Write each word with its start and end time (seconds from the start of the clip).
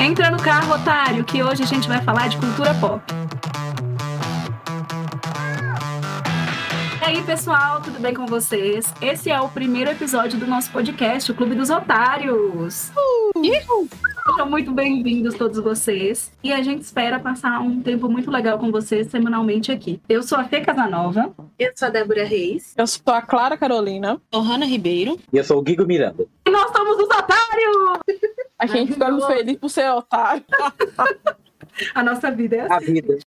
Entra 0.00 0.30
no 0.30 0.38
carro, 0.42 0.74
otário, 0.74 1.22
que 1.24 1.42
hoje 1.42 1.62
a 1.62 1.66
gente 1.66 1.86
vai 1.86 2.00
falar 2.00 2.28
de 2.28 2.38
cultura 2.38 2.72
pop. 2.80 3.02
E 7.02 7.04
aí, 7.04 7.22
pessoal, 7.22 7.82
tudo 7.82 8.00
bem 8.00 8.14
com 8.14 8.26
vocês? 8.26 8.94
Esse 9.02 9.30
é 9.30 9.38
o 9.38 9.50
primeiro 9.50 9.90
episódio 9.90 10.38
do 10.38 10.46
nosso 10.46 10.70
podcast, 10.70 11.30
o 11.30 11.34
Clube 11.34 11.54
dos 11.54 11.68
Otários. 11.68 12.90
Uh! 12.96 14.09
Sejam 14.30 14.48
muito 14.48 14.70
bem-vindos 14.70 15.34
todos 15.34 15.58
vocês. 15.58 16.30
E 16.42 16.52
a 16.52 16.62
gente 16.62 16.82
espera 16.82 17.18
passar 17.18 17.60
um 17.60 17.82
tempo 17.82 18.08
muito 18.08 18.30
legal 18.30 18.60
com 18.60 18.70
vocês 18.70 19.08
semanalmente 19.08 19.72
aqui. 19.72 20.00
Eu 20.08 20.22
sou 20.22 20.38
a 20.38 20.44
Fê 20.44 20.60
Casanova. 20.60 21.34
Eu 21.58 21.72
sou 21.74 21.88
a 21.88 21.90
Débora 21.90 22.24
Reis. 22.24 22.72
Eu 22.76 22.86
sou 22.86 23.12
a 23.12 23.20
Clara 23.20 23.56
Carolina. 23.56 24.20
Eu 24.30 24.40
sou 24.40 24.42
Hanna 24.42 24.64
Ribeiro. 24.64 25.18
E 25.32 25.36
eu 25.36 25.42
sou 25.42 25.58
o 25.58 25.62
Guigo 25.62 25.84
Miranda. 25.84 26.24
E 26.46 26.50
nós 26.50 26.70
somos 26.70 26.96
os 26.96 27.08
Otários! 27.08 28.20
A 28.56 28.66
gente 28.66 28.92
fica 28.92 29.10
muito 29.10 29.26
feliz 29.26 29.56
por 29.56 29.68
ser 29.68 29.90
otário. 29.90 30.44
a 31.92 32.02
nossa 32.04 32.30
vida 32.30 32.56
é 32.56 32.60
assim. 32.60 32.74
A 32.74 32.78
vida. 32.78 33.18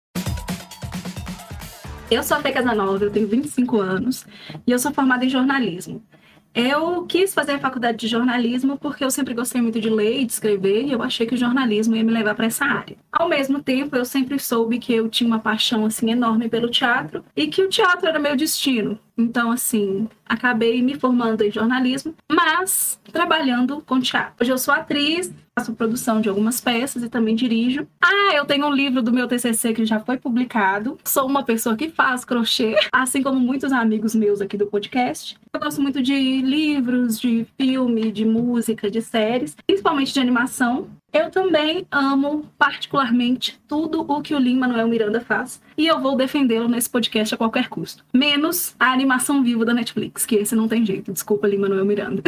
Eu 2.11 2.23
sou 2.23 2.37
a 2.37 2.41
Fê 2.41 2.53
Casanova, 2.53 3.05
eu 3.05 3.11
tenho 3.11 3.27
25 3.27 3.81
anos 3.81 4.25
e 4.65 4.71
eu 4.71 4.79
sou 4.79 4.93
formada 4.93 5.25
em 5.25 5.29
jornalismo. 5.29 6.01
Eu 6.55 7.07
quis 7.07 7.33
fazer 7.33 7.53
a 7.53 7.59
faculdade 7.59 7.97
de 7.99 8.09
jornalismo 8.09 8.77
porque 8.79 9.03
eu 9.03 9.11
sempre 9.11 9.33
gostei 9.33 9.63
muito 9.63 9.81
de 9.81 9.89
ler 9.89 10.21
e 10.21 10.25
de 10.25 10.33
escrever 10.33 10.85
e 10.85 10.93
eu 10.93 11.03
achei 11.03 11.27
que 11.27 11.35
o 11.35 11.39
jornalismo 11.39 11.97
ia 11.97 12.05
me 12.05 12.13
levar 12.13 12.35
para 12.35 12.47
essa 12.47 12.65
área. 12.65 12.97
Ao 13.11 13.29
mesmo 13.29 13.63
tempo, 13.63 13.97
eu 13.97 14.05
sempre 14.05 14.39
soube 14.39 14.79
que 14.79 14.93
eu 14.93 15.09
tinha 15.09 15.27
uma 15.27 15.39
paixão 15.39 15.87
assim 15.87 16.11
enorme 16.11 16.49
pelo 16.49 16.71
teatro 16.71 17.25
e 17.35 17.47
que 17.47 17.63
o 17.63 17.69
teatro 17.69 18.07
era 18.07 18.19
meu 18.19 18.37
destino. 18.37 18.99
Então, 19.17 19.51
assim, 19.51 20.09
acabei 20.27 20.83
me 20.83 20.95
formando 20.95 21.43
em 21.43 21.51
jornalismo, 21.51 22.15
mas 22.31 23.01
trabalhando 23.13 23.83
com 23.83 24.01
teatro. 24.01 24.35
Hoje 24.41 24.51
eu 24.51 24.59
sou 24.59 24.75
atriz, 24.75 25.33
faço 25.59 25.75
produção 25.75 26.21
de 26.21 26.29
algumas 26.29 26.61
peças 26.61 27.03
e 27.03 27.09
também 27.09 27.35
dirijo. 27.35 27.87
Ah, 28.01 28.35
eu 28.35 28.45
tenho 28.45 28.67
um 28.67 28.73
livro 28.73 29.03
do 29.03 29.13
meu 29.13 29.29
TCC 29.29 29.75
que 29.75 29.85
já 29.85 30.01
foi 30.01 30.17
publicado. 30.17 30.99
Sou 31.05 31.27
uma 31.27 31.45
pessoa 31.45 31.77
que 31.77 31.91
faz 31.91 32.25
crochê, 32.25 32.75
assim 32.93 33.23
como 33.23 33.39
muitos 33.39 33.73
amigos 33.73 34.15
meus 34.15 34.41
aqui 34.41 34.57
do 34.57 34.67
podcast. 34.67 35.37
Eu 35.53 35.61
gosto 35.61 35.83
muito 35.83 36.03
de 36.03 36.41
livros, 36.41 37.21
de 37.21 37.47
filme, 37.59 38.11
de 38.11 38.25
música, 38.25 38.91
de 38.91 39.03
séries, 39.03 39.55
principalmente 39.67 40.13
de 40.13 40.21
animação. 40.21 40.89
Eu 41.13 41.31
também 41.31 41.87
amo 41.91 42.47
particularmente 42.57 43.61
tudo 43.69 44.01
o 44.01 44.23
que 44.23 44.35
o 44.35 44.39
Lin 44.39 44.57
Manuel 44.57 44.89
Miranda 44.89 45.21
faz 45.21 45.61
e 45.77 45.87
eu 45.87 46.01
vou 46.01 46.17
defendê-lo 46.17 46.67
nesse 46.69 46.89
podcast 46.89 47.35
a 47.35 47.39
qualquer 47.39 47.69
custo. 47.69 48.03
Menos 48.15 48.75
a 48.81 48.93
animação 48.93 49.43
viva 49.43 49.63
da 49.63 49.75
Netflix, 49.75 50.25
que 50.25 50.37
esse 50.37 50.57
não 50.57 50.67
tem 50.67 50.87
jeito. 50.87 51.13
Desculpa, 51.13 51.47
Lin 51.47 51.59
Manuel 51.59 51.85
Miranda. 51.85 52.23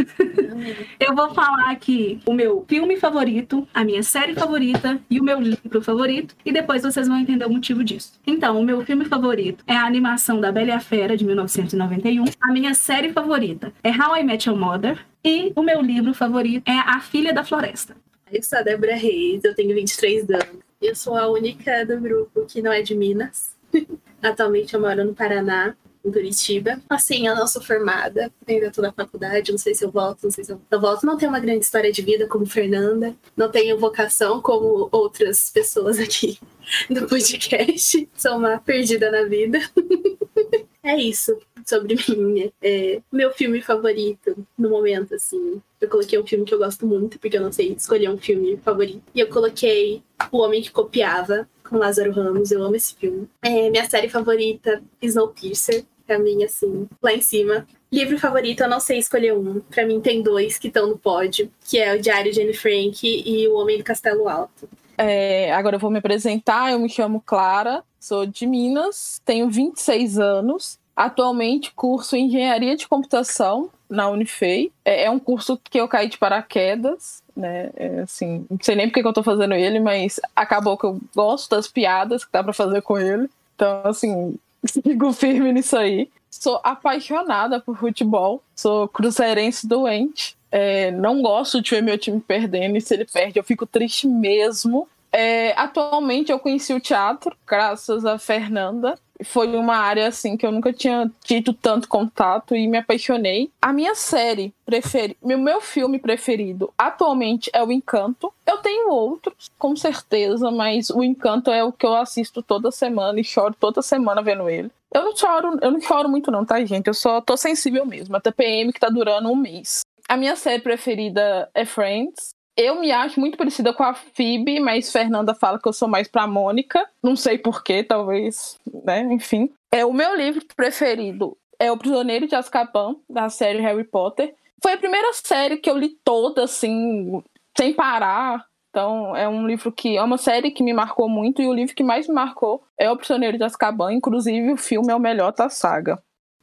eu 1.00 1.14
vou 1.14 1.32
falar 1.32 1.70
aqui 1.70 2.20
o 2.26 2.34
meu 2.34 2.66
filme 2.68 2.98
favorito, 2.98 3.66
a 3.72 3.82
minha 3.82 4.02
série 4.02 4.34
favorita 4.34 5.00
e 5.08 5.18
o 5.18 5.24
meu 5.24 5.40
livro 5.40 5.80
favorito 5.80 6.36
e 6.44 6.52
depois 6.52 6.82
vocês 6.82 7.08
vão 7.08 7.16
entender 7.16 7.46
o 7.46 7.50
motivo 7.50 7.82
disso. 7.82 8.20
Então, 8.26 8.60
o 8.60 8.64
meu 8.64 8.84
filme 8.84 9.06
favorito 9.06 9.64
é 9.66 9.74
a 9.74 9.86
animação 9.86 10.42
da 10.42 10.52
Bela 10.52 10.68
e 10.68 10.72
a 10.72 10.80
Fera 10.80 11.16
de 11.16 11.24
1991. 11.24 12.24
A 12.38 12.52
minha 12.52 12.74
série 12.74 13.14
favorita 13.14 13.72
é 13.82 13.90
How 13.90 14.18
I 14.18 14.24
Met 14.24 14.46
Your 14.46 14.58
Mother. 14.58 14.98
E 15.26 15.54
o 15.56 15.62
meu 15.62 15.80
livro 15.80 16.12
favorito 16.12 16.68
é 16.68 16.78
A 16.78 17.00
Filha 17.00 17.32
da 17.32 17.42
Floresta. 17.42 17.96
Eu 18.34 18.42
sou 18.42 18.58
a 18.58 18.62
Débora 18.62 18.96
Reis, 18.96 19.44
eu 19.44 19.54
tenho 19.54 19.72
23 19.72 20.28
anos. 20.28 20.64
Eu 20.82 20.96
sou 20.96 21.14
a 21.14 21.30
única 21.30 21.86
do 21.86 22.00
grupo 22.00 22.44
que 22.46 22.60
não 22.60 22.72
é 22.72 22.82
de 22.82 22.92
Minas. 22.92 23.54
Atualmente 24.20 24.74
eu 24.74 24.80
moro 24.80 25.04
no 25.04 25.14
Paraná, 25.14 25.76
em 26.04 26.10
Curitiba. 26.10 26.82
Assim, 26.90 27.28
eu 27.28 27.36
não 27.36 27.46
sou 27.46 27.62
formada, 27.62 28.32
ainda 28.44 28.66
estou 28.66 28.82
na 28.82 28.90
faculdade, 28.90 29.52
não 29.52 29.58
sei 29.58 29.72
se 29.72 29.84
eu 29.84 29.90
volto, 29.92 30.24
não 30.24 30.32
sei 30.32 30.42
se 30.42 30.50
eu, 30.50 30.60
eu 30.68 30.80
volto. 30.80 31.06
Não 31.06 31.16
tenho 31.16 31.30
uma 31.30 31.38
grande 31.38 31.64
história 31.64 31.92
de 31.92 32.02
vida 32.02 32.26
como 32.26 32.44
Fernanda, 32.44 33.14
não 33.36 33.48
tenho 33.48 33.78
vocação 33.78 34.42
como 34.42 34.88
outras 34.90 35.50
pessoas 35.50 36.00
aqui 36.00 36.36
do 36.90 37.06
podcast. 37.06 38.08
Sou 38.16 38.36
uma 38.36 38.58
perdida 38.58 39.12
na 39.12 39.22
vida. 39.28 39.60
é 40.84 40.96
isso 40.96 41.36
sobre 41.64 41.96
mim. 42.14 42.52
É, 42.62 43.00
meu 43.10 43.32
filme 43.32 43.60
favorito 43.62 44.46
no 44.56 44.68
momento, 44.68 45.14
assim. 45.14 45.60
Eu 45.80 45.88
coloquei 45.88 46.18
um 46.18 46.26
filme 46.26 46.44
que 46.44 46.54
eu 46.54 46.58
gosto 46.58 46.86
muito, 46.86 47.18
porque 47.18 47.36
eu 47.36 47.42
não 47.42 47.50
sei 47.50 47.72
escolher 47.72 48.10
um 48.10 48.18
filme 48.18 48.56
favorito. 48.58 49.02
E 49.14 49.20
eu 49.20 49.28
coloquei 49.28 50.02
O 50.30 50.38
Homem 50.38 50.62
que 50.62 50.70
Copiava, 50.70 51.48
com 51.68 51.78
Lázaro 51.78 52.12
Ramos. 52.12 52.50
Eu 52.52 52.62
amo 52.62 52.76
esse 52.76 52.94
filme. 52.94 53.28
É, 53.42 53.70
minha 53.70 53.88
série 53.88 54.08
favorita, 54.08 54.82
Snowpiercer. 55.02 55.84
Pra 56.06 56.18
mim, 56.18 56.44
assim, 56.44 56.86
lá 57.02 57.14
em 57.14 57.22
cima. 57.22 57.66
Livro 57.90 58.18
favorito, 58.18 58.62
eu 58.62 58.68
não 58.68 58.78
sei 58.78 58.98
escolher 58.98 59.32
um. 59.32 59.60
Pra 59.60 59.86
mim 59.86 60.02
tem 60.02 60.22
dois 60.22 60.58
que 60.58 60.68
estão 60.68 60.86
no 60.86 60.98
pódio, 60.98 61.50
que 61.66 61.78
é 61.78 61.94
o 61.94 61.98
Diário 61.98 62.30
de 62.30 62.42
Anne 62.42 62.52
Frank 62.52 63.00
e 63.02 63.48
O 63.48 63.54
Homem 63.54 63.78
do 63.78 63.84
Castelo 63.84 64.28
Alto. 64.28 64.68
É, 64.96 65.52
agora 65.52 65.76
eu 65.76 65.80
vou 65.80 65.90
me 65.90 65.98
apresentar. 65.98 66.72
Eu 66.72 66.78
me 66.78 66.88
chamo 66.88 67.22
Clara, 67.24 67.82
sou 67.98 68.26
de 68.26 68.46
Minas, 68.46 69.20
tenho 69.24 69.48
26 69.48 70.18
anos. 70.18 70.78
Atualmente 70.96 71.72
curso 71.74 72.16
Engenharia 72.16 72.76
de 72.76 72.86
Computação 72.86 73.68
na 73.90 74.08
Unifei. 74.08 74.70
É, 74.84 75.04
é 75.04 75.10
um 75.10 75.18
curso 75.18 75.58
que 75.58 75.80
eu 75.80 75.88
caí 75.88 76.08
de 76.08 76.18
paraquedas, 76.18 77.22
né? 77.36 77.70
É, 77.76 78.00
assim, 78.00 78.46
não 78.48 78.58
sei 78.60 78.76
nem 78.76 78.86
porque 78.86 79.02
que 79.02 79.08
eu 79.08 79.12
tô 79.12 79.22
fazendo 79.22 79.54
ele, 79.54 79.80
mas 79.80 80.20
acabou 80.36 80.78
que 80.78 80.86
eu 80.86 81.00
gosto 81.14 81.50
das 81.50 81.66
piadas 81.66 82.24
que 82.24 82.32
dá 82.32 82.44
para 82.44 82.52
fazer 82.52 82.80
com 82.82 82.96
ele. 82.98 83.28
Então, 83.56 83.82
assim, 83.84 84.36
sigo 84.64 85.12
firme 85.12 85.52
nisso 85.52 85.76
aí. 85.76 86.08
Sou 86.40 86.60
apaixonada 86.62 87.60
por 87.60 87.76
futebol, 87.78 88.42
sou 88.54 88.88
cruzeirense 88.88 89.66
doente. 89.66 90.36
É, 90.50 90.90
não 90.90 91.20
gosto 91.20 91.60
de 91.60 91.70
ver 91.70 91.82
meu 91.82 91.98
time 91.98 92.20
perdendo, 92.20 92.76
e 92.76 92.80
se 92.80 92.94
ele 92.94 93.04
perde, 93.04 93.38
eu 93.38 93.44
fico 93.44 93.66
triste 93.66 94.06
mesmo. 94.06 94.88
É, 95.12 95.52
atualmente 95.56 96.32
eu 96.32 96.38
conheci 96.38 96.72
o 96.74 96.80
teatro, 96.80 97.36
graças 97.46 98.04
a 98.04 98.18
Fernanda 98.18 98.98
foi 99.22 99.54
uma 99.54 99.76
área 99.76 100.08
assim 100.08 100.36
que 100.36 100.44
eu 100.44 100.50
nunca 100.50 100.72
tinha 100.72 101.10
tido 101.22 101.52
tanto 101.52 101.88
contato 101.88 102.56
e 102.56 102.66
me 102.66 102.78
apaixonei. 102.78 103.50
A 103.60 103.72
minha 103.72 103.94
série 103.94 104.52
preferida, 104.64 105.16
meu, 105.22 105.38
meu 105.38 105.60
filme 105.60 105.98
preferido 105.98 106.72
atualmente 106.76 107.50
é 107.52 107.62
o 107.62 107.70
Encanto. 107.70 108.32
Eu 108.46 108.58
tenho 108.58 108.90
outros, 108.90 109.50
com 109.58 109.76
certeza, 109.76 110.50
mas 110.50 110.90
o 110.90 111.02
Encanto 111.02 111.50
é 111.50 111.62
o 111.62 111.72
que 111.72 111.86
eu 111.86 111.94
assisto 111.94 112.42
toda 112.42 112.70
semana 112.70 113.20
e 113.20 113.24
choro 113.24 113.54
toda 113.58 113.82
semana 113.82 114.22
vendo 114.22 114.48
ele. 114.48 114.70
Eu 114.94 115.04
não 115.04 115.16
choro, 115.16 115.58
eu 115.60 115.70
não 115.72 115.80
choro 115.80 116.08
muito 116.08 116.30
não, 116.30 116.44
tá, 116.44 116.64
gente? 116.64 116.86
Eu 116.86 116.94
só 116.94 117.20
tô 117.20 117.36
sensível 117.36 117.84
mesmo. 117.84 118.16
A 118.16 118.20
TPM 118.20 118.72
que 118.72 118.78
tá 118.78 118.88
durando 118.88 119.28
um 119.28 119.34
mês. 119.34 119.80
A 120.08 120.16
minha 120.16 120.36
série 120.36 120.62
preferida 120.62 121.50
é 121.52 121.64
Friends. 121.64 122.32
Eu 122.56 122.80
me 122.80 122.92
acho 122.92 123.18
muito 123.18 123.36
parecida 123.36 123.72
com 123.72 123.82
a 123.82 123.94
Phoebe, 123.94 124.60
mas 124.60 124.92
Fernanda 124.92 125.34
fala 125.34 125.58
que 125.58 125.66
eu 125.66 125.72
sou 125.72 125.88
mais 125.88 126.06
pra 126.06 126.28
Mônica. 126.28 126.88
Não 127.02 127.16
sei 127.16 127.36
porquê, 127.36 127.82
talvez, 127.82 128.56
né? 128.84 129.00
Enfim. 129.12 129.50
É 129.72 129.84
o 129.84 129.92
meu 129.92 130.16
livro 130.16 130.44
preferido 130.54 131.36
é 131.58 131.70
O 131.70 131.78
Prisioneiro 131.78 132.26
de 132.26 132.34
Azkaban, 132.34 132.96
da 133.08 133.28
série 133.28 133.60
Harry 133.60 133.84
Potter. 133.84 134.34
Foi 134.62 134.72
a 134.72 134.78
primeira 134.78 135.12
série 135.12 135.56
que 135.56 135.68
eu 135.68 135.76
li 135.76 135.96
toda, 136.04 136.44
assim, 136.44 137.22
sem 137.56 137.74
parar. 137.74 138.46
Então, 138.74 139.14
é 139.14 139.28
um 139.28 139.46
livro 139.46 139.70
que 139.70 139.96
é 139.96 140.02
uma 140.02 140.18
série 140.18 140.50
que 140.50 140.60
me 140.60 140.72
marcou 140.72 141.08
muito 141.08 141.40
e 141.40 141.46
o 141.46 141.54
livro 141.54 141.76
que 141.76 141.84
mais 141.84 142.08
me 142.08 142.14
marcou 142.14 142.60
é 142.76 142.90
O 142.90 142.96
Prisioneiro 142.96 143.38
de 143.38 143.44
Azkaban. 143.44 143.92
Inclusive, 143.92 144.52
o 144.52 144.56
filme 144.56 144.90
é 144.92 144.96
o 144.96 144.98
melhor 144.98 145.32
da 145.32 145.48
saga. 145.48 146.02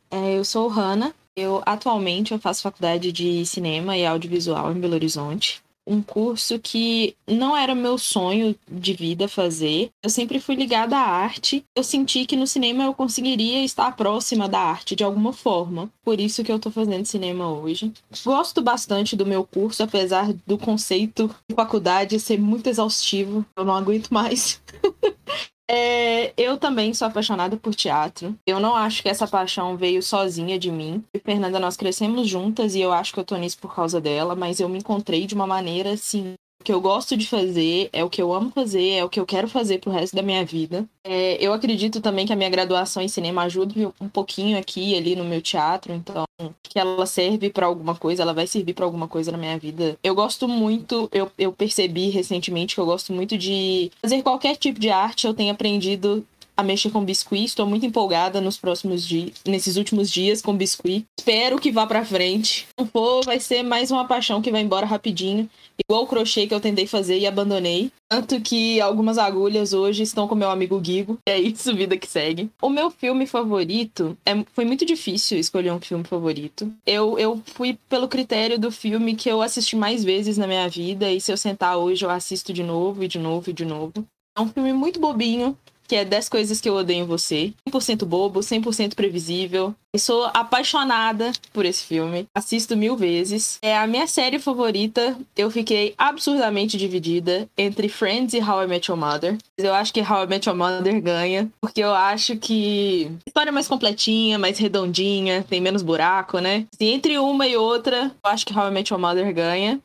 É, 0.09 0.37
eu 0.37 0.45
sou 0.45 0.69
Hanna. 0.69 1.13
Eu 1.35 1.61
atualmente 1.65 2.31
eu 2.31 2.39
faço 2.39 2.61
faculdade 2.61 3.11
de 3.11 3.45
cinema 3.45 3.97
e 3.97 4.05
audiovisual 4.05 4.71
em 4.71 4.79
Belo 4.79 4.93
Horizonte 4.93 5.61
um 5.85 6.01
curso 6.01 6.59
que 6.59 7.15
não 7.27 7.55
era 7.55 7.73
meu 7.73 7.97
sonho 7.97 8.55
de 8.69 8.93
vida 8.93 9.27
fazer. 9.27 9.89
Eu 10.03 10.09
sempre 10.09 10.39
fui 10.39 10.55
ligada 10.55 10.97
à 10.97 11.01
arte. 11.01 11.63
Eu 11.75 11.83
senti 11.83 12.25
que 12.25 12.35
no 12.35 12.47
cinema 12.47 12.83
eu 12.83 12.93
conseguiria 12.93 13.63
estar 13.63 13.95
próxima 13.95 14.47
da 14.47 14.59
arte 14.59 14.95
de 14.95 15.03
alguma 15.03 15.33
forma. 15.33 15.89
Por 16.03 16.19
isso 16.19 16.43
que 16.43 16.51
eu 16.51 16.59
tô 16.59 16.69
fazendo 16.69 17.05
cinema 17.05 17.51
hoje. 17.51 17.91
Gosto 18.23 18.61
bastante 18.61 19.15
do 19.15 19.25
meu 19.25 19.43
curso, 19.43 19.83
apesar 19.83 20.33
do 20.45 20.57
conceito 20.57 21.33
de 21.49 21.55
faculdade 21.55 22.19
ser 22.19 22.39
muito 22.39 22.67
exaustivo. 22.67 23.45
Eu 23.55 23.65
não 23.65 23.75
aguento 23.75 24.09
mais. 24.09 24.61
É, 25.73 26.33
eu 26.35 26.57
também 26.57 26.93
sou 26.93 27.07
apaixonada 27.07 27.55
por 27.55 27.73
teatro. 27.73 28.37
Eu 28.45 28.59
não 28.59 28.75
acho 28.75 29.01
que 29.01 29.07
essa 29.07 29.25
paixão 29.25 29.77
veio 29.77 30.03
sozinha 30.03 30.59
de 30.59 30.69
mim. 30.69 31.01
E 31.13 31.19
Fernanda, 31.19 31.61
nós 31.61 31.77
crescemos 31.77 32.27
juntas 32.27 32.75
e 32.75 32.81
eu 32.81 32.91
acho 32.91 33.13
que 33.13 33.19
eu 33.21 33.23
tô 33.23 33.37
nisso 33.37 33.57
por 33.57 33.73
causa 33.73 34.01
dela, 34.01 34.35
mas 34.35 34.59
eu 34.59 34.67
me 34.67 34.79
encontrei 34.79 35.25
de 35.25 35.33
uma 35.33 35.47
maneira 35.47 35.93
assim 35.93 36.35
que 36.61 36.71
eu 36.71 36.79
gosto 36.79 37.17
de 37.17 37.27
fazer, 37.27 37.89
é 37.91 38.03
o 38.03 38.09
que 38.09 38.21
eu 38.21 38.33
amo 38.33 38.51
fazer, 38.51 38.91
é 38.91 39.03
o 39.03 39.09
que 39.09 39.19
eu 39.19 39.25
quero 39.25 39.47
fazer 39.47 39.79
pro 39.79 39.91
resto 39.91 40.15
da 40.15 40.21
minha 40.21 40.45
vida. 40.45 40.85
É, 41.03 41.43
eu 41.43 41.51
acredito 41.53 41.99
também 41.99 42.25
que 42.25 42.33
a 42.33 42.35
minha 42.35 42.49
graduação 42.49 43.01
em 43.01 43.07
cinema 43.07 43.43
ajuda 43.43 43.93
um 43.99 44.07
pouquinho 44.07 44.57
aqui 44.57 44.95
ali 44.95 45.15
no 45.15 45.23
meu 45.23 45.41
teatro, 45.41 45.93
então 45.93 46.25
que 46.63 46.79
ela 46.79 47.05
serve 47.05 47.49
para 47.49 47.65
alguma 47.65 47.95
coisa, 47.95 48.21
ela 48.21 48.33
vai 48.33 48.47
servir 48.47 48.73
para 48.73 48.85
alguma 48.85 49.07
coisa 49.07 49.31
na 49.31 49.37
minha 49.37 49.57
vida. 49.57 49.97
Eu 50.03 50.15
gosto 50.15 50.47
muito, 50.47 51.09
eu, 51.11 51.29
eu 51.37 51.51
percebi 51.51 52.09
recentemente 52.09 52.75
que 52.75 52.81
eu 52.81 52.85
gosto 52.85 53.11
muito 53.11 53.37
de 53.37 53.91
fazer 54.01 54.21
qualquer 54.21 54.55
tipo 54.55 54.79
de 54.79 54.89
arte, 54.89 55.27
eu 55.27 55.33
tenho 55.33 55.51
aprendido 55.51 56.25
a 56.61 56.63
mexer 56.63 56.89
com 56.91 57.03
biscuit. 57.03 57.45
Estou 57.45 57.65
muito 57.65 57.85
empolgada 57.85 58.39
nos 58.39 58.57
próximos 58.57 59.05
dias, 59.05 59.33
nesses 59.45 59.75
últimos 59.75 60.09
dias 60.09 60.41
com 60.41 60.55
biscuit. 60.55 61.05
Espero 61.19 61.59
que 61.59 61.71
vá 61.71 61.85
para 61.85 62.05
frente. 62.05 62.67
Se 62.67 62.73
não 62.77 62.87
for, 62.87 63.25
vai 63.25 63.39
ser 63.39 63.63
mais 63.63 63.91
uma 63.91 64.05
paixão 64.05 64.41
que 64.41 64.51
vai 64.51 64.61
embora 64.61 64.85
rapidinho. 64.85 65.49
Igual 65.83 66.03
o 66.03 66.07
crochê 66.07 66.47
que 66.47 66.53
eu 66.53 66.59
tentei 66.59 66.85
fazer 66.85 67.17
e 67.17 67.25
abandonei. 67.27 67.91
Tanto 68.09 68.39
que 68.41 68.79
algumas 68.79 69.17
agulhas 69.17 69.73
hoje 69.73 70.03
estão 70.03 70.27
com 70.27 70.35
meu 70.35 70.49
amigo 70.49 70.81
Gigo. 70.83 71.17
É 71.27 71.39
isso, 71.39 71.75
vida 71.75 71.97
que 71.97 72.07
segue. 72.07 72.49
O 72.61 72.69
meu 72.69 72.91
filme 72.91 73.25
favorito 73.25 74.17
é, 74.25 74.33
foi 74.53 74.65
muito 74.65 74.85
difícil 74.85 75.39
escolher 75.39 75.71
um 75.71 75.79
filme 75.79 76.03
favorito. 76.03 76.71
Eu, 76.85 77.17
eu 77.17 77.41
fui 77.45 77.77
pelo 77.89 78.07
critério 78.07 78.59
do 78.59 78.71
filme 78.71 79.15
que 79.15 79.29
eu 79.29 79.41
assisti 79.41 79.75
mais 79.75 80.03
vezes 80.03 80.37
na 80.37 80.45
minha 80.45 80.67
vida. 80.69 81.11
E 81.11 81.19
se 81.19 81.31
eu 81.31 81.37
sentar 81.37 81.77
hoje, 81.77 82.05
eu 82.05 82.09
assisto 82.09 82.53
de 82.53 82.63
novo, 82.63 83.03
e 83.03 83.07
de 83.07 83.17
novo, 83.17 83.49
e 83.49 83.53
de 83.53 83.65
novo. 83.65 84.05
É 84.37 84.41
um 84.41 84.47
filme 84.47 84.71
muito 84.71 84.99
bobinho, 84.99 85.57
que 85.91 85.95
é 85.97 86.05
10 86.05 86.29
coisas 86.29 86.61
que 86.61 86.69
eu 86.69 86.75
odeio 86.75 87.03
em 87.03 87.05
você. 87.05 87.53
100% 87.69 88.05
bobo, 88.05 88.39
100% 88.39 88.95
previsível. 88.95 89.75
Eu 89.93 89.99
sou 89.99 90.23
apaixonada 90.33 91.33
por 91.51 91.65
esse 91.65 91.83
filme. 91.83 92.25
Assisto 92.33 92.77
mil 92.77 92.95
vezes. 92.95 93.59
É 93.61 93.77
a 93.77 93.85
minha 93.85 94.07
série 94.07 94.39
favorita. 94.39 95.17
Eu 95.35 95.51
fiquei 95.51 95.93
absurdamente 95.97 96.77
dividida 96.77 97.45
entre 97.57 97.89
Friends 97.89 98.33
e 98.33 98.39
How 98.39 98.63
I 98.63 98.67
Met 98.67 98.89
Your 98.89 98.97
Mother. 98.97 99.37
Eu 99.57 99.73
acho 99.73 99.93
que 99.93 99.99
How 99.99 100.23
I 100.23 100.27
Met 100.27 100.47
Your 100.47 100.57
Mother 100.57 101.01
ganha, 101.01 101.51
porque 101.59 101.83
eu 101.83 101.93
acho 101.93 102.37
que 102.37 103.11
a 103.25 103.29
história 103.29 103.49
é 103.49 103.51
mais 103.51 103.67
completinha, 103.67 104.39
mais 104.39 104.57
redondinha, 104.57 105.43
tem 105.43 105.59
menos 105.59 105.81
buraco, 105.81 106.39
né? 106.39 106.67
Se 106.71 106.85
entre 106.85 107.17
uma 107.17 107.45
e 107.45 107.57
outra, 107.57 108.15
eu 108.23 108.31
acho 108.31 108.45
que 108.45 108.57
How 108.57 108.69
I 108.69 108.71
Met 108.71 108.93
Your 108.93 109.01
Mother 109.01 109.33
ganha. 109.33 109.77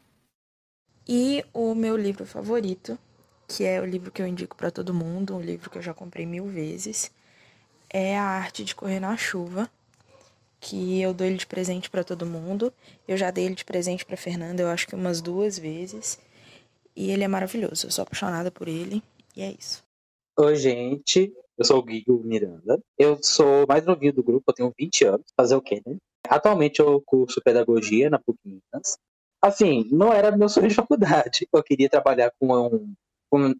E 1.08 1.44
o 1.52 1.74
meu 1.74 1.96
livro 1.96 2.24
favorito 2.24 2.96
que 3.46 3.64
é 3.64 3.80
o 3.80 3.84
livro 3.84 4.10
que 4.10 4.20
eu 4.20 4.26
indico 4.26 4.56
para 4.56 4.70
todo 4.70 4.94
mundo, 4.94 5.36
um 5.36 5.40
livro 5.40 5.70
que 5.70 5.78
eu 5.78 5.82
já 5.82 5.94
comprei 5.94 6.26
mil 6.26 6.46
vezes, 6.46 7.10
é 7.88 8.18
A 8.18 8.24
Arte 8.24 8.64
de 8.64 8.74
Correr 8.74 9.00
na 9.00 9.16
Chuva, 9.16 9.70
que 10.60 11.00
eu 11.00 11.14
dou 11.14 11.26
ele 11.26 11.36
de 11.36 11.46
presente 11.46 11.88
para 11.88 12.02
todo 12.02 12.26
mundo. 12.26 12.72
Eu 13.06 13.16
já 13.16 13.30
dei 13.30 13.44
ele 13.44 13.54
de 13.54 13.64
presente 13.64 14.04
para 14.04 14.16
Fernanda, 14.16 14.62
eu 14.62 14.68
acho 14.68 14.86
que 14.86 14.94
umas 14.94 15.20
duas 15.20 15.58
vezes. 15.58 16.18
E 16.94 17.10
ele 17.10 17.24
é 17.24 17.28
maravilhoso, 17.28 17.86
eu 17.86 17.90
sou 17.90 18.02
apaixonada 18.02 18.50
por 18.50 18.66
ele, 18.68 19.02
e 19.36 19.42
é 19.42 19.54
isso. 19.58 19.84
Oi, 20.38 20.56
gente. 20.56 21.32
Eu 21.58 21.64
sou 21.64 21.78
o 21.78 21.82
Guigo 21.82 22.22
Miranda. 22.22 22.78
Eu 22.98 23.18
sou 23.22 23.66
mais 23.66 23.84
novinho 23.86 24.12
do 24.12 24.22
grupo, 24.22 24.44
eu 24.48 24.54
tenho 24.54 24.74
20 24.78 25.04
anos. 25.06 25.26
Fazer 25.34 25.56
o 25.56 25.62
quê, 25.62 25.82
né? 25.86 25.96
Atualmente 26.28 26.80
eu 26.80 27.00
curso 27.00 27.40
pedagogia 27.42 28.10
na 28.10 28.18
PUC 28.18 28.38
Minas. 28.44 28.98
Assim, 29.40 29.88
não 29.90 30.12
era 30.12 30.36
meu 30.36 30.48
sonho 30.48 30.68
de 30.68 30.74
faculdade. 30.74 31.48
Eu 31.50 31.62
queria 31.62 31.88
trabalhar 31.88 32.30
com 32.38 32.48
um 32.66 32.94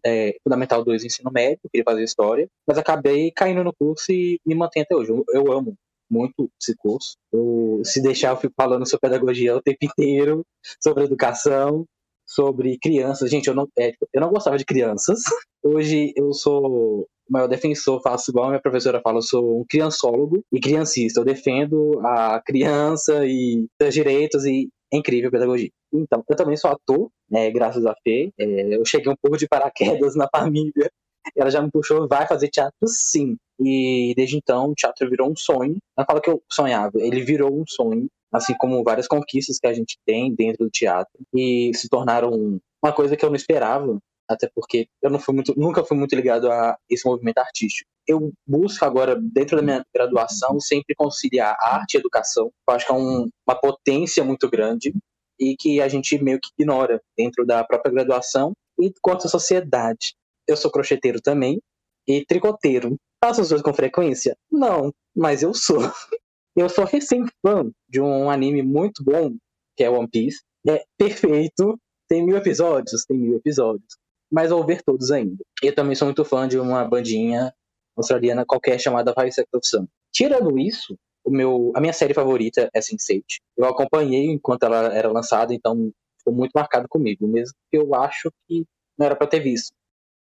é, 0.05 0.35
Fundamental 0.43 0.83
2 0.83 1.03
Ensino 1.03 1.31
Médio, 1.31 1.59
queria 1.71 1.83
fazer 1.83 2.03
História, 2.03 2.47
mas 2.67 2.77
acabei 2.77 3.31
caindo 3.31 3.63
no 3.63 3.73
curso 3.73 4.11
e 4.11 4.39
me 4.45 4.55
mantenho 4.55 4.85
até 4.85 4.95
hoje. 4.95 5.11
Eu, 5.11 5.23
eu 5.33 5.51
amo 5.51 5.75
muito 6.09 6.49
esse 6.61 6.75
curso. 6.75 7.17
Eu, 7.31 7.81
se 7.83 8.01
deixar, 8.01 8.29
eu 8.29 8.37
fico 8.37 8.53
falando 8.55 8.87
sobre 8.87 9.09
pedagogia 9.09 9.55
o 9.55 9.61
tempo 9.61 9.79
inteiro, 9.83 10.45
sobre 10.81 11.03
educação, 11.03 11.85
sobre 12.25 12.77
crianças. 12.77 13.29
Gente, 13.29 13.47
eu 13.47 13.55
não, 13.55 13.67
é, 13.77 13.93
eu 14.13 14.21
não 14.21 14.29
gostava 14.29 14.57
de 14.57 14.65
crianças. 14.65 15.19
Hoje 15.63 16.13
eu 16.15 16.33
sou 16.33 17.01
o 17.01 17.07
maior 17.29 17.47
defensor, 17.47 18.01
faço 18.01 18.31
igual 18.31 18.45
a 18.45 18.49
minha 18.49 18.61
professora 18.61 19.01
fala, 19.01 19.17
eu 19.17 19.21
sou 19.21 19.61
um 19.61 19.65
criançólogo 19.67 20.43
e 20.51 20.59
criancista. 20.59 21.19
Eu 21.19 21.25
defendo 21.25 21.99
a 22.05 22.41
criança 22.45 23.25
e 23.25 23.65
seus 23.81 23.93
direitos 23.93 24.45
e 24.45 24.69
incrível 24.91 25.31
pedagogia. 25.31 25.69
Então, 25.93 26.23
eu 26.27 26.35
também 26.35 26.57
sou 26.57 26.71
ator, 26.71 27.09
né, 27.29 27.49
graças 27.51 27.85
a 27.85 27.93
Fê. 28.03 28.31
É, 28.39 28.75
eu 28.75 28.85
cheguei 28.85 29.11
um 29.11 29.15
pouco 29.21 29.37
de 29.37 29.47
paraquedas 29.47 30.15
na 30.15 30.27
família. 30.33 30.89
Ela 31.35 31.49
já 31.49 31.61
me 31.61 31.69
puxou, 31.69 32.07
vai 32.07 32.25
fazer 32.27 32.49
teatro 32.49 32.87
sim. 32.87 33.35
E 33.59 34.13
desde 34.15 34.37
então, 34.37 34.71
o 34.71 34.75
teatro 34.75 35.09
virou 35.09 35.29
um 35.29 35.35
sonho. 35.35 35.77
Não 35.97 36.05
fala 36.05 36.21
que 36.21 36.29
eu 36.29 36.41
sonhava, 36.51 36.93
ele 36.95 37.21
virou 37.21 37.53
um 37.53 37.63
sonho. 37.67 38.07
Assim 38.31 38.53
como 38.57 38.83
várias 38.83 39.07
conquistas 39.07 39.57
que 39.57 39.67
a 39.67 39.73
gente 39.73 39.97
tem 40.05 40.33
dentro 40.33 40.65
do 40.65 40.71
teatro. 40.71 41.13
E 41.33 41.71
se 41.73 41.87
tornaram 41.89 42.59
uma 42.83 42.93
coisa 42.93 43.15
que 43.15 43.23
eu 43.23 43.29
não 43.29 43.35
esperava 43.35 43.97
até 44.27 44.49
porque 44.53 44.87
eu 45.01 45.09
não 45.09 45.19
fui 45.19 45.33
muito, 45.33 45.53
nunca 45.57 45.83
fui 45.83 45.97
muito 45.97 46.15
ligado 46.15 46.51
a 46.51 46.77
esse 46.89 47.07
movimento 47.07 47.37
artístico. 47.37 47.89
Eu 48.05 48.31
busco 48.45 48.83
agora, 48.83 49.17
dentro 49.19 49.57
da 49.57 49.63
minha 49.63 49.85
graduação, 49.93 50.59
sempre 50.59 50.95
conciliar 50.95 51.55
arte 51.59 51.95
e 51.95 51.97
educação. 51.97 52.51
Eu 52.67 52.75
acho 52.75 52.85
que 52.85 52.91
é 52.91 52.95
um, 52.95 53.29
uma 53.47 53.55
potência 53.55 54.23
muito 54.23 54.49
grande 54.49 54.93
e 55.39 55.55
que 55.57 55.79
a 55.81 55.87
gente 55.87 56.21
meio 56.21 56.39
que 56.41 56.49
ignora 56.57 57.01
dentro 57.17 57.45
da 57.45 57.63
própria 57.63 57.91
graduação 57.91 58.53
e 58.79 58.91
quanto 59.01 59.27
à 59.27 59.29
sociedade. 59.29 60.15
Eu 60.47 60.57
sou 60.57 60.71
crocheteiro 60.71 61.21
também 61.21 61.59
e 62.07 62.25
tricoteiro. 62.25 62.95
Faço 63.23 63.41
os 63.41 63.49
dois 63.49 63.61
com 63.61 63.73
frequência? 63.73 64.35
Não, 64.51 64.91
mas 65.15 65.41
eu 65.41 65.53
sou. 65.53 65.79
Eu 66.55 66.67
sou 66.69 66.85
recém-fã 66.85 67.69
de 67.87 68.01
um 68.01 68.31
anime 68.31 68.63
muito 68.63 69.03
bom, 69.03 69.29
que 69.75 69.83
é 69.83 69.89
One 69.91 70.07
Piece. 70.09 70.41
É 70.67 70.83
perfeito, 70.97 71.79
tem 72.09 72.25
mil 72.25 72.35
episódios, 72.35 73.05
tem 73.05 73.15
mil 73.15 73.37
episódios 73.37 73.95
mas 74.31 74.49
vou 74.49 74.65
ver 74.65 74.81
todos 74.83 75.11
ainda. 75.11 75.43
Eu 75.63 75.73
também 75.73 75.95
sou 75.95 76.07
muito 76.07 76.23
fã 76.25 76.47
de 76.47 76.59
uma 76.59 76.83
bandinha 76.85 77.53
australiana 77.95 78.45
qualquer 78.45 78.79
chamada 78.79 79.13
Five 79.13 79.31
Seconds 79.31 79.53
of 79.55 79.67
Sun. 79.67 79.87
Tirando 80.13 80.57
isso, 80.59 80.97
o 81.25 81.31
meu, 81.31 81.71
a 81.75 81.81
minha 81.81 81.93
série 81.93 82.13
favorita 82.13 82.69
é 82.73 82.79
Sense8. 82.79 83.23
Eu 83.57 83.65
acompanhei 83.65 84.25
enquanto 84.25 84.63
ela 84.63 84.93
era 84.93 85.11
lançada, 85.11 85.53
então 85.53 85.91
ficou 86.17 86.33
muito 86.33 86.51
marcado 86.53 86.87
comigo, 86.87 87.27
mesmo 87.27 87.53
que 87.69 87.77
eu 87.77 87.93
acho 87.95 88.31
que 88.47 88.65
não 88.97 89.05
era 89.05 89.15
para 89.15 89.27
ter 89.27 89.39
visto 89.39 89.71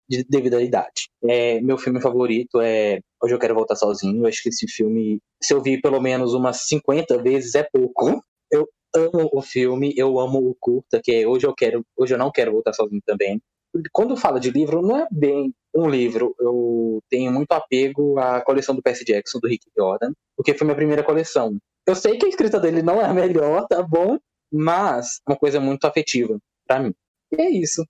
de, 0.10 0.24
devido 0.24 0.56
à 0.56 0.62
idade. 0.62 1.10
É, 1.24 1.62
meu 1.62 1.78
filme 1.78 2.02
favorito 2.02 2.60
é 2.62 3.00
Hoje 3.24 3.34
Eu 3.34 3.40
Quero 3.40 3.56
Voltar 3.56 3.76
Sozinho. 3.76 4.24
Eu 4.24 4.28
acho 4.28 4.42
que 4.44 4.50
esse 4.50 4.68
filme, 4.68 5.20
se 5.42 5.54
eu 5.54 5.62
vi 5.62 5.80
pelo 5.82 6.02
menos 6.02 6.34
umas 6.34 6.68
50 6.68 7.22
vezes, 7.22 7.56
é 7.56 7.64
pouco. 7.72 8.22
Eu 8.52 8.68
amo 8.94 9.30
o 9.34 9.42
filme, 9.42 9.94
eu 9.96 10.20
amo 10.20 10.40
o 10.40 10.56
curta, 10.60 11.00
que 11.02 11.14
é 11.14 11.28
Hoje 11.28 11.48
Eu 11.48 11.56
Quero, 11.56 11.86
Hoje 11.98 12.14
Eu 12.14 12.18
Não 12.18 12.32
Quero 12.32 12.52
Voltar 12.52 12.74
Sozinho 12.74 13.02
também 13.06 13.42
quando 13.92 14.18
fala 14.18 14.40
de 14.40 14.50
livro, 14.50 14.82
não 14.82 14.98
é 14.98 15.08
bem 15.12 15.54
um 15.76 15.90
livro. 15.90 16.36
Eu 16.40 17.02
tenho 17.10 17.32
muito 17.32 17.52
apego 17.52 18.20
à 18.20 18.42
coleção 18.42 18.76
do 18.76 18.82
Percy 18.82 19.06
Jackson, 19.06 19.40
do 19.40 19.48
Rick 19.48 19.66
Jordan, 19.78 20.12
porque 20.36 20.54
foi 20.54 20.66
minha 20.66 20.76
primeira 20.76 21.04
coleção. 21.04 21.58
Eu 21.88 21.96
sei 21.96 22.18
que 22.18 22.26
a 22.26 22.30
escrita 22.30 22.60
dele 22.60 22.82
não 22.82 23.02
é 23.02 23.06
a 23.06 23.14
melhor, 23.14 23.66
tá 23.68 23.82
bom? 23.82 24.18
Mas 24.52 25.20
é 25.28 25.32
uma 25.32 25.38
coisa 25.38 25.60
muito 25.60 25.86
afetiva 25.86 26.38
para 26.68 26.82
mim. 26.82 26.94
E 27.32 27.42
é 27.42 27.50
isso. 27.50 27.86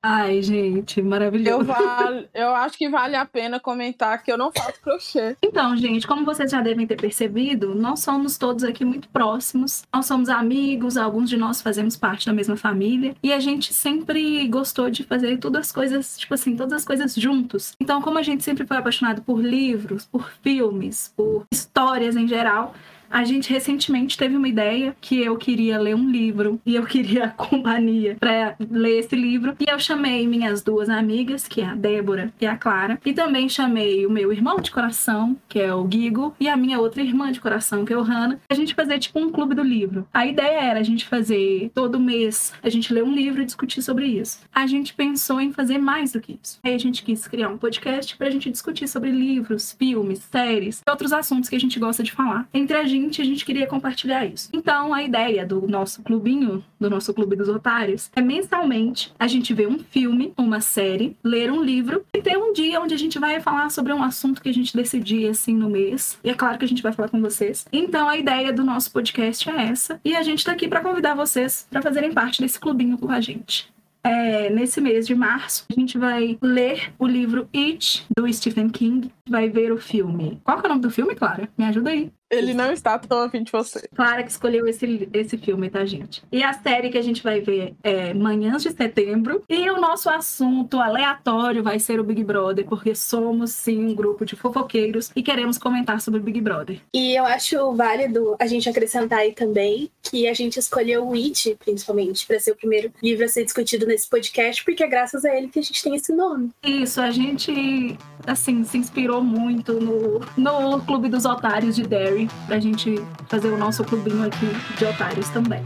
Ai, 0.00 0.40
gente, 0.42 1.02
maravilhoso. 1.02 1.62
Eu, 1.62 1.64
vale, 1.64 2.28
eu 2.32 2.54
acho 2.54 2.78
que 2.78 2.88
vale 2.88 3.16
a 3.16 3.26
pena 3.26 3.58
comentar 3.58 4.22
que 4.22 4.30
eu 4.30 4.38
não 4.38 4.52
faço 4.52 4.80
crochê. 4.80 5.36
Então, 5.42 5.76
gente, 5.76 6.06
como 6.06 6.24
vocês 6.24 6.52
já 6.52 6.60
devem 6.60 6.86
ter 6.86 6.96
percebido, 6.96 7.74
nós 7.74 8.00
somos 8.00 8.38
todos 8.38 8.62
aqui 8.62 8.84
muito 8.84 9.08
próximos. 9.08 9.82
Nós 9.92 10.06
somos 10.06 10.28
amigos, 10.28 10.96
alguns 10.96 11.28
de 11.28 11.36
nós 11.36 11.60
fazemos 11.60 11.96
parte 11.96 12.26
da 12.26 12.32
mesma 12.32 12.56
família. 12.56 13.16
E 13.22 13.32
a 13.32 13.40
gente 13.40 13.74
sempre 13.74 14.46
gostou 14.46 14.88
de 14.88 15.02
fazer 15.02 15.36
todas 15.38 15.66
as 15.66 15.72
coisas, 15.72 16.16
tipo 16.16 16.32
assim, 16.32 16.54
todas 16.54 16.74
as 16.74 16.84
coisas 16.84 17.14
juntos. 17.16 17.72
Então, 17.80 18.00
como 18.00 18.18
a 18.18 18.22
gente 18.22 18.44
sempre 18.44 18.64
foi 18.66 18.76
apaixonado 18.76 19.22
por 19.22 19.42
livros, 19.42 20.06
por 20.06 20.30
filmes, 20.42 21.12
por 21.16 21.44
histórias 21.52 22.14
em 22.14 22.28
geral, 22.28 22.72
a 23.10 23.24
gente 23.24 23.52
recentemente 23.52 24.16
teve 24.16 24.36
uma 24.36 24.48
ideia 24.48 24.94
que 25.00 25.20
eu 25.20 25.36
queria 25.36 25.78
ler 25.78 25.94
um 25.94 26.10
livro 26.10 26.60
e 26.64 26.74
eu 26.76 26.84
queria 26.84 27.24
a 27.26 27.30
companhia 27.30 28.16
para 28.18 28.56
ler 28.70 28.98
esse 28.98 29.16
livro. 29.16 29.56
E 29.58 29.70
eu 29.70 29.78
chamei 29.78 30.26
minhas 30.26 30.62
duas 30.62 30.88
amigas, 30.88 31.46
que 31.48 31.60
é 31.60 31.66
a 31.66 31.74
Débora 31.74 32.32
e 32.40 32.46
a 32.46 32.56
Clara, 32.56 33.00
e 33.04 33.12
também 33.12 33.48
chamei 33.48 34.06
o 34.06 34.10
meu 34.10 34.32
irmão 34.32 34.60
de 34.60 34.70
coração, 34.70 35.36
que 35.48 35.58
é 35.58 35.74
o 35.74 35.88
Gigo, 35.90 36.34
e 36.38 36.48
a 36.48 36.56
minha 36.56 36.78
outra 36.78 37.02
irmã 37.02 37.32
de 37.32 37.40
coração, 37.40 37.84
que 37.84 37.92
é 37.92 37.96
o 37.96 38.02
Hannah, 38.02 38.38
a 38.48 38.54
gente 38.54 38.74
fazer 38.74 38.98
tipo 38.98 39.18
um 39.18 39.30
clube 39.30 39.54
do 39.54 39.62
livro. 39.62 40.06
A 40.12 40.26
ideia 40.26 40.60
era 40.60 40.80
a 40.80 40.82
gente 40.82 41.06
fazer 41.06 41.70
todo 41.74 42.00
mês, 42.00 42.52
a 42.62 42.68
gente 42.68 42.92
ler 42.92 43.04
um 43.04 43.12
livro 43.12 43.42
e 43.42 43.44
discutir 43.44 43.82
sobre 43.82 44.06
isso. 44.06 44.40
A 44.52 44.66
gente 44.66 44.94
pensou 44.94 45.40
em 45.40 45.52
fazer 45.52 45.78
mais 45.78 46.12
do 46.12 46.20
que 46.20 46.38
isso. 46.42 46.58
Aí 46.62 46.74
a 46.74 46.78
gente 46.78 47.02
quis 47.02 47.26
criar 47.26 47.48
um 47.48 47.58
podcast 47.58 48.16
pra 48.16 48.30
gente 48.30 48.50
discutir 48.50 48.88
sobre 48.88 49.10
livros, 49.10 49.72
filmes, 49.78 50.20
séries 50.30 50.82
e 50.86 50.90
outros 50.90 51.12
assuntos 51.12 51.48
que 51.48 51.56
a 51.56 51.60
gente 51.60 51.78
gosta 51.78 52.02
de 52.02 52.12
falar. 52.12 52.48
Entre 52.52 52.76
a 52.76 52.84
gente 52.84 52.97
a 53.06 53.24
gente 53.24 53.44
queria 53.44 53.66
compartilhar 53.66 54.26
isso. 54.26 54.48
Então, 54.52 54.92
a 54.92 55.02
ideia 55.02 55.46
do 55.46 55.66
nosso 55.68 56.02
clubinho, 56.02 56.64
do 56.80 56.90
nosso 56.90 57.14
clube 57.14 57.36
dos 57.36 57.48
otários, 57.48 58.10
é 58.14 58.20
mensalmente 58.20 59.12
a 59.18 59.26
gente 59.26 59.54
ver 59.54 59.68
um 59.68 59.78
filme, 59.78 60.32
uma 60.36 60.60
série, 60.60 61.16
ler 61.22 61.50
um 61.50 61.62
livro 61.62 62.04
e 62.12 62.20
ter 62.20 62.36
um 62.36 62.52
dia 62.52 62.80
onde 62.80 62.94
a 62.94 62.98
gente 62.98 63.18
vai 63.18 63.40
falar 63.40 63.70
sobre 63.70 63.92
um 63.92 64.02
assunto 64.02 64.42
que 64.42 64.48
a 64.48 64.54
gente 64.54 64.76
decidir 64.76 65.28
assim 65.28 65.54
no 65.54 65.70
mês. 65.70 66.18
E 66.24 66.30
é 66.30 66.34
claro 66.34 66.58
que 66.58 66.64
a 66.64 66.68
gente 66.68 66.82
vai 66.82 66.92
falar 66.92 67.08
com 67.08 67.20
vocês. 67.20 67.66
Então, 67.72 68.08
a 68.08 68.16
ideia 68.16 68.52
do 68.52 68.64
nosso 68.64 68.90
podcast 68.90 69.48
é 69.48 69.68
essa. 69.68 70.00
E 70.04 70.16
a 70.16 70.22
gente 70.22 70.44
tá 70.44 70.52
aqui 70.52 70.68
para 70.68 70.80
convidar 70.80 71.14
vocês 71.14 71.66
para 71.70 71.82
fazerem 71.82 72.12
parte 72.12 72.40
desse 72.40 72.58
clubinho 72.58 72.98
com 72.98 73.10
a 73.10 73.20
gente 73.20 73.68
é, 74.08 74.48
nesse 74.50 74.80
mês 74.80 75.06
de 75.06 75.14
março, 75.14 75.66
a 75.70 75.74
gente 75.78 75.98
vai 75.98 76.38
ler 76.40 76.92
o 76.98 77.06
livro 77.06 77.48
It, 77.54 78.06
do 78.16 78.32
Stephen 78.32 78.70
King. 78.70 79.12
Vai 79.30 79.48
ver 79.48 79.72
o 79.72 79.78
filme. 79.78 80.40
Qual 80.44 80.58
que 80.58 80.66
é 80.66 80.68
o 80.68 80.70
nome 80.70 80.82
do 80.82 80.90
filme, 80.90 81.14
Clara? 81.14 81.48
Me 81.56 81.64
ajuda 81.64 81.90
aí. 81.90 82.10
Ele 82.30 82.52
não 82.52 82.70
está 82.70 82.98
tão 82.98 83.22
afim 83.22 83.42
de 83.42 83.50
você. 83.50 83.88
Clara 83.94 84.22
que 84.22 84.30
escolheu 84.30 84.66
esse, 84.66 85.08
esse 85.14 85.38
filme, 85.38 85.70
tá, 85.70 85.84
gente? 85.86 86.22
E 86.30 86.42
a 86.42 86.52
série 86.52 86.90
que 86.90 86.98
a 86.98 87.02
gente 87.02 87.22
vai 87.22 87.40
ver 87.40 87.74
é 87.82 88.12
Manhãs 88.12 88.62
de 88.62 88.70
Setembro. 88.70 89.42
E 89.48 89.70
o 89.70 89.80
nosso 89.80 90.10
assunto 90.10 90.78
aleatório 90.78 91.62
vai 91.62 91.78
ser 91.78 91.98
o 91.98 92.04
Big 92.04 92.22
Brother, 92.22 92.66
porque 92.66 92.94
somos 92.94 93.52
sim 93.52 93.82
um 93.82 93.94
grupo 93.94 94.26
de 94.26 94.36
fofoqueiros 94.36 95.10
e 95.16 95.22
queremos 95.22 95.56
comentar 95.56 96.00
sobre 96.00 96.20
o 96.20 96.22
Big 96.22 96.40
Brother. 96.40 96.80
E 96.92 97.18
eu 97.18 97.24
acho 97.24 97.72
válido 97.72 98.36
a 98.38 98.46
gente 98.46 98.68
acrescentar 98.68 99.20
aí 99.20 99.32
também 99.32 99.90
que 100.02 100.28
a 100.28 100.34
gente 100.34 100.58
escolheu 100.58 101.06
o 101.06 101.14
It, 101.14 101.56
principalmente, 101.58 102.26
para 102.26 102.38
ser 102.38 102.52
o 102.52 102.56
primeiro 102.56 102.92
livro 103.02 103.24
a 103.24 103.28
ser 103.28 103.44
discutido 103.44 103.86
nesse 103.86 104.08
podcast, 104.08 104.62
porque 104.64 104.84
é 104.84 104.86
graças 104.86 105.24
a 105.24 105.34
ele 105.34 105.48
que 105.48 105.58
a 105.58 105.62
gente 105.62 105.82
tem 105.82 105.94
esse 105.94 106.12
nome. 106.12 106.50
Isso, 106.62 107.00
a 107.00 107.10
gente, 107.10 107.96
assim, 108.26 108.64
se 108.64 108.76
inspirou 108.76 109.17
muito 109.22 109.74
no, 109.74 110.20
no 110.36 110.80
Clube 110.80 111.08
dos 111.08 111.24
Otários 111.24 111.76
de 111.76 111.82
Derry 111.82 112.28
pra 112.46 112.58
gente 112.58 113.02
fazer 113.28 113.48
o 113.48 113.58
nosso 113.58 113.84
clubinho 113.84 114.24
aqui 114.24 114.48
de 114.76 114.84
otários 114.84 115.28
também. 115.28 115.62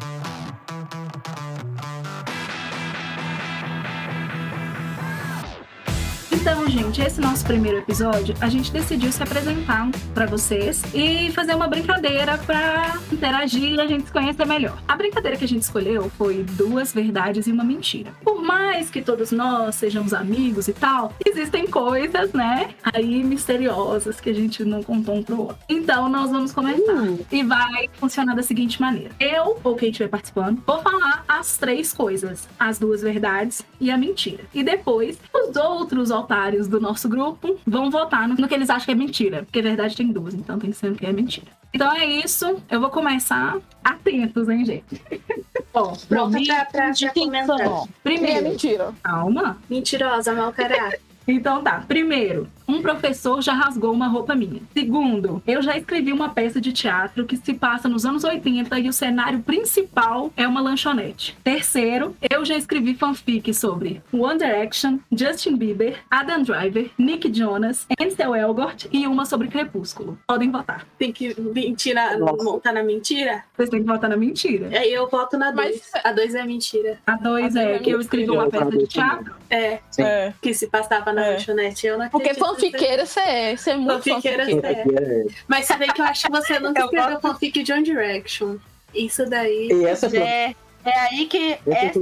Então, 6.30 6.61
gente, 6.72 7.02
esse 7.02 7.20
nosso 7.20 7.44
primeiro 7.44 7.76
episódio, 7.76 8.34
a 8.40 8.48
gente 8.48 8.72
decidiu 8.72 9.12
se 9.12 9.22
apresentar 9.22 9.90
para 10.14 10.24
vocês 10.24 10.82
e 10.94 11.30
fazer 11.32 11.54
uma 11.54 11.68
brincadeira 11.68 12.38
para 12.38 12.98
interagir 13.12 13.74
e 13.74 13.80
a 13.80 13.86
gente 13.86 14.06
se 14.06 14.12
conhecer 14.12 14.46
melhor. 14.46 14.82
A 14.88 14.96
brincadeira 14.96 15.36
que 15.36 15.44
a 15.44 15.48
gente 15.48 15.60
escolheu 15.60 16.10
foi 16.16 16.42
duas 16.42 16.90
verdades 16.94 17.46
e 17.46 17.52
uma 17.52 17.62
mentira. 17.62 18.14
Por 18.24 18.40
mais 18.40 18.88
que 18.88 19.02
todos 19.02 19.32
nós 19.32 19.74
sejamos 19.74 20.14
amigos 20.14 20.66
e 20.66 20.72
tal, 20.72 21.12
existem 21.26 21.66
coisas, 21.66 22.32
né, 22.32 22.70
aí 22.82 23.22
misteriosas 23.22 24.18
que 24.18 24.30
a 24.30 24.34
gente 24.34 24.64
não 24.64 24.82
contou 24.82 25.16
um 25.16 25.22
pro 25.22 25.40
outro. 25.42 25.58
Então, 25.68 26.08
nós 26.08 26.30
vamos 26.30 26.52
começar. 26.52 27.06
E 27.30 27.42
vai 27.42 27.90
funcionar 27.92 28.34
da 28.34 28.42
seguinte 28.42 28.80
maneira: 28.80 29.10
eu, 29.20 29.60
ou 29.62 29.76
quem 29.76 29.90
estiver 29.90 30.08
participando, 30.08 30.62
vou 30.66 30.80
falar 30.80 31.22
as 31.28 31.58
três 31.58 31.92
coisas, 31.92 32.48
as 32.58 32.78
duas 32.78 33.02
verdades 33.02 33.62
e 33.78 33.90
a 33.90 33.98
mentira. 33.98 34.44
E 34.54 34.62
depois, 34.62 35.18
os 35.34 35.54
outros 35.54 36.10
otários 36.10 36.61
do 36.68 36.80
nosso 36.80 37.08
grupo 37.08 37.58
vão 37.66 37.90
votar 37.90 38.28
no, 38.28 38.34
no 38.34 38.48
que 38.48 38.54
eles 38.54 38.70
acham 38.70 38.86
que 38.86 38.90
é 38.92 38.94
mentira. 38.94 39.42
Porque 39.44 39.62
verdade 39.62 39.96
tem 39.96 40.08
duas, 40.12 40.34
então 40.34 40.58
tem 40.58 40.70
que 40.70 40.76
ser 40.76 40.92
o 40.92 40.94
que 40.94 41.06
é 41.06 41.12
mentira. 41.12 41.46
Então 41.74 41.90
é 41.92 42.04
isso. 42.04 42.62
Eu 42.70 42.80
vou 42.80 42.90
começar 42.90 43.58
atentos, 43.82 44.48
hein, 44.48 44.64
gente? 44.64 45.02
Bom, 45.72 45.96
pronta 46.08 46.38
pra, 46.44 46.64
pra, 46.66 46.92
pra 46.92 47.14
comentar. 47.14 47.60
É 47.60 47.84
Primeiro, 48.02 48.48
mentira. 48.50 48.92
calma. 49.02 49.56
Mentirosa, 49.70 50.32
mau 50.34 50.52
caráter. 50.52 51.00
Então 51.26 51.62
tá. 51.62 51.84
Primeiro, 51.86 52.48
um 52.66 52.80
professor 52.82 53.40
já 53.42 53.52
rasgou 53.52 53.92
uma 53.92 54.06
roupa 54.08 54.34
minha. 54.34 54.60
Segundo, 54.72 55.42
eu 55.46 55.62
já 55.62 55.76
escrevi 55.76 56.12
uma 56.12 56.28
peça 56.30 56.60
de 56.60 56.72
teatro 56.72 57.24
que 57.26 57.36
se 57.36 57.54
passa 57.54 57.88
nos 57.88 58.04
anos 58.04 58.24
80 58.24 58.78
e 58.80 58.88
o 58.88 58.92
cenário 58.92 59.40
principal 59.40 60.32
é 60.36 60.46
uma 60.46 60.60
lanchonete. 60.60 61.36
Terceiro, 61.42 62.16
eu 62.30 62.44
já 62.44 62.56
escrevi 62.56 62.94
fanfic 62.94 63.52
sobre 63.54 64.02
One 64.12 64.38
Direction, 64.38 64.98
Justin 65.10 65.56
Bieber, 65.56 65.98
Adam 66.10 66.42
Driver, 66.42 66.90
Nick 66.98 67.32
Jonas, 67.32 67.86
Ansel 68.00 68.34
Elgort 68.34 68.86
e 68.92 69.06
uma 69.06 69.24
sobre 69.24 69.48
Crepúsculo. 69.48 70.18
Podem 70.26 70.50
votar. 70.50 70.86
Tem 70.98 71.12
que 71.12 71.38
mentir 71.40 71.94
na, 71.94 72.16
Nossa. 72.18 72.42
montar 72.44 72.72
na 72.72 72.82
mentira? 72.82 73.44
Vocês 73.56 73.68
têm 73.70 73.80
que 73.80 73.86
votar 73.86 74.08
na 74.10 74.16
mentira. 74.16 74.68
Aí 74.78 74.92
eu 74.92 75.08
voto 75.08 75.36
na 75.38 75.52
Mas- 75.52 75.70
2. 75.72 75.90
A 76.04 76.12
2 76.12 76.34
é 76.34 76.44
mentira. 76.44 76.98
A 77.06 77.16
dois 77.16 77.56
A 77.56 77.62
é 77.62 77.66
dois 77.68 77.82
que 77.82 77.90
eu 77.90 77.98
é 77.98 78.00
escrevi 78.00 78.26
mentira. 78.28 78.44
uma 78.44 78.50
peça 78.50 78.78
de 78.78 78.86
teatro. 78.86 79.34
É. 79.50 79.80
É. 79.98 80.32
que 80.40 80.54
se 80.54 80.66
passava 80.68 81.12
na 81.12 81.26
É. 81.26 81.32
lanchonete. 81.32 81.86
Eu 81.86 81.98
não 81.98 82.06
acredito 82.06 82.34
fanfiqueira 82.54 83.06
você 83.06 83.20
é. 83.20 83.56
Você 83.56 83.70
é 83.70 83.76
muito 83.76 84.02
Fanfiqueira 84.04 84.44
fanfiqueira. 84.46 84.84
você 84.84 85.30
é. 85.30 85.34
Mas 85.48 85.66
você 85.66 85.76
vê 85.76 85.86
que 85.88 86.00
eu 86.00 86.04
acho 86.04 86.24
que 86.26 86.30
você 86.30 86.58
nunca 86.58 86.80
Eu 86.80 86.84
escreveu 86.86 87.10
gosto- 87.10 87.22
fanfic 87.22 87.62
de 87.62 87.72
One 87.72 87.82
Direction. 87.82 88.56
Isso 88.94 89.24
daí. 89.26 89.68
E 89.72 89.84
essa 89.86 90.06
É, 90.16 90.54
é 90.84 90.98
aí 91.00 91.26
que 91.26 91.58
essa 91.66 91.98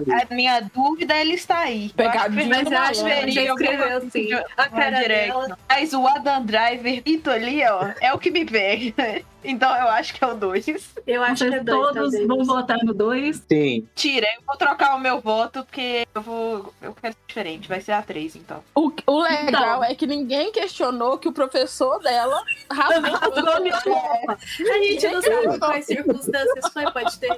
li. 0.00 0.12
a 0.12 0.34
minha 0.34 0.60
dúvida 0.74 1.14
ele 1.16 1.34
está 1.34 1.58
aí. 1.60 1.90
Pegadinha 1.96 2.42
Eu 2.44 2.52
acho 2.54 2.64
que 2.64 2.70
Mas 2.70 2.72
eu 2.72 2.78
acho 2.78 3.04
que 3.04 3.10
ele 3.10 3.30
escreveu 3.30 3.92
alguma 3.94 4.10
sim. 4.10 4.26
coisa 4.28 4.46
A 4.56 4.68
cara 4.68 5.08
dela. 5.08 5.58
Mas 5.68 5.92
o 5.92 6.06
Adam 6.06 6.44
Driver 6.44 7.02
Ito 7.04 7.30
ali, 7.30 7.62
ó, 7.64 7.88
é 8.00 8.12
o 8.12 8.18
que 8.18 8.30
me 8.30 8.44
pega. 8.44 9.22
Então 9.44 9.72
eu 9.76 9.86
acho 9.86 10.12
que 10.14 10.22
é 10.22 10.26
o 10.26 10.34
2. 10.34 10.66
Eu 11.06 11.22
acho 11.22 11.44
que 11.44 11.54
é 11.54 11.62
Vocês 11.62 11.64
2 11.64 11.94
todos 11.94 12.10
também. 12.10 12.26
vão 12.26 12.44
votar 12.44 12.76
no 12.82 12.92
dois. 12.92 13.40
Sim. 13.50 13.86
Tira, 13.94 14.26
eu 14.36 14.42
vou 14.44 14.56
trocar 14.56 14.96
o 14.96 14.98
meu 14.98 15.20
voto, 15.20 15.62
porque 15.62 16.04
eu 16.12 16.20
vou. 16.20 16.74
Eu 16.82 16.92
quero 17.00 17.14
ser 17.14 17.20
diferente. 17.28 17.68
Vai 17.68 17.80
ser 17.80 17.92
a 17.92 18.02
3, 18.02 18.34
então. 18.34 18.62
O, 18.74 18.90
o 19.06 19.20
legal 19.22 19.48
Então. 19.76 19.84
é 19.84 19.94
que 19.94 20.08
ninguém 20.08 20.50
questionou 20.50 21.18
que 21.18 21.28
o 21.28 21.32
professor 21.32 22.00
dela 22.02 22.42
rasgou 22.68 23.60
minha 23.62 23.78
roupa. 23.78 24.32
A 24.68 24.78
gente 24.82 25.06
não 25.08 25.22
sabe 25.22 25.58
quais 25.60 25.86
circunstâncias 25.86 26.72
foi, 26.72 26.90
pode 26.90 27.18
ter. 27.20 27.30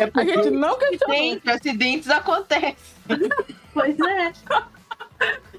É 0.00 0.04
A 0.04 0.08
porque 0.10 0.34
gente 0.34 0.50
não 0.50 0.78
questionou. 0.78 1.16
Gente, 1.16 1.50
acidentes 1.50 2.10
acontecem. 2.10 2.76
Pois 3.72 3.96
é. 4.00 4.32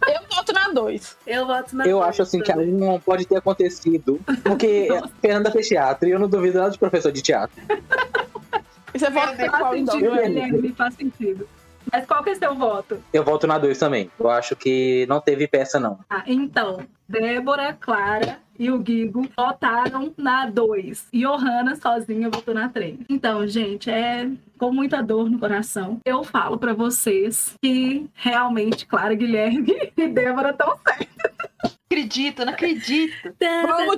Eu 0.08 0.20
voto 0.36 0.54
na 0.54 0.70
2. 0.70 1.18
Eu 1.26 1.48
voto 1.48 1.76
na 1.76 1.86
eu 1.86 1.98
dois 1.98 2.10
acho 2.10 2.22
assim 2.22 2.40
que 2.40 2.52
também. 2.52 2.68
não 2.68 3.00
pode 3.00 3.26
ter 3.26 3.38
acontecido. 3.38 4.20
Porque 4.44 4.88
Fernanda 5.22 5.52
fez 5.52 5.68
teatro 5.68 6.08
e 6.08 6.12
eu 6.12 6.20
não 6.20 6.28
duvido 6.28 6.60
nada 6.60 6.72
de 6.72 6.78
professor 6.78 7.12
de 7.12 7.22
teatro. 7.22 7.62
E 8.94 9.00
você 9.00 9.10
vota 9.10 9.36
Faz 9.36 9.50
qual, 9.50 9.76
então? 9.76 9.96
sentido, 9.96 10.16
Guilherme. 10.16 10.74
Faz 10.74 10.94
sentido. 10.96 11.48
Mas 11.92 12.06
qual 12.06 12.24
que 12.24 12.32
é 12.32 12.36
seu 12.36 12.54
voto? 12.54 13.02
Eu 13.14 13.24
volto 13.24 13.48
na 13.48 13.58
2 13.58 13.78
também. 13.78 14.12
Eu 14.20 14.30
acho 14.30 14.56
que 14.56 15.06
não 15.08 15.22
teve 15.22 15.48
peça, 15.48 15.80
não. 15.80 16.00
Ah, 16.10 16.24
então, 16.28 16.80
Débora, 17.08 17.74
Clara 17.74 18.40
e 18.60 18.72
o 18.72 18.80
Guigo 18.80 19.28
votaram 19.36 20.14
na 20.18 20.48
2. 20.48 21.08
E 21.14 21.22
Johanna 21.22 21.76
sozinha 21.76 22.30
votou 22.30 22.54
na 22.54 22.70
3. 22.70 23.00
Então, 23.10 23.46
gente, 23.48 23.90
é 23.90 24.30
com 24.58 24.72
muita 24.72 25.02
dor 25.02 25.30
no 25.30 25.40
coração. 25.40 26.00
Eu 26.06 26.24
falo 26.24 26.58
pra 26.58 26.74
vocês 26.74 27.56
que 27.62 28.10
realmente 28.14 28.86
Clara, 28.86 29.14
Guilherme 29.14 29.92
e 29.96 30.08
Débora 30.08 30.52
estão 30.52 30.78
certas. 30.78 31.78
Acredito, 31.90 32.44
não 32.44 32.52
acredito. 32.52 33.34
Vamos 33.40 33.96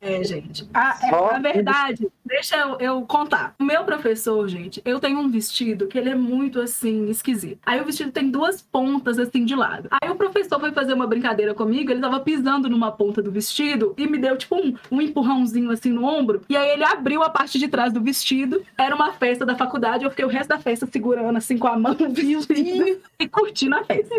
É, 0.00 0.24
gente. 0.24 0.68
A, 0.72 0.98
é, 1.02 1.34
a 1.34 1.38
verdade, 1.38 2.08
deixa 2.24 2.56
eu, 2.56 2.78
eu 2.80 3.02
contar. 3.02 3.54
O 3.58 3.64
meu 3.64 3.84
professor, 3.84 4.48
gente, 4.48 4.80
eu 4.84 4.98
tenho 4.98 5.18
um 5.18 5.30
vestido 5.30 5.86
que 5.86 5.98
ele 5.98 6.08
é 6.08 6.14
muito 6.14 6.60
assim, 6.60 7.10
esquisito. 7.10 7.58
Aí 7.64 7.80
o 7.80 7.84
vestido 7.84 8.10
tem 8.10 8.30
duas 8.30 8.62
pontas 8.62 9.18
assim 9.18 9.44
de 9.44 9.54
lado. 9.54 9.88
Aí 9.90 10.10
o 10.10 10.16
professor 10.16 10.58
foi 10.58 10.72
fazer 10.72 10.94
uma 10.94 11.06
brincadeira 11.06 11.54
comigo, 11.54 11.90
ele 11.90 12.00
tava 12.00 12.18
pisando 12.20 12.70
numa 12.70 12.90
ponta 12.90 13.20
do 13.20 13.30
vestido 13.30 13.94
e 13.98 14.06
me 14.06 14.16
deu 14.16 14.36
tipo 14.36 14.56
um, 14.56 14.74
um 14.90 15.02
empurrãozinho 15.02 15.70
assim 15.70 15.90
no 15.90 16.04
ombro. 16.04 16.40
E 16.48 16.56
aí 16.56 16.70
ele 16.76 16.84
abriu 16.84 17.22
a 17.22 17.30
parte 17.30 17.58
de 17.58 17.66
trás 17.68 17.92
do 17.92 18.00
vestido. 18.00 18.62
Era 18.76 18.94
uma 18.94 19.12
festa 19.12 19.44
da 19.44 19.56
faculdade, 19.56 20.04
eu 20.04 20.10
fiquei 20.10 20.24
o 20.24 20.28
resto 20.28 20.48
da 20.50 20.58
festa 20.58 20.86
segurando 20.86 21.36
assim 21.36 21.58
com 21.58 21.66
a 21.66 21.78
mão 21.78 21.96
no 21.98 22.10
vestido 22.10 23.00
e 23.18 23.28
curtindo 23.28 23.76
a 23.76 23.84
festa. 23.84 24.14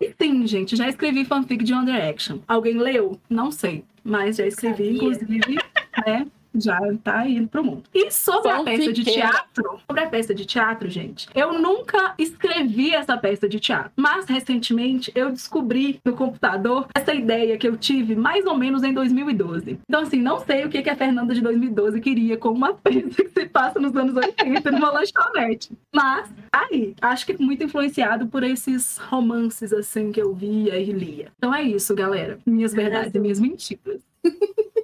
E 0.00 0.14
sim, 0.20 0.46
gente, 0.46 0.76
já 0.76 0.88
escrevi 0.88 1.24
fanfic 1.24 1.64
de 1.64 1.72
One 1.72 1.86
Direction. 1.86 2.38
Alguém 2.46 2.76
leu? 2.76 3.18
Não 3.28 3.50
sei. 3.50 3.84
Mas 4.02 4.36
já 4.36 4.46
escrevi, 4.46 4.96
inclusive, 4.96 5.58
né? 6.06 6.26
Já 6.54 6.78
tá 7.02 7.26
indo 7.26 7.48
pro 7.48 7.64
mundo. 7.64 7.84
E 7.94 8.10
sobre 8.10 8.50
a 8.50 8.62
peça 8.62 8.92
de 8.92 9.04
teatro, 9.04 9.80
sobre 9.86 10.02
a 10.02 10.08
peça 10.08 10.34
de 10.34 10.44
teatro, 10.44 10.88
gente, 10.88 11.28
eu 11.34 11.58
nunca 11.58 12.14
escrevi 12.18 12.94
essa 12.94 13.16
peça 13.16 13.48
de 13.48 13.60
teatro. 13.60 13.92
Mas 13.96 14.26
recentemente 14.26 15.12
eu 15.14 15.30
descobri 15.30 16.00
no 16.04 16.14
computador 16.14 16.86
essa 16.94 17.14
ideia 17.14 17.56
que 17.56 17.68
eu 17.68 17.76
tive 17.76 18.16
mais 18.16 18.44
ou 18.46 18.56
menos 18.56 18.82
em 18.82 18.92
2012. 18.92 19.78
Então, 19.88 20.02
assim, 20.02 20.20
não 20.20 20.40
sei 20.40 20.64
o 20.64 20.68
que 20.68 20.82
que 20.82 20.90
a 20.90 20.96
Fernanda 20.96 21.34
de 21.34 21.40
2012 21.40 22.00
queria 22.00 22.36
com 22.36 22.50
uma 22.50 22.74
peça 22.82 23.22
que 23.22 23.28
se 23.28 23.46
passa 23.46 23.78
nos 23.78 23.94
anos 23.96 24.16
80 24.16 24.70
numa 24.72 24.90
lanchonete. 24.92 25.70
Mas, 25.94 26.28
aí, 26.52 26.94
acho 27.00 27.26
que 27.26 27.40
muito 27.40 27.64
influenciado 27.64 28.26
por 28.26 28.42
esses 28.42 28.98
romances, 28.98 29.72
assim, 29.72 30.12
que 30.12 30.20
eu 30.20 30.34
via 30.34 30.76
e 30.78 30.92
lia. 30.92 31.28
Então 31.36 31.54
é 31.54 31.62
isso, 31.62 31.94
galera. 31.94 32.38
Minhas 32.44 32.72
verdades 32.72 33.14
e 33.14 33.18
minhas 33.18 33.40
mentiras. 33.40 34.00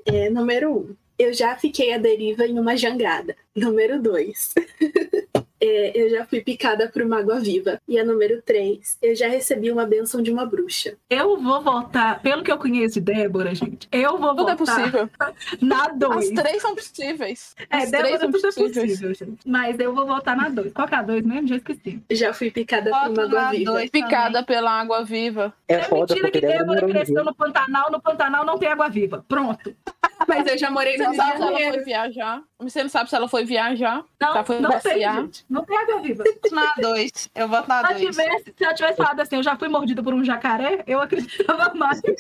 É, 0.05 0.31
número 0.31 0.71
1. 0.71 0.77
Um, 0.77 1.06
eu 1.19 1.33
já 1.33 1.57
fiquei 1.57 1.93
à 1.93 1.99
deriva 1.99 2.47
em 2.47 2.59
uma 2.59 2.77
jangada. 2.77 3.37
Número 3.55 4.01
2. 4.01 4.55
É, 5.69 5.93
eu 5.95 6.11
já 6.11 6.25
fui 6.27 6.41
picada 6.41 6.89
por 6.89 7.03
uma 7.03 7.19
água 7.19 7.39
viva. 7.41 7.81
E 7.89 7.99
a 7.99 8.05
número 8.05 8.41
3, 8.43 8.99
eu 9.03 9.15
já 9.15 9.29
recebi 9.29 9.71
uma 9.71 9.85
benção 9.87 10.23
de 10.23 10.31
uma 10.31 10.45
bruxa. 10.47 10.95
Eu 11.11 11.37
vou 11.39 11.61
votar, 11.63 12.21
pelo 12.21 12.43
que 12.43 12.51
eu 12.53 12.59
conheço 12.59 13.01
de 13.01 13.13
Débora, 13.13 13.55
gente, 13.55 13.89
eu 13.91 14.19
vou 14.19 14.35
Tudo 14.35 14.51
é 14.51 14.55
votar 14.57 14.77
possível. 14.77 15.11
na 15.61 15.87
As 15.87 15.99
2. 15.99 16.31
três 16.31 16.63
são 16.63 16.75
possíveis. 16.75 17.55
É, 17.71 17.77
As 17.79 17.91
três 17.91 18.03
Débora, 18.19 18.19
são 18.21 18.31
tudo 18.33 18.39
é 18.39 18.43
possíveis. 18.53 18.91
possível, 18.91 19.15
gente. 19.15 19.39
Mas 19.47 19.79
eu 19.79 19.95
vou 19.95 20.07
votar 20.07 20.37
na 20.37 20.49
2. 20.49 20.73
Qual 20.73 20.87
que 20.89 20.95
é 20.95 20.99
a 20.99 21.03
2 21.03 21.25
mesmo? 21.25 21.49
Já 21.49 21.57
esqueci. 21.57 22.01
Já 22.11 22.33
fui 22.33 22.51
picada 22.51 22.91
por 22.91 22.99
Voto 23.01 23.11
uma 23.13 23.23
água 23.25 23.41
na 23.43 23.51
viva. 23.51 23.73
dois 23.73 23.91
Picada 23.91 24.25
também. 24.43 24.45
pela 24.45 24.71
água 24.73 25.05
viva. 25.05 25.53
É, 25.69 25.75
É 25.77 25.83
foda 25.83 26.15
mentira 26.15 26.31
que 26.31 26.41
Débora 26.41 26.87
cresceu 26.87 27.25
no 27.25 27.35
Pantanal, 27.35 27.91
no 27.91 28.01
Pantanal 28.01 28.45
não 28.45 28.59
tem 28.59 28.69
água 28.69 28.89
viva. 28.89 29.25
Pronto. 29.29 29.75
Mas 30.27 30.47
eu 30.47 30.57
já 30.59 30.71
morei 30.71 30.97
no 30.97 31.05
Rio 31.05 31.13
de 31.13 31.21
ela 31.21 31.39
Janeiro. 31.39 31.75
foi 31.75 31.85
viajar. 31.85 32.43
Você 32.59 32.83
não 32.83 32.89
sabe 32.89 33.11
se 33.11 33.17
ela 33.17 33.29
foi 33.29 33.45
viajar. 33.45 34.03
Não, 34.21 34.33
Tá, 34.33 34.45
foi 34.45 34.61
não 34.61 34.71
passear. 34.71 35.17
gente. 35.21 35.45
Não 35.49 35.63
tem 35.65 35.77
água 35.77 36.01
viva. 36.01 36.25
Na 36.53 36.75
2. 36.81 37.31
Eu 37.35 37.49
voto 37.49 37.69
na 37.69 37.81
Se 37.81 37.85
ela 37.93 37.99
2. 38.01 38.17
tivesse, 38.17 38.55
se 38.57 38.65
ela 38.65 38.75
tivesse 38.75 38.97
falado 38.97 39.21
assim, 39.21 39.37
eu 39.37 39.43
já 39.43 39.57
fui 39.57 39.69
mordida 39.69 40.03
por 40.03 40.15
um 40.15 40.25
jacaré, 40.25 40.83
eu 40.87 41.01
acreditava 41.01 41.75
mais. 41.75 42.01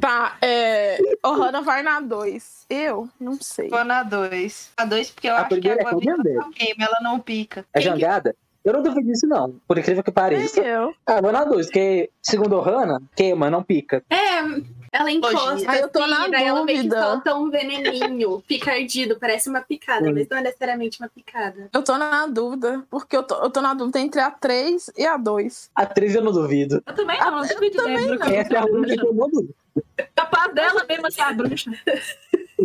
Tá, 0.00 0.36
é. 0.42 0.98
Ohana 1.24 1.62
vai 1.62 1.82
na 1.82 2.00
2. 2.00 2.66
Eu? 2.68 3.08
Não 3.18 3.38
sei. 3.40 3.68
Vou 3.68 3.84
na 3.84 4.02
2. 4.02 4.72
Na 4.78 4.84
2 4.84 5.10
porque 5.10 5.28
eu 5.28 5.34
A 5.36 5.40
acho 5.42 5.60
que 5.60 5.68
a 5.68 5.74
é 5.74 5.80
água 5.80 6.00
viva 6.00 6.16
não 6.34 6.50
queima, 6.50 6.84
ela 6.84 6.98
não 7.00 7.20
pica. 7.20 7.64
É 7.72 7.80
jangada? 7.80 8.34
Eu 8.64 8.72
não 8.72 8.82
duvido 8.82 9.06
disso, 9.06 9.26
não. 9.28 9.54
Por 9.68 9.78
incrível 9.78 10.02
que 10.02 10.10
pareça. 10.10 10.60
Eu. 10.60 10.92
Ah, 11.06 11.20
vou 11.20 11.30
na 11.30 11.44
2, 11.44 11.66
porque, 11.66 12.10
segundo 12.20 12.56
o 12.56 12.60
Hannah, 12.60 13.00
queima, 13.14 13.48
não 13.48 13.62
pica. 13.62 14.02
É, 14.10 14.42
ela 14.92 15.10
encosta 15.10 15.70
Ah, 15.70 15.76
eu 15.76 15.88
tô 15.88 16.00
assim, 16.02 16.10
na 16.10 16.28
daí 16.28 16.44
ela 16.44 16.64
meio 16.64 16.82
que 16.82 16.88
dúvida. 16.88 17.02
solta 17.02 17.34
um 17.34 17.50
veneninho, 17.50 18.42
pica 18.48 18.72
ardido, 18.72 19.16
parece 19.18 19.48
uma 19.48 19.60
picada, 19.60 20.12
mas 20.12 20.28
não 20.28 20.38
é 20.38 20.42
necessariamente 20.42 21.00
uma 21.00 21.08
picada. 21.08 21.68
Eu 21.72 21.82
tô 21.82 21.96
na 21.98 22.26
dúvida. 22.26 22.82
Porque 22.90 23.16
eu 23.16 23.22
tô, 23.22 23.34
eu 23.42 23.50
tô 23.50 23.60
na 23.60 23.74
dúvida 23.74 23.98
entre 24.00 24.20
a 24.20 24.30
3 24.30 24.90
e 24.96 25.06
a 25.06 25.16
2. 25.16 25.70
A 25.74 25.86
3 25.86 26.14
eu 26.16 26.24
não 26.24 26.32
duvido. 26.32 26.82
Eu 26.86 26.94
também 26.94 27.18
não, 27.18 27.30
não 27.30 27.46
duvido 27.46 27.76
de 27.78 27.84
Débora 27.84 28.18
que 28.18 28.30
eu 28.30 28.34
Essa 28.34 28.54
é 28.54 28.58
a 28.58 28.64
única 28.64 28.96
que 28.96 29.06
eu 29.06 29.14
não 29.14 29.28
duvido. 29.28 29.54
Capaz 30.14 30.54
dela 30.54 30.84
mesmo 30.88 31.10
ser 31.12 31.20
a 31.20 31.32
bruxa. 31.32 31.70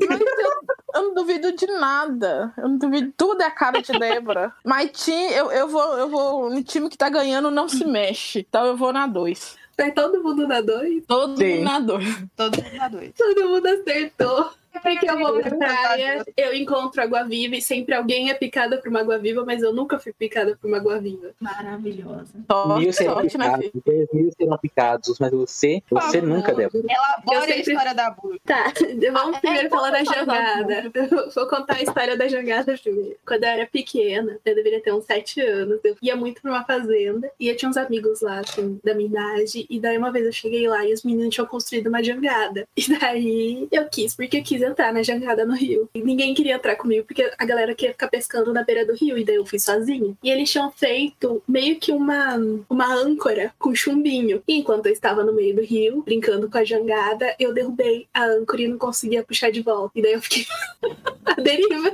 Mas 0.07 0.21
eu, 0.21 0.51
eu 0.95 1.01
não 1.03 1.13
duvido 1.13 1.51
de 1.51 1.67
nada. 1.67 2.53
Eu 2.57 2.69
não 2.69 2.77
duvido. 2.77 3.13
Tudo 3.17 3.41
é 3.41 3.45
a 3.45 3.51
cara 3.51 3.81
de 3.81 3.91
Débora. 3.91 4.53
Mas 4.63 4.91
time, 4.91 5.33
eu, 5.33 5.51
eu, 5.51 5.67
vou, 5.67 5.97
eu 5.97 6.09
vou. 6.09 6.49
No 6.49 6.63
time 6.63 6.89
que 6.89 6.97
tá 6.97 7.09
ganhando 7.09 7.51
não 7.51 7.67
se 7.67 7.83
mexe. 7.85 8.45
Então 8.47 8.65
eu 8.65 8.77
vou 8.77 8.93
na 8.93 9.05
2. 9.07 9.57
Vai 9.77 9.91
todo 9.91 10.21
mundo 10.23 10.47
na 10.47 10.61
dois? 10.61 11.03
Todo 11.07 11.37
Sim. 11.37 11.55
mundo 11.55 11.63
na 11.63 11.79
2. 11.79 12.25
Todo 12.35 12.63
mundo 12.63 12.75
na 12.77 12.87
2. 12.87 13.13
Todo 13.17 13.49
mundo 13.49 13.67
acertou. 13.67 14.51
Porque 14.81 15.09
eu 15.09 15.19
vou 15.19 15.39
pra 15.41 15.55
praia, 15.57 16.25
eu 16.37 16.53
encontro 16.55 17.01
água-viva 17.01 17.55
e 17.55 17.61
sempre 17.61 17.93
alguém 17.93 18.29
é 18.29 18.33
picada 18.33 18.77
por 18.77 18.89
uma 18.89 19.01
água-viva, 19.01 19.43
mas 19.45 19.61
eu 19.61 19.73
nunca 19.73 19.99
fui 19.99 20.13
picada 20.13 20.57
por 20.59 20.67
uma 20.67 20.77
água-viva. 20.77 21.31
Maravilhosa. 21.39 22.33
Mil 22.79 22.93
serão 22.93 23.13
sorte, 23.15 23.37
né, 23.37 23.57
picados, 23.57 24.07
mil 24.13 24.31
serão 24.31 24.57
picados, 24.57 25.19
mas 25.19 25.31
você, 25.31 25.81
você 25.89 26.21
nunca. 26.21 26.53
Débora. 26.53 26.85
Elabora 26.89 27.37
Eu 27.37 27.39
a 27.39 27.41
sempre- 27.45 27.61
história 27.73 27.93
da 27.93 28.09
Buru. 28.11 28.39
Tá, 28.45 28.71
vamos 29.13 29.37
Ah, 29.37 29.39
primeiro 29.39 29.67
é, 29.67 29.69
falar 29.69 29.91
da 29.91 30.03
jangada. 30.03 30.91
Vou 31.35 31.47
contar 31.47 31.75
a 31.75 31.81
história 31.81 32.17
da 32.17 32.27
jangada 32.27 32.77
primeiro. 32.77 33.15
Quando 33.25 33.43
eu 33.43 33.49
era 33.49 33.67
pequena, 33.67 34.37
eu 34.43 34.55
deveria 34.55 34.81
ter 34.81 34.93
uns 34.93 35.05
sete 35.05 35.41
anos, 35.41 35.79
eu 35.83 35.95
ia 36.01 36.15
muito 36.15 36.41
pra 36.41 36.51
uma 36.51 36.63
fazenda 36.63 37.31
e 37.39 37.47
eu 37.49 37.55
tinha 37.55 37.69
uns 37.69 37.77
amigos 37.77 38.21
lá, 38.21 38.39
assim, 38.39 38.79
da 38.83 38.93
minha 38.93 39.09
idade. 39.09 39.65
E 39.69 39.79
daí 39.79 39.97
uma 39.97 40.11
vez 40.11 40.25
eu 40.25 40.33
cheguei 40.33 40.67
lá 40.67 40.85
e 40.85 40.93
os 40.93 41.03
meninos 41.03 41.33
tinham 41.33 41.47
construído 41.47 41.87
uma 41.87 42.03
jangada. 42.03 42.67
E 42.75 42.97
daí 42.99 43.67
eu 43.71 43.87
quis, 43.89 44.15
porque 44.15 44.37
eu 44.37 44.43
quis 44.43 44.60
entrar 44.61 44.93
na 44.93 45.03
jangada 45.03 45.45
no 45.45 45.55
rio. 45.55 45.89
E 45.93 46.01
ninguém 46.01 46.33
queria 46.33 46.55
entrar 46.55 46.75
comigo, 46.75 47.05
porque 47.05 47.31
a 47.37 47.45
galera 47.45 47.75
queria 47.75 47.93
ficar 47.93 48.07
pescando 48.07 48.53
na 48.53 48.63
beira 48.63 48.85
do 48.85 48.93
rio. 48.93 49.17
E 49.17 49.23
daí 49.23 49.35
eu 49.35 49.45
fui 49.45 49.59
sozinha. 49.59 50.15
E 50.23 50.29
eles 50.29 50.49
tinham 50.49 50.71
feito 50.71 51.41
meio 51.47 51.79
que 51.79 51.91
uma, 51.91 52.37
uma 52.69 52.93
âncora 52.93 53.53
com 53.57 53.73
chumbinho. 53.73 54.41
E 54.47 54.57
enquanto 54.57 54.85
eu 54.85 54.93
estava 54.93 55.23
no 55.23 55.33
meio 55.33 55.55
do 55.55 55.61
rio, 55.61 56.01
brincando 56.03 56.49
com 56.49 56.57
a 56.57 56.63
jangada, 56.63 57.35
eu 57.39 57.53
derrubei 57.53 58.07
a 58.13 58.23
âncora 58.25 58.61
e 58.61 58.67
não 58.67 58.77
conseguia 58.77 59.23
puxar 59.23 59.51
de 59.51 59.61
volta. 59.61 59.91
E 59.95 60.01
daí 60.01 60.13
eu 60.13 60.21
fiquei 60.21 60.45
a 61.25 61.33
deriva. 61.41 61.91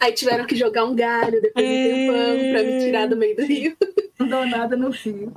Aí 0.00 0.12
tiveram 0.12 0.46
que 0.46 0.56
jogar 0.56 0.84
um 0.84 0.94
galho 0.94 1.40
depois 1.40 1.66
de 1.66 1.72
um 1.72 1.84
tempão 1.84 2.52
pra 2.52 2.62
me 2.62 2.80
tirar 2.80 3.06
do 3.06 3.16
meio 3.16 3.36
do 3.36 3.44
rio. 3.44 3.76
Não 4.18 4.28
dou 4.28 4.46
nada 4.46 4.76
no. 4.76 4.90
Estilo 4.90 5.32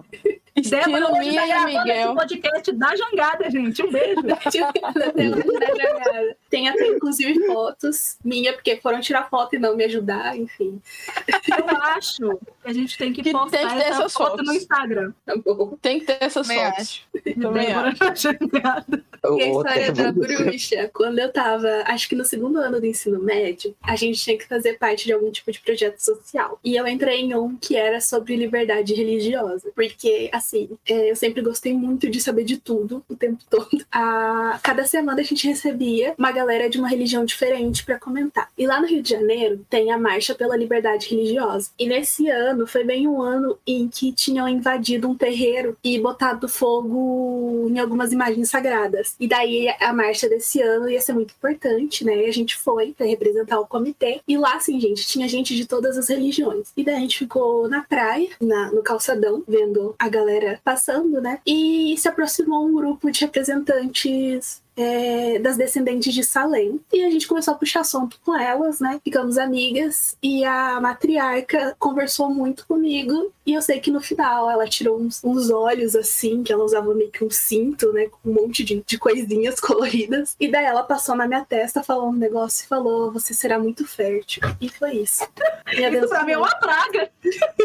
Débora 0.55 1.12
hoje 1.12 1.36
tá 1.36 1.48
gravando 1.48 1.79
Miguel. 1.79 2.05
esse 2.05 2.15
podcast 2.15 2.71
da 2.74 2.95
jangada, 2.95 3.50
gente. 3.50 3.83
Um 3.83 3.91
beijo. 3.91 4.21
Até 4.21 5.29
hoje 5.29 5.43
na 5.45 5.67
jangada. 5.67 6.38
Tem 6.50 6.68
até 6.68 6.88
inclusive 6.88 7.46
fotos 7.46 8.18
minha, 8.24 8.53
porque 8.53 8.77
foram 8.77 9.00
tirar 9.00 9.29
foto 9.29 9.56
e 9.56 9.60
não 9.60 9.75
me 9.75 9.84
ajudar, 9.86 10.38
enfim. 10.38 10.82
Eu 11.27 11.77
acho 11.84 12.38
que 12.63 12.70
a 12.70 12.74
gente 12.74 12.98
tem 12.98 13.13
que, 13.13 13.22
Que 13.22 13.32
postar 13.32 13.58
tem 13.58 13.68
que 13.68 13.74
ter 13.75 13.82
essa 13.82 14.00
essas 14.01 14.13
foto 14.13 14.29
fotos. 14.32 14.48
no 14.48 14.53
Instagram. 14.53 15.13
Tá 15.25 15.36
bom. 15.38 15.77
Tem 15.82 16.00
que 16.00 16.06
ter 16.06 16.18
essas 16.22 16.48
Também 16.48 16.65
fotos. 16.65 16.79
acho. 16.82 17.39
Também 17.39 17.68
Débora 17.68 17.96
na 18.00 18.15
jangada. 18.15 19.03
E 19.38 19.44
a 19.44 19.48
história 19.48 19.91
da 19.91 20.12
bruxa, 20.12 20.89
quando 20.94 21.20
eu 21.20 21.32
tava, 21.32 21.84
acho 21.86 22.08
que 22.08 22.15
no 22.15 22.24
segundo 22.24 22.58
ano 22.60 22.79
do 22.79 22.86
ensino 22.86 23.20
médio, 23.20 23.75
a 23.82 23.96
gente 23.96 24.20
tinha 24.20 24.38
que 24.38 24.48
fazer 24.48 24.77
parte 24.77 25.06
de 25.06 25.13
algum 25.13 25.29
tipo 25.32 25.51
de 25.51 25.60
projeto 25.60 26.00
social. 26.00 26.60
E 26.63 26.75
eu 26.75 26.88
entrei 26.88 27.20
em 27.22 27.36
um 27.36 27.56
que 27.58 27.75
era 27.75 28.00
sobre 28.00 28.36
liberdade 28.36 28.94
religiosa. 28.94 29.70
Porque, 29.75 30.29
assim, 30.32 30.70
é, 30.88 31.12
eu 31.12 31.15
sempre 31.15 31.41
gostei 31.41 31.74
muito 31.74 32.10
de 32.10 32.22
saber 32.22 32.44
de 32.44 32.58
tudo, 32.58 33.03
o 33.10 33.15
tempo 33.15 33.44
todo. 33.50 33.70
A, 33.91 34.60
cada 34.63 34.86
semana 34.86 35.20
a 35.22 35.24
gente 35.24 35.48
recebia 35.48 36.13
uma 36.18 36.32
galera 36.39 36.69
de 36.69 36.77
uma 36.79 36.88
religião 36.88 37.25
diferente 37.25 37.84
pra 37.84 38.00
comentar. 38.00 38.50
E 38.58 38.65
lá 38.65 38.79
no 38.79 38.88
Rio 38.88 39.01
de 39.03 39.10
Janeiro 39.10 39.65
tem 39.69 39.91
a 39.91 39.98
Marcha 39.98 40.34
pela 40.34 40.55
Liberdade 40.55 41.10
Religiosa. 41.10 41.69
E 41.77 41.86
nesse 41.88 42.29
ano 42.29 42.65
foi 42.65 42.83
bem 42.83 43.07
um 43.07 43.22
ano 43.22 43.57
em 43.68 43.87
que 43.87 44.11
tinham 44.13 44.48
invadido 44.48 45.09
um 45.09 45.16
terreiro 45.16 45.77
e 45.83 46.00
botado 46.00 46.48
fogo 46.48 47.68
em 47.70 47.77
algumas 47.79 48.11
imagens 48.13 48.50
sagradas. 48.50 49.16
E 49.20 49.27
daí 49.27 49.68
a 49.79 49.92
marcha 49.94 50.29
desse 50.29 50.61
ano 50.61 50.90
ia 50.90 51.01
ser 51.01 51.13
muito 51.13 51.33
importante, 51.37 52.05
né? 52.05 52.25
E 52.25 52.25
a 52.25 52.31
gente 52.33 52.55
foi 52.55 52.94
pra 52.98 53.05
representar 53.05 53.59
o 53.59 53.68
comitê. 53.68 54.22
E 54.27 54.37
lá, 54.37 54.55
assim, 54.55 54.79
gente, 54.79 55.05
tinha 55.07 55.27
gente 55.27 55.55
de 55.55 55.66
todas 55.66 55.98
as 55.98 56.07
religiões. 56.09 56.72
E 56.77 56.83
daí 56.83 56.96
a 56.96 57.00
gente 57.00 57.18
ficou 57.18 57.68
na 57.68 57.81
praia, 57.83 58.29
na- 58.42 58.72
no 58.72 58.81
calçadão, 58.81 59.44
vendo 59.48 59.94
a 60.00 60.07
galera 60.07 60.59
passando, 60.63 61.20
né? 61.22 61.40
E 61.46 61.96
se 61.98 62.07
aproximou 62.07 62.66
um 62.66 62.74
grupo 62.74 63.11
de 63.11 63.22
representantes 63.22 64.61
é, 64.79 65.37
das 65.39 65.57
descendentes 65.57 66.13
de 66.13 66.24
Salem. 66.24 66.79
E 66.94 67.03
a 67.03 67.09
gente 67.09 67.27
começou 67.27 67.53
a 67.53 67.57
puxar 67.57 67.81
assunto 67.81 68.18
com 68.24 68.33
elas, 68.33 68.79
né? 68.79 69.01
Ficamos 69.03 69.37
amigas. 69.37 70.15
E 70.24 70.46
a 70.46 70.79
matriarca 70.79 71.75
conversou 71.77 72.29
muito 72.29 72.65
comigo. 72.65 73.33
E 73.46 73.53
eu 73.53 73.61
sei 73.61 73.81
que 73.81 73.92
no 73.92 74.00
final 74.00 74.50
ela 74.50 74.65
tirou 74.68 74.98
uns, 74.98 75.22
uns 75.22 75.50
olhos 75.50 75.98
assim, 75.98 76.44
que 76.44 76.53
ela 76.53 76.63
usava 76.63 76.94
meio 76.96 77.11
que 77.11 77.25
um 77.25 77.29
cinto, 77.29 77.92
né? 77.92 78.05
Com 78.05 78.29
um 78.29 78.33
monte 78.33 78.63
de, 78.63 78.81
de 78.87 78.98
coisinhas 78.98 79.59
coloridas. 79.61 80.35
E 80.39 80.48
daí 80.48 80.65
ela 80.65 80.83
passou 80.83 81.13
na 81.13 81.27
minha 81.27 81.44
testa, 81.44 81.83
falou 81.83 82.09
um 82.09 82.15
negócio 82.15 82.63
e 82.63 82.68
falou: 82.68 83.11
Você 83.11 83.33
será 83.33 83.59
muito 83.59 83.85
fértil. 83.85 84.44
E 84.61 84.70
foi 84.70 84.98
isso. 84.98 85.27
Minha 85.75 85.89
Isso 85.89 86.07
pra 86.07 86.24
mim 86.24 86.31
é 86.31 86.37
uma 86.37 86.55
praga. 86.55 87.11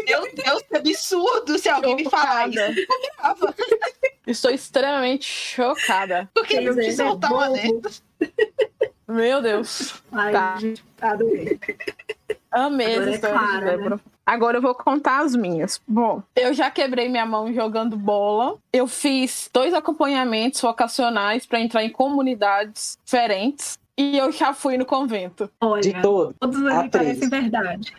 Meu 0.05 0.21
Deus, 0.33 0.61
que 0.63 0.75
absurdo 0.75 1.57
se 1.57 1.69
alguém 1.69 1.95
me 1.95 2.09
falar 2.09 2.49
isso. 2.49 2.59
Chocada. 2.59 3.55
Estou 4.27 4.51
extremamente 4.51 5.25
chocada. 5.25 6.29
Porque 6.33 6.55
eu 6.55 6.73
Pois 6.73 6.95
te 6.95 7.01
é. 7.01 7.04
Soltar 7.09 7.31
uma 7.31 7.47
Bobo. 7.47 7.53
dessas. 7.81 8.03
Meu 9.07 9.41
Deus. 9.41 10.01
Ai, 10.11 10.31
Tá. 10.31 10.55
gente, 10.57 10.83
adorei. 11.01 11.59
Amei 12.51 12.95
Agora 12.95 13.11
é 13.13 13.17
Clara, 13.17 13.77
né? 13.77 13.99
Agora 14.25 14.57
eu 14.57 14.61
vou 14.61 14.73
contar 14.73 15.19
as 15.19 15.35
minhas. 15.35 15.79
Bom, 15.87 16.23
eu 16.35 16.53
já 16.53 16.71
quebrei 16.71 17.07
minha 17.09 17.25
mão 17.25 17.53
jogando 17.53 17.95
bola. 17.97 18.57
Eu 18.73 18.87
fiz 18.87 19.49
dois 19.53 19.73
acompanhamentos 19.73 20.59
vocacionais 20.61 21.45
para 21.45 21.59
entrar 21.59 21.83
em 21.83 21.89
comunidades 21.91 22.97
diferentes. 23.05 23.77
E 23.97 24.17
eu 24.17 24.31
já 24.31 24.53
fui 24.53 24.77
no 24.77 24.85
convento. 24.85 25.49
Olha, 25.61 25.81
De 25.81 26.01
todo. 26.01 26.33
todos 26.39 26.65
ali 26.65 26.89
parecem 26.89 27.29
verdade. 27.29 27.93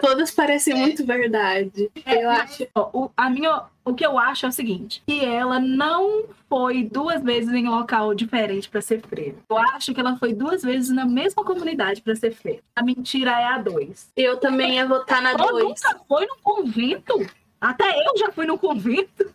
Todas 0.00 0.30
parecem 0.30 0.74
muito 0.76 1.04
verdade. 1.04 1.90
É, 2.06 2.24
Eu 2.24 2.30
acho. 2.30 2.66
ó, 2.74 2.88
o, 2.92 3.10
a 3.16 3.28
minha, 3.30 3.62
o 3.90 3.94
que 3.94 4.06
eu 4.06 4.18
acho 4.18 4.46
é 4.46 4.48
o 4.48 4.52
seguinte: 4.52 5.02
que 5.06 5.24
ela 5.24 5.58
não 5.60 6.24
foi 6.48 6.82
duas 6.82 7.22
vezes 7.22 7.52
em 7.52 7.68
local 7.68 8.14
diferente 8.14 8.68
para 8.68 8.80
ser 8.80 9.00
freira. 9.00 9.36
Eu 9.48 9.58
acho 9.58 9.92
que 9.94 10.00
ela 10.00 10.16
foi 10.16 10.32
duas 10.32 10.62
vezes 10.62 10.90
na 10.90 11.04
mesma 11.04 11.44
comunidade 11.44 12.00
para 12.02 12.14
ser 12.16 12.32
freira. 12.32 12.60
A 12.74 12.82
mentira 12.82 13.30
é 13.30 13.44
a 13.44 13.58
dois. 13.58 14.10
Eu 14.16 14.36
também 14.38 14.76
ia 14.76 14.86
votar 14.86 15.22
na 15.22 15.30
Ela 15.30 15.50
2. 15.52 15.64
nunca 15.64 16.00
foi 16.08 16.26
no 16.26 16.36
convento. 16.42 17.14
Até 17.60 17.90
eu 18.06 18.16
já 18.16 18.30
fui 18.32 18.46
no 18.46 18.58
convento. 18.58 19.30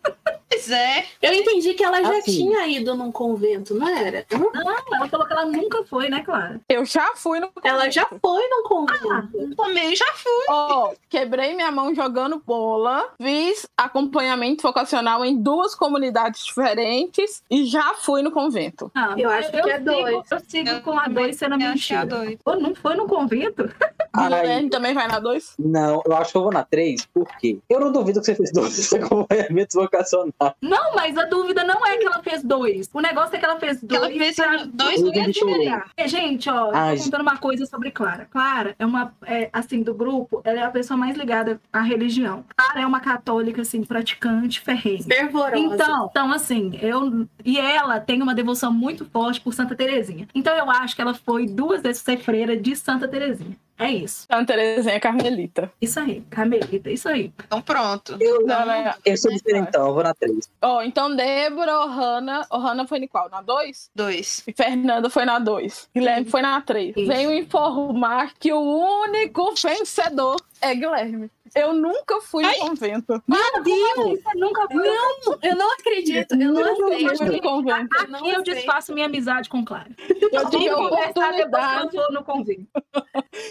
Pois 0.48 0.70
é. 0.70 1.04
Eu 1.22 1.32
entendi 1.32 1.74
que 1.74 1.84
ela 1.84 2.02
já 2.02 2.18
Assim. 2.18 2.32
tinha 2.32 2.66
ido 2.66 2.94
num 2.94 3.12
convento, 3.12 3.74
não 3.74 3.86
era? 3.88 4.24
Não, 4.32 4.50
ela 4.94 5.08
falou 5.08 5.26
que 5.26 5.32
ela 5.32 5.44
nunca 5.44 5.84
foi, 5.84 6.08
né, 6.08 6.22
Clara? 6.24 6.60
Eu 6.68 6.84
já 6.84 7.14
fui 7.14 7.38
no 7.40 7.48
convento. 7.48 7.66
Ela 7.74 7.90
já 7.90 8.06
foi 8.06 8.48
num 8.48 8.62
convento. 8.64 9.54
Também 9.56 9.94
já 9.94 10.06
fui. 10.14 10.44
Ó, 10.48 10.92
quebrei 11.08 11.54
minha 11.54 11.70
mão 11.70 11.94
jogando 11.94 12.42
bola, 12.44 13.12
fiz 13.20 13.66
acompanhamento 13.76 14.62
vocacional 14.62 15.24
em 15.24 15.36
duas 15.36 15.74
comunidades 15.74 16.44
diferentes 16.44 17.42
e 17.50 17.64
já 17.64 17.94
fui 17.94 18.22
no 18.22 18.30
convento. 18.30 18.90
Ah, 18.94 19.14
Eu 19.16 19.28
acho 19.30 19.50
que 19.50 19.56
é 19.58 19.78
sigo- 19.78 19.84
dois. 19.84 20.30
Eu 20.30 20.40
sigo 20.48 20.68
Eu 20.70 20.80
com 20.82 20.98
a 20.98 21.06
dois 21.06 21.36
sendo 21.36 21.54
Eu 21.54 21.58
mentira. 21.58 22.06
dois. 22.06 22.38
Pô, 22.44 22.54
não 22.56 22.74
foi 22.74 22.94
no 22.94 23.06
convento? 23.06 23.68
Guilherme 24.16 24.70
também 24.70 24.94
vai 24.94 25.06
na 25.08 25.18
2? 25.18 25.54
Não, 25.58 26.02
eu 26.04 26.16
acho 26.16 26.32
que 26.32 26.38
eu 26.38 26.42
vou 26.42 26.52
na 26.52 26.64
3, 26.64 27.06
por 27.06 27.26
quê? 27.38 27.58
Eu 27.68 27.80
não 27.80 27.92
duvido 27.92 28.20
que 28.20 28.26
você 28.26 28.34
fez 28.34 28.52
dois 28.52 28.92
acompanhamentos 28.94 29.74
vocacionais. 29.74 30.32
Não, 30.60 30.94
mas 30.94 31.16
a 31.16 31.24
dúvida 31.24 31.64
não 31.64 31.84
é 31.86 31.96
que 31.96 32.06
ela 32.06 32.22
fez 32.22 32.42
dois. 32.42 32.88
O 32.92 33.00
negócio 33.00 33.34
é 33.36 33.38
que 33.38 33.44
ela 33.44 33.58
fez 33.58 33.82
dois. 33.82 34.02
Ela 34.02 34.10
fez 34.10 34.36
pra- 34.36 34.64
dois 34.66 35.00
chorei. 35.36 35.64
lugar. 35.66 35.90
É, 35.96 36.06
Gente, 36.08 36.48
ó, 36.48 36.70
Ai, 36.72 36.94
eu 36.94 36.98
tô 36.98 37.04
contando 37.04 37.20
uma 37.22 37.36
coisa 37.36 37.66
sobre 37.66 37.90
Clara. 37.90 38.26
Clara 38.30 38.74
é 38.78 38.86
uma, 38.86 39.12
é, 39.24 39.50
assim, 39.52 39.82
do 39.82 39.92
grupo, 39.94 40.40
ela 40.44 40.60
é 40.60 40.62
a 40.62 40.70
pessoa 40.70 40.96
mais 40.96 41.16
ligada 41.16 41.60
à 41.72 41.80
religião. 41.80 42.44
Clara 42.56 42.80
é 42.80 42.86
uma 42.86 43.00
católica, 43.00 43.62
assim, 43.62 43.82
praticante, 43.84 44.60
ferrenha. 44.60 45.02
Fervorosa. 45.02 45.56
Então, 45.58 46.06
então, 46.10 46.32
assim, 46.32 46.78
eu. 46.80 47.26
E 47.44 47.58
ela 47.58 48.00
tem 48.00 48.22
uma 48.22 48.34
devoção 48.34 48.72
muito 48.72 49.04
forte 49.04 49.40
por 49.40 49.52
Santa 49.52 49.74
Terezinha. 49.74 50.28
Então, 50.34 50.56
eu 50.56 50.70
acho 50.70 50.94
que 50.94 51.02
ela 51.02 51.14
foi 51.14 51.46
duas 51.46 51.82
vezes 51.82 52.02
ser 52.02 52.16
freira 52.18 52.56
de 52.56 52.74
Santa 52.76 53.06
Terezinha. 53.08 53.56
É 53.78 53.90
isso. 53.90 54.26
Santa 54.30 54.54
Terezinha 54.54 54.98
Carmelita. 54.98 55.70
Isso 55.80 56.00
aí. 56.00 56.22
Carmelita, 56.30 56.90
isso 56.90 57.08
aí. 57.08 57.30
Então 57.44 57.60
pronto. 57.60 58.16
Eu, 58.18 58.46
Não, 58.46 58.64
não 58.66 58.72
é- 58.72 58.94
eu 59.04 59.16
sou 59.18 59.30
diferentão, 59.30 59.88
eu 59.88 59.94
vou 59.94 60.02
na 60.02 60.14
3. 60.14 60.48
Ó, 60.62 60.82
então 60.82 61.14
Débora, 61.14 61.80
Ohana. 61.80 62.46
Ohana 62.50 62.86
foi 62.86 62.98
em 62.98 63.06
qual? 63.06 63.28
Na 63.28 63.42
2? 63.42 63.90
Dois. 63.94 64.42
E 64.46 64.52
Fernanda 64.52 65.10
foi 65.10 65.24
na 65.26 65.38
2. 65.38 65.88
Guilherme 65.94 66.24
foi 66.30 66.40
na 66.42 66.60
3. 66.60 66.96
Isso. 66.96 67.06
Venho 67.06 67.32
informar 67.32 68.32
que 68.38 68.52
o 68.52 68.60
único 69.04 69.52
vencedor 69.54 70.36
é 70.60 70.74
Guilherme. 70.74 71.30
Eu 71.54 71.72
nunca 71.72 72.20
fui 72.20 72.44
no 72.44 72.54
convento. 72.58 73.22
Meu 73.26 73.62
Deus! 73.62 74.20
Você 74.22 74.38
nunca 74.38 74.66
foi. 74.66 74.76
Não, 74.76 75.38
eu 75.42 75.56
não 75.56 75.72
acredito. 75.72 76.34
Eu 76.34 76.52
não 76.52 76.86
aceito. 76.88 77.16
fui 77.18 77.30
no 77.30 77.40
convento. 77.42 77.96
Eu 78.02 78.08
não 78.08 78.18
Aqui 78.20 78.30
eu 78.30 78.42
desfaço 78.42 78.92
minha 78.94 79.06
amizade 79.06 79.48
com 79.48 79.64
Clara. 79.64 79.90
Eu 80.08 80.50
tive 80.50 80.68
a 80.68 80.74
Vamos 80.74 80.90
conversar 80.90 81.32
depois 81.32 81.36
que 81.36 81.36
oportunidade. 81.36 81.96
eu 81.96 82.10
no 82.12 82.24
convento. 82.24 82.66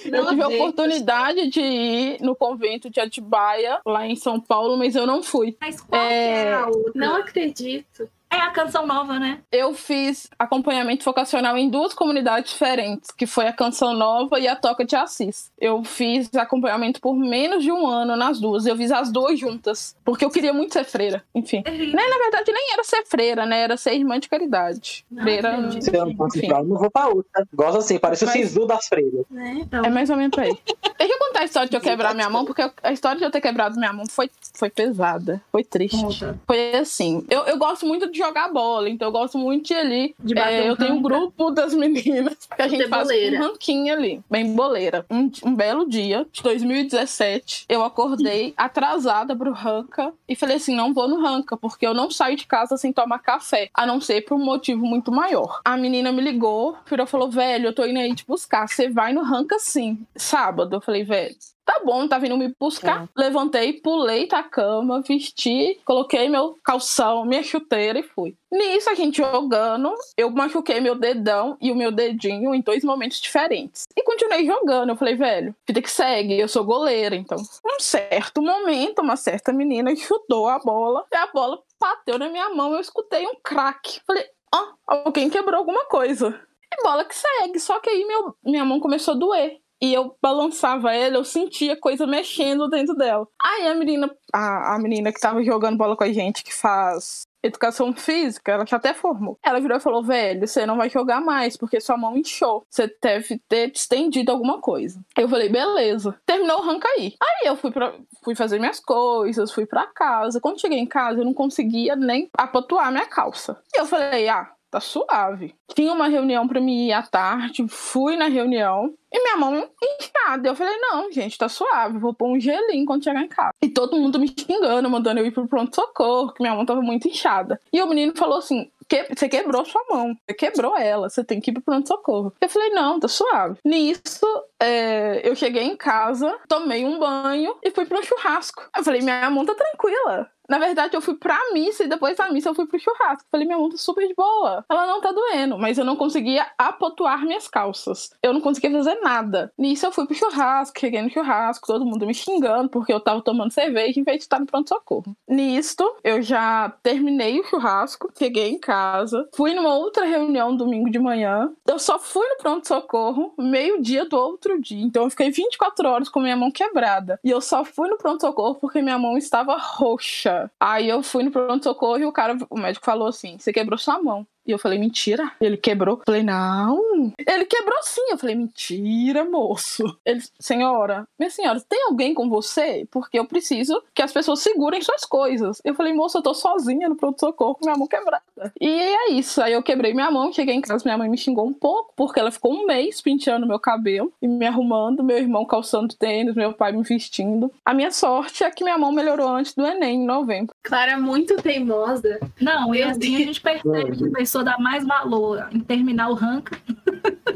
Eu 0.05 0.11
Não 0.23 0.29
tive 0.29 0.41
a 0.43 0.47
oportunidade 0.47 1.47
de 1.49 1.61
ir 1.61 2.21
no 2.21 2.35
convento 2.35 2.89
de 2.89 2.99
Atibaia, 2.99 3.79
lá 3.85 4.05
em 4.05 4.15
São 4.15 4.39
Paulo, 4.39 4.77
mas 4.77 4.95
eu 4.95 5.05
não 5.05 5.21
fui. 5.23 5.55
Mas 5.61 5.81
qual 5.81 6.01
que 6.01 6.07
É, 6.07 6.45
é 6.45 6.53
a 6.53 6.67
outra? 6.67 6.91
Não 6.95 7.15
acredito. 7.17 8.09
É 8.35 8.41
a 8.41 8.51
canção 8.51 8.85
nova, 8.85 9.17
né? 9.17 9.39
Eu 9.49 9.73
fiz 9.73 10.29
acompanhamento 10.37 11.05
vocacional 11.05 11.57
em 11.57 11.69
duas 11.69 11.93
comunidades 11.93 12.51
diferentes, 12.51 13.09
que 13.11 13.25
foi 13.25 13.47
a 13.47 13.53
Canção 13.53 13.93
Nova 13.93 14.37
e 14.39 14.45
a 14.47 14.55
Toca 14.57 14.83
de 14.83 14.93
Assis. 14.93 15.51
Eu 15.57 15.83
fiz 15.85 16.29
acompanhamento 16.35 16.99
por 16.99 17.15
menos 17.15 17.63
de 17.63 17.71
um 17.71 17.87
ano 17.87 18.17
nas 18.17 18.37
duas. 18.39 18.65
Eu 18.65 18.75
fiz 18.75 18.91
as 18.91 19.09
duas 19.09 19.39
juntas, 19.39 19.95
porque 20.03 20.25
eu 20.25 20.29
queria 20.29 20.51
muito 20.51 20.73
ser 20.73 20.83
freira. 20.83 21.23
Enfim. 21.33 21.61
Terrível. 21.63 21.95
Nem, 21.95 22.09
na 22.09 22.17
verdade, 22.17 22.51
nem 22.51 22.73
era 22.73 22.83
ser 22.83 23.05
freira, 23.05 23.45
né? 23.45 23.61
Era 23.61 23.77
ser 23.77 23.93
irmã 23.93 24.19
de 24.19 24.27
caridade. 24.27 25.05
Não, 25.09 25.23
freira. 25.23 25.55
entendi. 25.57 25.81
Se 25.85 25.95
eu 25.95 26.05
não 26.05 26.15
participar, 26.15 26.59
eu 26.59 26.65
não 26.65 26.77
vou 26.77 26.91
pra 26.91 27.07
outra. 27.07 27.47
Gosto 27.53 27.77
assim, 27.77 27.97
parece 27.97 28.25
o 28.25 28.27
Mas- 28.27 28.35
Sisu 28.49 28.65
das 28.67 28.85
freiras. 28.87 29.25
Né? 29.31 29.59
Então, 29.61 29.85
É 29.85 29.89
mais 29.89 30.09
ou 30.09 30.17
menos 30.17 30.37
aí. 30.37 30.53
Deixa 30.97 31.13
eu 31.13 31.19
contar 31.19 31.39
a 31.39 31.45
história 31.45 31.69
de 31.69 31.75
eu 31.77 31.81
quebrar 31.81 32.13
minha 32.13 32.29
mão, 32.29 32.43
porque 32.43 32.69
a 32.83 32.91
história 32.91 33.17
de 33.17 33.23
eu 33.23 33.31
ter 33.31 33.39
quebrado 33.39 33.77
minha 33.79 33.93
mão 33.93 34.05
foi, 34.09 34.29
foi 34.55 34.69
pesada. 34.69 35.41
Foi 35.51 35.63
triste. 35.63 36.01
conta. 36.01 36.39
Foi 36.47 36.75
assim. 36.75 37.25
Eu, 37.29 37.41
eu 37.41 37.57
gosto 37.57 37.85
muito 37.85 38.09
de 38.09 38.17
jogar 38.17 38.51
bola, 38.51 38.89
então 38.89 39.07
eu 39.07 39.11
gosto 39.11 39.37
muito 39.37 39.67
de 39.67 39.73
ali. 39.73 40.15
De 40.19 40.33
bater 40.33 40.63
É, 40.63 40.69
eu 40.69 40.77
tenho 40.77 40.95
um 40.95 41.01
grupo 41.01 41.51
das 41.51 41.73
meninas 41.73 42.37
que 42.55 42.61
a 42.61 42.67
gente 42.67 42.87
faz 42.87 43.09
um 43.09 43.37
ranquinho 43.37 43.93
ali, 43.93 44.21
bem 44.29 44.55
boleira. 44.55 45.05
Um, 45.09 45.29
um 45.43 45.55
belo 45.55 45.87
dia, 45.87 46.25
de 46.31 46.41
2017, 46.41 47.65
eu 47.69 47.83
acordei 47.83 48.53
atrasada 48.57 49.35
pro 49.35 49.51
ranca 49.51 50.13
e 50.27 50.35
falei 50.35 50.57
assim: 50.57 50.75
não 50.75 50.93
vou 50.93 51.07
no 51.07 51.21
ranca, 51.21 51.57
porque 51.57 51.85
eu 51.85 51.93
não 51.93 52.09
saio 52.09 52.37
de 52.37 52.47
casa 52.47 52.77
sem 52.77 52.93
tomar 52.93 53.19
café, 53.19 53.69
a 53.73 53.85
não 53.85 53.99
ser 53.99 54.21
por 54.21 54.35
um 54.35 54.43
motivo 54.43 54.85
muito 54.85 55.11
maior. 55.11 55.61
A 55.63 55.75
menina 55.77 56.11
me 56.11 56.21
ligou, 56.21 56.77
virou 56.89 57.05
e 57.05 57.09
falou: 57.09 57.29
velho, 57.29 57.67
eu 57.67 57.73
tô 57.73 57.85
indo 57.85 57.99
aí 57.99 58.13
te 58.15 58.25
buscar, 58.25 58.67
você 58.67 58.89
vai 58.89 59.13
no 59.13 59.23
ranca 59.23 59.57
sim. 59.59 60.05
Sábado, 60.15 60.75
eu 60.75 60.81
falei, 60.81 61.03
velho. 61.03 61.35
Tá 61.65 61.81
bom, 61.83 62.07
tá 62.07 62.19
vindo 62.19 62.37
me 62.37 62.53
buscar. 62.59 63.09
Levantei, 63.17 63.73
pulei 63.73 64.27
da 64.27 64.43
cama, 64.43 65.01
vesti, 65.01 65.79
coloquei 65.83 66.29
meu 66.29 66.59
calção, 66.63 67.25
minha 67.25 67.41
chuteira 67.41 67.97
e 67.97 68.03
fui. 68.03 68.37
Nisso, 68.51 68.89
a 68.89 68.93
gente 68.93 69.17
jogando, 69.17 69.91
eu 70.15 70.29
machuquei 70.29 70.79
meu 70.79 70.93
dedão 70.95 71.57
e 71.59 71.71
o 71.71 71.75
meu 71.75 71.91
dedinho 71.91 72.53
em 72.53 72.61
dois 72.61 72.83
momentos 72.83 73.19
diferentes. 73.19 73.87
E 73.97 74.03
continuei 74.03 74.45
jogando. 74.45 74.89
Eu 74.89 74.95
falei, 74.95 75.15
velho, 75.15 75.55
vida 75.67 75.81
que 75.81 75.89
segue, 75.89 76.39
eu 76.39 76.47
sou 76.47 76.63
goleira, 76.63 77.15
então. 77.15 77.37
Um 77.65 77.79
certo 77.79 78.41
momento, 78.43 78.99
uma 78.99 79.15
certa 79.15 79.51
menina 79.51 79.95
chutou 79.95 80.47
a 80.47 80.59
bola 80.59 81.03
e 81.11 81.17
a 81.17 81.27
bola 81.27 81.59
bateu 81.79 82.19
na 82.19 82.29
minha 82.29 82.49
mão. 82.51 82.73
Eu 82.73 82.79
escutei 82.79 83.25
um 83.25 83.35
craque. 83.43 83.99
Falei, 84.05 84.23
ah, 84.53 84.73
alguém 84.85 85.29
quebrou 85.29 85.57
alguma 85.57 85.85
coisa. 85.85 86.39
E 86.71 86.83
bola 86.83 87.03
que 87.03 87.15
segue. 87.15 87.59
Só 87.59 87.79
que 87.79 87.89
aí 87.89 88.05
meu, 88.05 88.35
minha 88.43 88.63
mão 88.63 88.79
começou 88.79 89.15
a 89.15 89.17
doer. 89.17 89.59
E 89.85 89.93
eu 89.93 90.17
balançava 90.19 90.95
ela, 90.95 91.17
eu 91.17 91.23
sentia 91.23 91.79
coisa 91.79 92.07
mexendo 92.07 92.67
dentro 92.67 92.95
dela. 92.95 93.27
Aí 93.39 93.67
a 93.67 93.75
menina, 93.75 94.09
a, 94.33 94.73
a 94.73 94.79
menina 94.79 95.13
que 95.13 95.19
tava 95.19 95.43
jogando 95.43 95.77
bola 95.77 95.95
com 95.95 96.03
a 96.03 96.11
gente, 96.11 96.43
que 96.43 96.51
faz 96.51 97.27
educação 97.43 97.93
física, 97.93 98.51
ela 98.51 98.65
já 98.65 98.77
até 98.77 98.95
formou. 98.95 99.37
Ela 99.45 99.59
virou 99.59 99.77
e 99.77 99.79
falou: 99.79 100.03
velho, 100.03 100.47
você 100.47 100.65
não 100.65 100.75
vai 100.75 100.89
jogar 100.89 101.21
mais, 101.21 101.55
porque 101.55 101.79
sua 101.79 101.97
mão 101.97 102.17
inchou. 102.17 102.63
Você 102.67 102.91
deve 102.99 103.39
ter 103.47 103.73
estendido 103.75 104.31
alguma 104.31 104.59
coisa. 104.59 104.99
Eu 105.15 105.29
falei, 105.29 105.49
beleza. 105.49 106.19
Terminou 106.25 106.61
o 106.61 106.65
ranca 106.65 106.87
aí. 106.97 107.13
Aí 107.21 107.47
eu 107.47 107.55
fui, 107.55 107.69
pra, 107.69 107.93
fui 108.23 108.33
fazer 108.33 108.57
minhas 108.57 108.79
coisas, 108.79 109.51
fui 109.51 109.67
pra 109.67 109.85
casa. 109.85 110.41
Quando 110.41 110.59
cheguei 110.59 110.79
em 110.79 110.87
casa, 110.87 111.19
eu 111.19 111.25
não 111.25 111.33
conseguia 111.35 111.95
nem 111.95 112.27
apatuar 112.35 112.91
minha 112.91 113.05
calça. 113.05 113.61
E 113.71 113.79
eu 113.79 113.85
falei, 113.85 114.27
ah, 114.29 114.49
tá 114.71 114.79
suave. 114.79 115.55
Tinha 115.73 115.93
uma 115.93 116.07
reunião 116.07 116.47
pra 116.47 116.59
mim 116.59 116.87
ir 116.87 116.93
à 116.93 117.01
tarde, 117.03 117.65
fui 117.67 118.15
na 118.17 118.27
reunião 118.27 118.93
e 119.11 119.21
minha 119.23 119.37
mão 119.37 119.69
inchada. 119.81 120.47
Eu 120.49 120.55
falei, 120.55 120.77
não, 120.79 121.11
gente, 121.11 121.37
tá 121.37 121.47
suave, 121.47 121.97
vou 121.97 122.13
pôr 122.13 122.27
um 122.29 122.39
gelinho 122.39 122.85
quando 122.85 123.03
chegar 123.03 123.21
em 123.23 123.27
casa. 123.27 123.51
E 123.61 123.69
todo 123.69 123.97
mundo 123.97 124.19
me 124.19 124.27
xingando, 124.27 124.89
mandando 124.89 125.19
eu 125.19 125.25
ir 125.25 125.31
pro 125.31 125.47
pronto-socorro, 125.47 126.33
que 126.33 126.41
minha 126.43 126.53
mão 126.55 126.65
tava 126.65 126.81
muito 126.81 127.07
inchada. 127.07 127.59
E 127.71 127.81
o 127.81 127.87
menino 127.87 128.13
falou 128.15 128.37
assim: 128.39 128.69
"Que- 128.89 129.07
você 129.15 129.29
quebrou 129.29 129.63
sua 129.65 129.81
mão, 129.89 130.13
você 130.27 130.33
quebrou 130.35 130.77
ela, 130.77 131.09
você 131.09 131.23
tem 131.23 131.39
que 131.39 131.51
ir 131.51 131.53
pro 131.53 131.63
pronto-socorro. 131.63 132.33
Eu 132.41 132.49
falei, 132.49 132.69
não, 132.71 132.99
tá 132.99 133.07
suave. 133.07 133.57
Nisso, 133.63 134.25
é, 134.65 135.21
eu 135.23 135.35
cheguei 135.35 135.63
em 135.63 135.77
casa, 135.77 136.37
tomei 136.47 136.83
um 136.85 136.97
banho 136.99 137.55
e 137.63 137.71
fui 137.71 137.85
pro 137.85 138.03
churrasco. 138.03 138.67
Eu 138.75 138.83
falei, 138.83 139.01
minha 139.01 139.29
mão 139.29 139.45
tá 139.45 139.53
tranquila. 139.53 140.29
Na 140.47 140.59
verdade, 140.59 140.95
eu 140.95 141.01
fui 141.01 141.15
pra 141.15 141.39
missa 141.53 141.83
e 141.83 141.87
depois 141.87 142.17
da 142.17 142.31
missa 142.31 142.49
eu 142.49 142.55
fui 142.55 142.67
pro 142.67 142.79
churrasco. 142.79 143.27
Falei, 143.31 143.45
minha 143.45 143.57
mão 143.57 143.69
tá 143.69 143.77
super 143.77 144.07
de 144.07 144.13
boa. 144.13 144.63
Ela 144.69 144.85
não 144.85 145.01
tá 145.01 145.11
doendo, 145.11 145.57
mas 145.57 145.77
eu 145.77 145.85
não 145.85 145.95
conseguia 145.95 146.45
apotoar 146.57 147.23
minhas 147.25 147.47
calças. 147.47 148.11
Eu 148.21 148.33
não 148.33 148.41
conseguia 148.41 148.71
fazer 148.71 148.95
nada. 149.01 149.51
Nisso 149.57 149.85
eu 149.85 149.91
fui 149.91 150.05
pro 150.05 150.15
churrasco, 150.15 150.79
cheguei 150.79 151.01
no 151.01 151.09
churrasco, 151.09 151.67
todo 151.67 151.85
mundo 151.85 152.05
me 152.05 152.13
xingando 152.13 152.69
porque 152.69 152.93
eu 152.93 152.99
tava 152.99 153.21
tomando 153.21 153.51
cerveja 153.51 153.99
em 153.99 154.03
vez 154.03 154.17
de 154.17 154.23
estar 154.23 154.39
no 154.39 154.45
pronto-socorro. 154.45 155.15
Nisto, 155.27 155.95
eu 156.03 156.21
já 156.21 156.69
terminei 156.83 157.39
o 157.39 157.43
churrasco, 157.43 158.11
cheguei 158.17 158.49
em 158.49 158.59
casa, 158.59 159.27
fui 159.35 159.53
numa 159.53 159.75
outra 159.75 160.05
reunião 160.05 160.55
domingo 160.55 160.89
de 160.89 160.99
manhã. 160.99 161.51
Eu 161.67 161.79
só 161.79 161.97
fui 161.97 162.27
no 162.27 162.37
pronto-socorro 162.37 163.33
meio-dia 163.37 164.05
do 164.05 164.17
outro 164.17 164.54
dia. 164.59 164.81
Então 164.81 165.03
eu 165.03 165.09
fiquei 165.09 165.29
24 165.31 165.87
horas 165.87 166.09
com 166.09 166.19
minha 166.19 166.35
mão 166.35 166.51
quebrada. 166.51 167.19
E 167.23 167.29
eu 167.29 167.41
só 167.41 167.63
fui 167.63 167.89
no 167.89 167.97
pronto-socorro 167.97 168.55
porque 168.55 168.81
minha 168.81 168.97
mão 168.97 169.17
estava 169.17 169.57
roxa. 169.57 170.49
Aí 170.59 170.87
eu 170.89 171.01
fui 171.03 171.23
no 171.23 171.31
pronto-socorro 171.31 171.99
e 171.99 172.05
o 172.05 172.11
cara, 172.11 172.37
o 172.49 172.57
médico 172.57 172.85
falou 172.85 173.07
assim: 173.07 173.37
você 173.37 173.51
quebrou 173.51 173.77
sua 173.77 174.01
mão. 174.01 174.25
E 174.45 174.51
eu 174.51 174.59
falei, 174.59 174.77
mentira? 174.77 175.31
Ele 175.41 175.57
quebrou? 175.57 175.97
Eu 175.97 176.03
falei, 176.05 176.23
não. 176.23 177.13
Ele 177.17 177.45
quebrou 177.45 177.79
sim. 177.81 178.05
Eu 178.11 178.17
falei, 178.17 178.35
mentira, 178.35 179.25
moço. 179.25 179.83
Ele, 180.05 180.21
senhora, 180.39 181.07
minha 181.17 181.31
senhora, 181.31 181.59
tem 181.67 181.83
alguém 181.85 182.13
com 182.13 182.29
você? 182.29 182.87
Porque 182.91 183.17
eu 183.17 183.25
preciso 183.25 183.81
que 183.93 184.01
as 184.01 184.13
pessoas 184.13 184.39
segurem 184.39 184.81
suas 184.81 185.03
coisas. 185.03 185.61
Eu 185.63 185.73
falei, 185.73 185.93
moço, 185.93 186.17
eu 186.17 186.21
tô 186.21 186.33
sozinha 186.33 186.87
no 186.87 186.95
pronto-socorro 186.95 187.55
com 187.55 187.65
minha 187.65 187.77
mão 187.77 187.87
quebrada. 187.87 188.23
E 188.59 188.67
é 188.67 189.11
isso. 189.11 189.41
Aí 189.41 189.53
eu 189.53 189.63
quebrei 189.63 189.93
minha 189.93 190.11
mão, 190.11 190.31
cheguei 190.31 190.55
em 190.55 190.61
casa, 190.61 190.83
minha 190.85 190.97
mãe 190.97 191.09
me 191.09 191.17
xingou 191.17 191.47
um 191.47 191.53
pouco, 191.53 191.93
porque 191.95 192.19
ela 192.19 192.31
ficou 192.31 192.53
um 192.53 192.65
mês 192.65 193.01
penteando 193.01 193.47
meu 193.47 193.59
cabelo 193.59 194.13
e 194.21 194.27
me 194.27 194.45
arrumando, 194.45 195.03
meu 195.03 195.17
irmão 195.17 195.45
calçando 195.45 195.95
tênis, 195.95 196.35
meu 196.35 196.53
pai 196.53 196.71
me 196.71 196.83
vestindo. 196.83 197.51
A 197.65 197.73
minha 197.73 197.91
sorte 197.91 198.43
é 198.43 198.51
que 198.51 198.63
minha 198.63 198.77
mão 198.77 198.91
melhorou 198.91 199.29
antes 199.29 199.53
do 199.53 199.65
Enem, 199.65 200.03
em 200.03 200.05
novembro. 200.05 200.53
Clara 200.61 200.93
é 200.93 200.97
muito 200.97 201.35
teimosa. 201.37 202.19
Não, 202.39 202.73
e 202.75 202.79
Meu 202.79 202.89
assim 202.89 203.15
a 203.15 203.19
gente 203.19 203.41
percebe 203.41 203.97
que 203.97 204.03
a 204.03 204.19
pessoa 204.35 204.43
dá 204.43 204.57
mais 204.57 204.85
valor 204.85 205.47
em 205.51 205.59
terminar 205.59 206.09
o 206.09 206.13
ranking. 206.13 206.55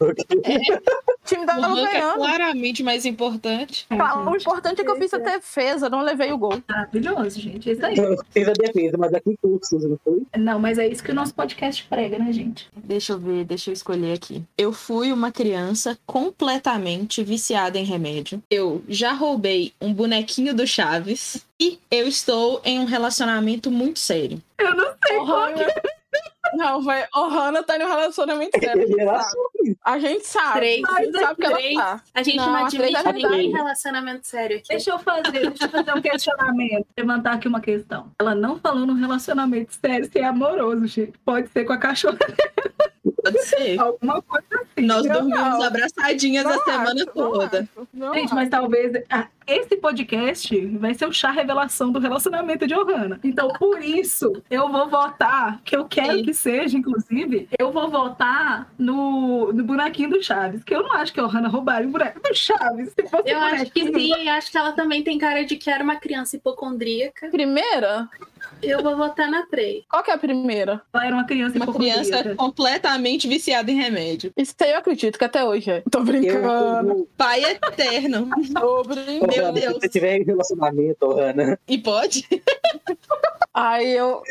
O 0.00 1.28
time 1.28 1.44
tava 1.46 1.80
é 1.80 1.84
ganhando. 1.84 2.14
claramente 2.16 2.82
mais 2.82 3.04
importante. 3.04 3.86
Tá, 3.88 4.28
O 4.30 4.36
importante 4.36 4.80
é 4.80 4.84
que 4.84 4.90
eu 4.90 4.96
fiz 4.96 5.12
a 5.12 5.18
defesa, 5.18 5.88
não 5.88 6.00
levei 6.02 6.32
o 6.32 6.38
gol. 6.38 6.62
Maravilhoso, 6.68 7.40
gente. 7.40 7.68
É 7.68 7.72
isso 7.72 7.84
aí. 7.86 7.96
Eu 7.96 8.16
fiz 8.30 8.48
a 8.48 8.52
defesa, 8.52 8.96
mas 8.96 9.12
aqui 9.14 9.30
em 9.30 9.36
cursos, 9.36 9.84
não 9.84 9.98
foi? 10.04 10.22
Não, 10.36 10.58
mas 10.58 10.78
é 10.78 10.86
isso 10.86 11.02
que 11.02 11.10
o 11.10 11.14
nosso 11.14 11.34
podcast 11.34 11.84
prega, 11.84 12.18
né, 12.18 12.32
gente? 12.32 12.68
Deixa 12.76 13.12
eu 13.14 13.18
ver, 13.18 13.44
deixa 13.44 13.70
eu 13.70 13.74
escolher 13.74 14.12
aqui. 14.14 14.42
Eu 14.56 14.72
fui 14.72 15.12
uma 15.12 15.32
criança 15.32 15.98
completamente 16.06 17.22
viciada 17.24 17.78
em 17.78 17.84
remédio. 17.84 18.42
Eu 18.50 18.82
já 18.88 19.12
roubei 19.12 19.72
um 19.80 19.92
bonequinho 19.92 20.54
do 20.54 20.66
Chaves. 20.66 21.44
E 21.58 21.78
eu 21.90 22.06
estou 22.06 22.60
em 22.66 22.78
um 22.78 22.84
relacionamento 22.84 23.70
muito 23.70 23.98
sério. 23.98 24.42
Eu 24.58 24.74
não 24.76 24.92
sei 25.06 25.16
qual 25.16 25.48
que. 25.54 25.64
Não, 26.54 26.80
vai. 26.82 27.06
Ohana 27.14 27.62
tá 27.62 27.76
em 27.76 27.82
um 27.84 27.88
relacionamento 27.88 28.58
sério. 28.58 28.86
Era 28.98 29.20
sabe? 29.20 29.78
A 29.84 29.98
gente 29.98 30.26
sabe. 30.26 30.52
Três. 30.58 30.84
A 30.84 31.02
gente 31.04 31.18
sabe 31.18 31.36
que 31.40 31.46
ela 31.46 31.84
tá. 31.84 32.02
A 32.14 32.22
gente 32.22 32.36
Não, 32.36 32.46
não, 32.46 32.64
admite 32.66 32.96
é 32.96 33.12
ninguém 33.12 33.46
em 33.50 33.52
relacionamento 33.52 34.26
sério 34.26 34.56
aqui. 34.58 34.68
Deixa 34.68 34.90
eu 34.90 34.98
fazer, 34.98 35.30
deixa 35.50 35.64
eu 35.64 35.68
fazer 35.70 35.92
um 35.94 36.00
questionamento. 36.00 36.86
Levantar 36.96 37.32
aqui 37.34 37.48
uma 37.48 37.60
questão. 37.60 38.10
Ela 38.18 38.34
não 38.34 38.58
falou 38.58 38.86
no 38.86 38.94
relacionamento 38.94 39.74
sério 39.74 40.08
se 40.10 40.18
é 40.18 40.24
amoroso, 40.24 40.86
gente. 40.86 41.18
Pode 41.24 41.48
ser 41.50 41.64
com 41.64 41.72
a 41.72 41.78
cachorra, 41.78 42.18
Pode 43.22 43.42
ser. 43.44 43.78
alguma 43.80 44.22
coisa 44.22 44.46
assim. 44.54 44.86
Nós 44.86 45.04
Eu 45.04 45.12
dormimos 45.14 45.40
não. 45.40 45.62
abraçadinhas 45.62 46.44
Não 46.44 46.52
a 46.52 46.64
semana 46.64 46.92
acho, 46.94 47.06
não 47.06 47.32
toda. 47.32 47.60
acho, 47.60 47.88
não 47.92 48.14
Gente, 48.14 48.26
acho. 48.26 48.34
mas 48.34 48.48
talvez 48.48 48.92
ah, 49.10 49.26
esse 49.46 49.76
podcast 49.76 50.66
vai 50.78 50.94
ser 50.94 51.06
o 51.06 51.12
chá 51.12 51.30
revelação 51.30 51.92
do 51.92 51.98
relacionamento 51.98 52.66
de 52.66 52.74
Ohana. 52.74 53.20
Então, 53.22 53.48
por 53.48 53.82
isso, 53.82 54.42
eu 54.50 54.70
vou 54.70 54.88
votar, 54.88 55.60
que 55.64 55.76
eu 55.76 55.84
quero 55.84 56.18
Sim. 56.18 56.24
que 56.24 56.34
seja, 56.34 56.76
inclusive, 56.76 57.48
eu 57.58 57.70
vou 57.70 57.88
votar 57.88 58.70
no, 58.78 59.52
no 59.52 59.64
bonequinho 59.64 60.10
do 60.10 60.22
Chaves. 60.22 60.64
Que 60.64 60.74
eu 60.74 60.82
não 60.82 60.92
acho 60.92 61.12
que 61.12 61.20
a 61.20 61.24
Ohana 61.24 61.48
roubaria 61.48 61.88
o 61.88 61.92
boneco 61.92 62.20
do 62.20 62.34
Chaves. 62.34 62.92
Se 62.92 63.06
fosse 63.08 63.30
Eu 63.30 63.38
acho 63.38 63.70
que 63.70 63.92
sim, 63.92 64.28
acho 64.28 64.50
que 64.50 64.58
ela 64.58 64.72
também 64.72 65.02
tem 65.02 65.18
cara 65.18 65.44
de 65.44 65.56
que 65.56 65.70
era 65.70 65.82
uma 65.82 65.96
criança 65.96 66.36
hipocondríaca. 66.36 67.28
Primeira? 67.28 68.08
Eu 68.62 68.82
vou 68.82 68.96
votar 68.96 69.30
na 69.30 69.46
Trey. 69.46 69.84
Qual 69.88 70.02
que 70.02 70.10
é 70.10 70.14
a 70.14 70.18
primeira? 70.18 70.82
Ela 70.92 71.06
era 71.06 71.14
uma 71.14 71.24
criança 71.24 71.56
Uma 71.56 71.72
criança 71.72 72.34
completamente 72.34 73.28
viciada 73.28 73.70
em 73.70 73.74
remédio. 73.76 74.32
Isso 74.36 74.54
aí 74.60 74.72
eu 74.72 74.78
acredito 74.78 75.18
que 75.18 75.24
até 75.24 75.44
hoje 75.44 75.70
é. 75.70 75.82
Tô 75.90 76.02
brincando. 76.02 76.90
eu, 76.90 77.08
Pai 77.16 77.44
eterno. 77.44 78.28
Tô 78.58 78.82
brincando. 78.82 79.32
Meu 79.32 79.52
Deus. 79.52 79.74
Se 79.74 79.80
você 79.80 79.88
tiver 79.88 80.16
em 80.18 80.24
relacionamento, 80.24 81.10
Ana. 81.12 81.58
E 81.68 81.78
pode? 81.78 82.26
Aí 83.52 83.92
eu, 83.92 84.22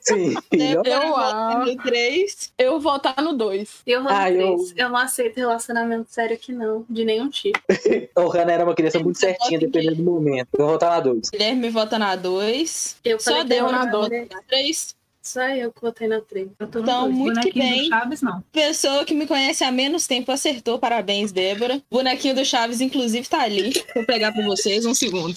Sim. 0.00 0.34
Eu, 0.52 0.82
eu 0.84 1.16
acho. 1.16 1.58
no 1.70 1.76
3. 1.82 2.52
eu 2.58 2.72
vou 2.72 2.92
votar 2.92 3.22
no 3.22 3.32
2. 3.34 3.82
Eu 3.86 4.02
vou 4.02 4.10
Ah, 4.10 4.14
na 4.14 4.30
eu- 4.30 4.56
Três. 4.56 4.74
Eu... 4.76 4.88
não 4.88 4.96
aceito 4.96 5.36
relacionamento 5.36 6.10
sério 6.10 6.34
aqui, 6.34 6.52
não. 6.52 6.84
De 6.88 7.04
nenhum 7.04 7.28
tipo. 7.28 7.58
Ohana 8.16 8.52
era 8.52 8.64
uma 8.64 8.74
criança 8.74 8.98
muito 8.98 9.18
certinha, 9.18 9.58
dependendo 9.58 9.96
do 9.96 10.02
momento. 10.02 10.48
Eu 10.54 10.64
vou 10.64 10.68
votar 10.74 10.90
na 10.90 11.00
2. 11.00 11.30
Guilherme 11.30 11.68
vota 11.70 11.98
na 11.98 12.16
2. 12.16 12.96
Eu 13.04 13.18
Só 13.20 13.42
deu 13.44 13.66
eu 13.66 13.72
na 13.72 13.82
vou 13.90 14.00
dor. 14.02 14.08
Três. 14.08 14.28
Na 14.30 14.42
3. 14.42 14.97
Só 15.28 15.46
eu 15.48 15.70
que 15.70 15.80
votei 15.82 16.08
na 16.08 16.22
Três. 16.22 16.48
Eu 16.58 16.66
tô 16.68 16.80
Então, 16.80 17.02
dois. 17.02 17.14
muito 17.14 17.40
que 17.40 17.52
bonequinho 17.52 17.64
bem. 17.74 17.82
do 17.82 17.88
Chaves, 17.88 18.22
não. 18.22 18.42
Pessoa 18.50 19.04
que 19.04 19.12
me 19.12 19.26
conhece 19.26 19.62
há 19.62 19.70
menos 19.70 20.06
tempo 20.06 20.32
acertou. 20.32 20.78
Parabéns, 20.78 21.30
Débora. 21.32 21.82
Bonequinho 21.90 22.34
do 22.34 22.44
Chaves, 22.46 22.80
inclusive, 22.80 23.28
tá 23.28 23.42
ali. 23.42 23.72
Vou 23.94 24.06
pegar 24.06 24.32
pra 24.32 24.42
vocês 24.46 24.86
um 24.86 24.94
segundo. 24.94 25.36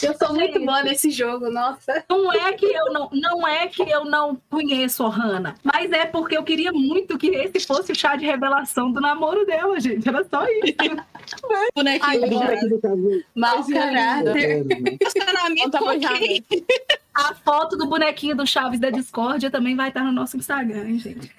Eu 0.00 0.16
sou 0.16 0.32
muito 0.34 0.60
boa 0.64 0.84
nesse 0.84 1.10
jogo, 1.10 1.50
nossa. 1.50 2.04
Não 2.08 2.32
é 2.32 2.52
que 2.52 2.64
eu 2.66 2.92
não, 2.92 3.10
não 3.12 3.48
é 3.48 3.66
que 3.66 3.82
eu 3.82 4.04
não 4.04 4.40
conheço 4.48 5.02
a 5.02 5.06
Ohana, 5.06 5.56
mas 5.64 5.90
é 5.90 6.06
porque 6.06 6.36
eu 6.36 6.44
queria 6.44 6.70
muito 6.72 7.18
que 7.18 7.26
esse 7.26 7.66
fosse 7.66 7.90
o 7.90 7.96
chá 7.96 8.14
de 8.14 8.24
revelação 8.24 8.92
do 8.92 9.00
namoro 9.00 9.44
dela, 9.44 9.80
gente. 9.80 10.08
Era 10.08 10.24
só 10.24 10.44
isso. 10.46 10.74
Bonequinho 11.74 12.22
Ai, 12.22 12.30
do. 12.30 12.38
Chaves. 12.38 13.24
Coisinha 13.34 13.80
caráter. 13.92 14.64
Conta 15.58 15.78
pra 15.78 15.92
com 15.94 15.98
quem? 16.18 16.44
A 17.14 17.34
foto 17.34 17.76
do 17.76 17.86
bonequinho 17.86 18.36
do 18.36 18.46
Chaves 18.46 18.80
da 18.80 18.90
Discórdia 18.90 19.50
também 19.50 19.76
vai 19.76 19.88
estar 19.88 20.02
no 20.02 20.10
nosso 20.10 20.36
Instagram, 20.36 20.88
hein, 20.88 20.98
gente. 20.98 21.30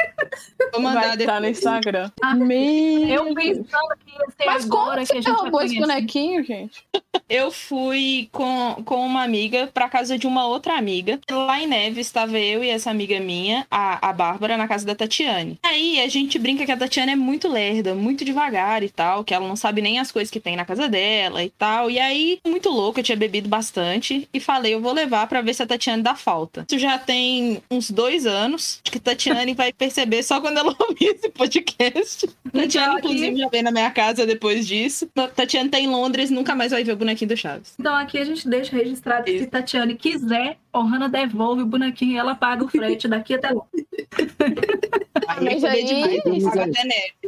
Vou 0.71 0.81
Vai 0.81 0.93
mandar 0.93 1.19
estar 1.19 1.41
no. 1.41 1.47
Instagram. 1.47 2.11
Ah, 2.21 2.33
Meu 2.33 3.27
Eu 3.27 3.35
pensando 3.35 3.95
que 4.05 4.11
ia 4.11 4.25
ser 4.37 4.45
Mas 4.45 4.65
como 4.65 4.81
agora 4.81 5.01
que 5.01 5.11
que 5.11 5.17
a 5.17 5.21
você 5.21 5.21
gente 5.21 5.33
vai 5.33 5.41
roubou 5.41 5.61
esse 5.61 5.79
bonequinho, 5.79 6.43
gente? 6.43 6.83
Eu 7.27 7.51
fui 7.51 8.29
com, 8.31 8.83
com 8.85 9.05
uma 9.05 9.23
amiga 9.23 9.67
pra 9.73 9.89
casa 9.89 10.17
de 10.17 10.27
uma 10.27 10.45
outra 10.47 10.77
amiga. 10.77 11.19
Lá 11.29 11.59
em 11.59 11.67
Neves 11.67 12.07
estava 12.07 12.37
eu 12.39 12.63
e 12.63 12.69
essa 12.69 12.89
amiga 12.91 13.19
minha, 13.19 13.65
a, 13.69 14.09
a 14.09 14.13
Bárbara, 14.13 14.57
na 14.57 14.67
casa 14.67 14.85
da 14.85 14.95
Tatiane. 14.95 15.59
Aí 15.63 15.99
a 16.01 16.07
gente 16.07 16.37
brinca 16.37 16.65
que 16.65 16.71
a 16.71 16.77
Tatiane 16.77 17.13
é 17.13 17.15
muito 17.15 17.47
lerda, 17.47 17.95
muito 17.95 18.23
devagar 18.23 18.83
e 18.83 18.89
tal, 18.89 19.23
que 19.23 19.33
ela 19.33 19.47
não 19.47 19.55
sabe 19.55 19.81
nem 19.81 19.99
as 19.99 20.11
coisas 20.11 20.31
que 20.31 20.39
tem 20.39 20.55
na 20.55 20.65
casa 20.65 20.87
dela 20.87 21.43
e 21.43 21.49
tal. 21.49 21.89
E 21.89 21.99
aí, 21.99 22.39
muito 22.45 22.69
louca, 22.69 22.99
eu 22.99 23.03
tinha 23.03 23.17
bebido 23.17 23.49
bastante 23.49 24.27
e 24.33 24.39
falei, 24.39 24.73
eu 24.73 24.81
vou 24.81 24.93
levar 24.93 25.27
pra 25.27 25.41
ver 25.41 25.53
se 25.53 25.63
a 25.63 25.64
Tatiane 25.65 26.01
dá 26.03 26.15
falta. 26.15 26.65
Isso 26.69 26.79
já 26.79 26.97
tem 26.97 27.61
uns 27.69 27.89
dois 27.91 28.25
anos. 28.25 28.81
Acho 28.83 28.91
que 28.91 28.97
a 28.97 29.01
Tatiane 29.01 29.53
vai 29.53 29.71
perceber 29.73 30.23
só 30.23 30.39
quando 30.41 30.57
ela 30.57 30.75
ouvir 30.79 31.05
esse 31.15 31.29
podcast. 31.29 32.27
Tatiane, 32.51 32.67
Então, 32.67 32.99
inclusive, 32.99 33.37
já 33.37 33.49
veio 33.49 33.63
na 33.63 33.71
minha 33.71 33.91
casa 33.91 34.25
depois 34.25 34.67
disso. 34.67 35.07
Tatiane 35.35 35.69
tá 35.69 35.79
em 35.79 35.87
Londres, 35.87 36.29
nunca 36.29 36.55
mais 36.55 36.71
vai 36.71 36.83
ver 36.83 36.93
o 36.93 36.97
bonequinho 36.97 37.29
do 37.29 37.37
Chaves. 37.37 37.73
Então 37.79 37.95
aqui 37.95 38.17
a 38.17 38.23
gente 38.25 38.47
deixa 38.47 38.75
registrado 38.75 39.25
que 39.25 39.31
se 39.31 39.37
Isso. 39.37 39.49
Tatiane 39.49 39.95
quiser, 39.95 40.57
Ohana 40.73 41.09
devolve 41.09 41.61
o 41.61 41.65
bonequinho 41.65 42.13
e 42.13 42.17
ela 42.17 42.35
paga 42.35 42.63
o 42.63 42.67
frete 42.67 43.07
daqui 43.07 43.33
até 43.35 43.51
lá. 43.51 43.61
Mas 45.41 45.63
aí- 45.63 45.83
demais. 45.83 46.21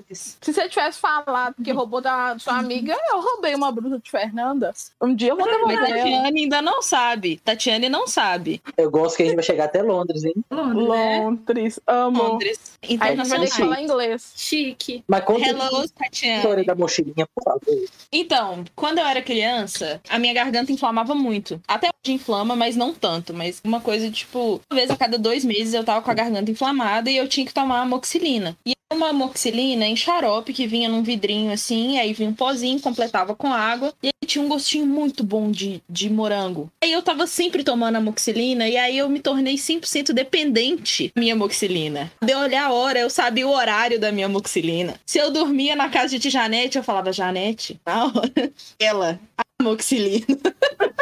Se 0.10 0.54
você 0.54 0.70
tivesse 0.70 1.00
falado 1.00 1.56
que 1.64 1.72
roubou 1.72 2.02
da 2.02 2.38
sua 2.40 2.58
amiga, 2.58 2.96
eu 3.12 3.22
roubei 3.22 3.54
uma 3.56 3.72
brusa 3.72 4.00
de 4.00 4.10
Fernanda. 4.10 4.74
Um 5.02 5.14
dia 5.16 5.30
eu 5.30 5.36
vou 5.38 5.46
Mas 5.46 5.56
devolver 5.56 5.78
ela. 5.78 5.88
Tatiane 6.04 6.42
ainda 6.42 6.62
não 6.62 6.82
sabe. 6.82 7.38
Tatiane 7.44 7.90
não 7.90 8.08
sabe. 8.08 8.62
Eu 8.78 8.90
gosto 8.90 9.18
que 9.18 9.24
a 9.24 9.26
gente 9.26 9.36
vai 9.36 9.44
chegar 9.44 9.66
até 9.66 9.82
Londres, 9.82 10.24
hein? 10.24 10.34
Londres, 10.52 10.88
né? 10.88 11.20
Londres, 11.24 11.80
amo. 11.88 12.24
Londres. 12.24 12.78
Aí 12.84 12.98
a 13.02 13.16
gente 13.16 13.30
vai 13.30 13.40
ter 13.42 13.46
que 13.50 13.58
falar 13.58 13.82
inglês. 13.82 14.34
Chique. 14.36 15.04
Mas 15.08 15.24
conta 15.24 15.46
a 15.46 15.50
Hello, 15.50 15.64
história 15.84 15.90
Tatiane. 15.98 16.66
da 16.66 16.76
mochilinha, 16.76 17.28
por 17.34 17.44
favor. 17.44 17.86
Então, 18.12 18.64
quando 18.76 19.00
eu 19.00 19.06
era 19.06 19.22
criança, 19.22 20.02
a 20.10 20.18
minha 20.20 20.34
garganta 20.34 20.72
inflamava 20.72 21.14
muito. 21.14 21.62
Até 21.68 21.88
hoje 21.88 22.14
inflama, 22.14 22.56
mas 22.56 22.76
não 22.76 22.94
tanto. 22.94 23.34
Mas 23.34 23.62
uma 23.64 23.82
coisa, 23.82 24.10
tipo, 24.10 24.62
uma 24.70 24.76
vez 24.80 24.90
a 24.90 24.96
cada 24.96 25.18
dois 25.18 25.44
meses 25.44 25.74
eu 25.74 25.84
tava 25.84 26.02
com 26.02 26.12
a 26.12 26.14
garganta 26.14 26.50
inflamada 26.52 27.10
e 27.10 27.18
eu 27.18 27.28
tinha 27.28 27.46
que 27.46 27.54
tomar 27.54 27.86
amoxilina. 27.98 28.58
E 28.66 28.74
uma 28.94 29.10
amoxilina 29.10 29.86
em 29.86 29.96
xarope 29.96 30.54
que 30.54 30.66
vinha 30.66 30.88
num 30.88 31.04
vidrinho 31.04 31.52
assim, 31.52 32.00
aí 32.00 32.14
vinha 32.14 32.30
um 32.30 32.34
pozinho, 32.34 32.80
completava 32.80 33.36
com 33.36 33.52
água. 33.52 33.94
E 34.02 34.12
tinha 34.26 34.44
um 34.44 34.48
gostinho 34.48 34.86
muito 34.86 35.24
bom 35.24 35.52
de, 35.52 35.82
de 35.90 36.10
morango. 36.10 36.72
Aí 36.82 36.92
eu 36.92 37.02
tava 37.02 37.28
sempre 37.28 37.64
tomando 37.64 37.98
amoxilina 37.98 38.68
e 38.68 38.78
aí 38.78 38.98
eu 38.98 39.10
me 39.10 39.20
tornei 39.20 39.56
100% 39.56 40.14
dependente 40.14 41.12
da 41.14 41.20
minha 41.20 41.34
amoxilina. 41.34 42.12
De 42.22 42.34
olhar 42.34 42.66
a 42.66 42.74
hora, 42.74 43.00
eu 43.00 43.10
sabia 43.10 43.48
o 43.48 43.52
horário 43.52 44.00
da 44.00 44.12
minha 44.12 44.28
amoxilina. 44.28 45.00
Se 45.06 45.18
eu 45.18 45.32
dormia 45.32 45.76
na 45.76 45.90
casa 45.90 46.18
de 46.18 46.30
Janete, 46.30 46.78
eu 46.78 46.84
falava, 46.84 47.12
Janete, 47.12 47.80
na 47.86 48.06
hora. 48.06 48.52
Ela, 48.80 49.20
a 49.38 49.44
amoxilina. 49.60 50.26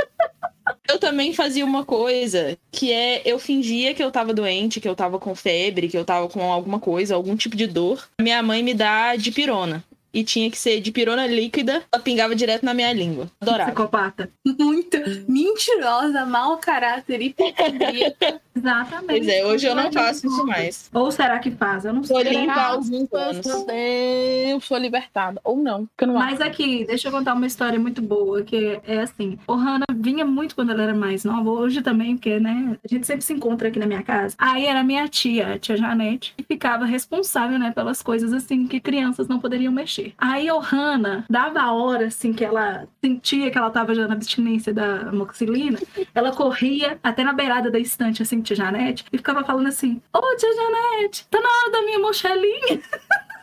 Eu 0.87 0.99
também 0.99 1.33
fazia 1.33 1.65
uma 1.65 1.83
coisa, 1.83 2.57
que 2.71 2.91
é 2.91 3.21
eu 3.25 3.39
fingia 3.39 3.93
que 3.93 4.03
eu 4.03 4.11
tava 4.11 4.33
doente, 4.33 4.79
que 4.79 4.87
eu 4.87 4.95
tava 4.95 5.19
com 5.19 5.33
febre, 5.33 5.89
que 5.89 5.97
eu 5.97 6.05
tava 6.05 6.29
com 6.29 6.51
alguma 6.51 6.79
coisa, 6.79 7.15
algum 7.15 7.35
tipo 7.35 7.55
de 7.55 7.67
dor. 7.67 8.07
Minha 8.21 8.41
mãe 8.43 8.61
me 8.61 8.73
dá 8.73 9.15
dipirona. 9.15 9.83
E 10.15 10.23
tinha 10.23 10.49
que 10.49 10.57
ser 10.57 10.79
dipirona 10.79 11.27
líquida, 11.27 11.83
ela 11.91 12.01
pingava 12.01 12.33
direto 12.33 12.63
na 12.63 12.73
minha 12.73 12.93
língua. 12.93 13.29
Adorava. 13.41 13.71
Psicopata. 13.71 14.29
Muito 14.57 14.97
mentirosa, 15.27 16.25
mau 16.25 16.57
caráter, 16.57 17.21
hipocondríaca. 17.21 18.39
Exatamente. 18.55 19.07
Pois 19.07 19.27
é, 19.27 19.45
hoje 19.45 19.67
eu 19.67 19.75
não 19.75 19.91
faço 19.91 20.25
isso 20.25 20.45
mais. 20.45 20.89
Ou 20.93 21.11
será 21.11 21.37
que 21.39 21.51
faz? 21.51 21.83
Eu 21.83 21.91
não 21.91 22.01
Vou 22.01 22.21
sei. 22.21 22.31
limpar 22.31 22.71
alguns 22.71 23.11
anos. 23.11 23.45
Meu 23.45 23.65
Deus, 23.65 24.63
sou 24.63 24.77
libertada. 24.77 25.41
Ou 25.43 25.57
não, 25.57 25.85
porque 25.85 26.05
eu 26.05 26.07
não 26.07 26.15
Mas 26.15 26.39
aqui, 26.39 26.85
deixa 26.85 27.09
eu 27.09 27.11
contar 27.11 27.33
uma 27.33 27.45
história 27.45 27.77
muito 27.77 28.01
boa, 28.01 28.41
que 28.43 28.79
é 28.87 29.01
assim, 29.01 29.37
o 29.45 29.55
Hannah 29.55 29.85
vinha 29.93 30.25
muito 30.25 30.55
quando 30.55 30.71
ela 30.71 30.83
era 30.83 30.93
mais 30.93 31.25
nova, 31.25 31.49
hoje 31.49 31.81
também, 31.81 32.15
porque, 32.15 32.39
né, 32.39 32.77
a 32.83 32.87
gente 32.87 33.05
sempre 33.05 33.25
se 33.25 33.33
encontra 33.33 33.67
aqui 33.67 33.77
na 33.77 33.85
minha 33.85 34.03
casa. 34.03 34.35
Aí 34.37 34.65
era 34.65 34.81
minha 34.83 35.05
tia, 35.09 35.55
a 35.55 35.59
tia 35.59 35.75
Janete, 35.75 36.33
que 36.37 36.43
ficava 36.43 36.85
responsável, 36.85 37.59
né, 37.59 37.71
pelas 37.71 38.01
coisas, 38.01 38.31
assim, 38.31 38.67
que 38.67 38.79
crianças 38.79 39.27
não 39.27 39.39
poderiam 39.39 39.73
mexer. 39.73 40.04
Aí 40.17 40.51
o 40.51 40.59
Hannah, 40.59 41.25
dava 41.29 41.61
a 41.61 41.73
hora, 41.73 42.07
assim, 42.07 42.33
que 42.33 42.43
ela 42.43 42.87
sentia 43.03 43.49
que 43.49 43.57
ela 43.57 43.69
tava 43.69 43.95
já 43.95 44.07
na 44.07 44.13
abstinência 44.13 44.73
da 44.73 45.09
amoxilina, 45.09 45.79
ela 46.13 46.31
corria 46.31 46.99
até 47.03 47.23
na 47.23 47.33
beirada 47.33 47.71
da 47.71 47.79
estante, 47.79 48.21
assim, 48.21 48.41
tia 48.41 48.55
Janete, 48.55 49.05
e 49.11 49.17
ficava 49.17 49.43
falando 49.43 49.67
assim, 49.67 50.01
ô, 50.13 50.35
tia 50.35 50.49
Janete, 50.53 51.27
tá 51.29 51.39
na 51.39 51.49
hora 51.49 51.71
da 51.71 51.81
minha 51.81 51.99
mochelinha. 51.99 52.81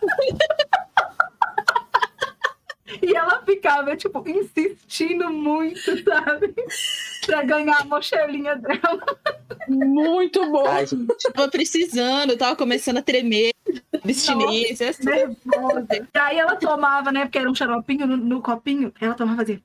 E 3.00 3.16
ela 3.16 3.42
ficava, 3.42 3.96
tipo, 3.96 4.22
insistindo 4.28 5.30
muito, 5.30 5.80
sabe? 6.04 6.54
pra 7.24 7.42
ganhar 7.44 7.78
a 7.80 7.84
mochelinha 7.84 8.56
dela. 8.56 9.04
Muito 9.68 10.44
bom. 10.50 10.66
Ai, 10.66 10.86
gente. 10.86 11.32
Tava 11.32 11.48
precisando, 11.48 12.36
tava 12.36 12.56
começando 12.56 12.98
a 12.98 13.02
tremer. 13.02 13.52
Abstinência. 13.94 14.90
assim. 14.90 15.04
Nervosa. 15.04 15.86
E 16.14 16.18
aí 16.18 16.38
ela 16.38 16.56
tomava, 16.56 17.12
né? 17.12 17.22
Porque 17.24 17.38
era 17.38 17.48
um 17.50 17.54
xaropinho 17.54 18.06
no, 18.06 18.16
no 18.16 18.42
copinho. 18.42 18.92
Ela 19.00 19.14
tomava 19.14 19.42
assim. 19.42 19.60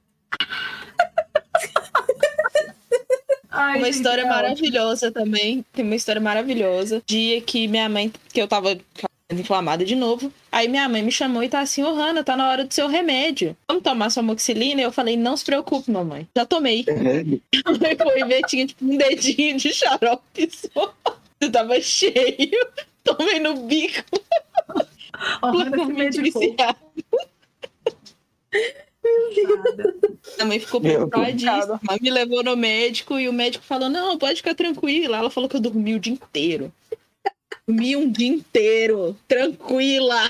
Ai, 3.50 3.78
Uma 3.80 3.86
gente, 3.88 3.96
história 3.96 4.22
é 4.22 4.26
ótimo. 4.26 4.36
maravilhosa 4.36 5.12
também. 5.12 5.66
Tem 5.74 5.84
uma 5.84 5.96
história 5.96 6.22
maravilhosa. 6.22 7.02
Dia 7.08 7.42
que 7.42 7.68
minha 7.68 7.90
mãe, 7.90 8.12
que 8.32 8.40
eu 8.42 8.48
tava 8.48 8.78
inflamada 9.30 9.84
de 9.84 9.96
novo. 9.96 10.32
Aí 10.52 10.68
minha 10.68 10.88
mãe 10.88 11.02
me 11.04 11.12
chamou 11.12 11.44
e 11.44 11.50
tá 11.50 11.60
assim, 11.60 11.84
ô 11.84 11.94
Hanna, 11.94 12.24
tá 12.24 12.36
na 12.38 12.50
hora 12.50 12.64
do 12.64 12.74
seu 12.74 12.88
remédio. 12.88 13.56
Vamos 13.68 13.84
tomar 13.84 14.10
sua 14.10 14.24
moxilina? 14.24 14.82
Eu 14.82 14.92
falei, 14.92 15.18
não 15.18 15.36
se 15.36 15.44
preocupe, 15.44 15.92
mamãe. 15.92 16.28
Já 16.36 16.46
tomei. 16.46 16.86
Aí 16.88 17.98
foi 17.98 18.24
ver, 18.24 18.44
tinha 18.44 18.66
tipo 18.66 18.86
um 18.86 18.98
dedinho 18.98 19.58
de 19.58 19.74
xarope 19.74 20.50
só. 20.52 20.94
Eu 21.42 21.52
tava 21.52 21.80
cheio. 21.82 22.68
Tomei 23.04 23.40
no 23.40 23.56
bico. 23.64 24.04
Se 24.14 25.40
Completamente 25.42 26.18
medicou. 26.20 26.42
viciada. 26.42 26.78
Nada. 29.04 29.96
A 30.40 30.46
mãe 30.46 30.60
ficou 30.60 30.82
preocupadíssima. 30.82 31.80
Me 32.02 32.10
levou 32.10 32.44
no 32.44 32.56
médico 32.56 33.20
e 33.20 33.30
o 33.30 33.34
médico 33.34 33.64
falou: 33.64 33.90
Não, 33.90 34.18
pode 34.18 34.38
ficar 34.38 34.54
tranquila. 34.56 35.18
Ela 35.18 35.30
falou 35.30 35.50
que 35.50 35.56
eu 35.56 35.62
dormi 35.62 35.96
o 35.96 36.00
dia 36.00 36.14
inteiro. 36.14 36.72
Dormi 37.68 37.96
um 37.96 38.12
dia 38.12 38.28
inteiro, 38.28 39.16
tranquila. 39.28 40.30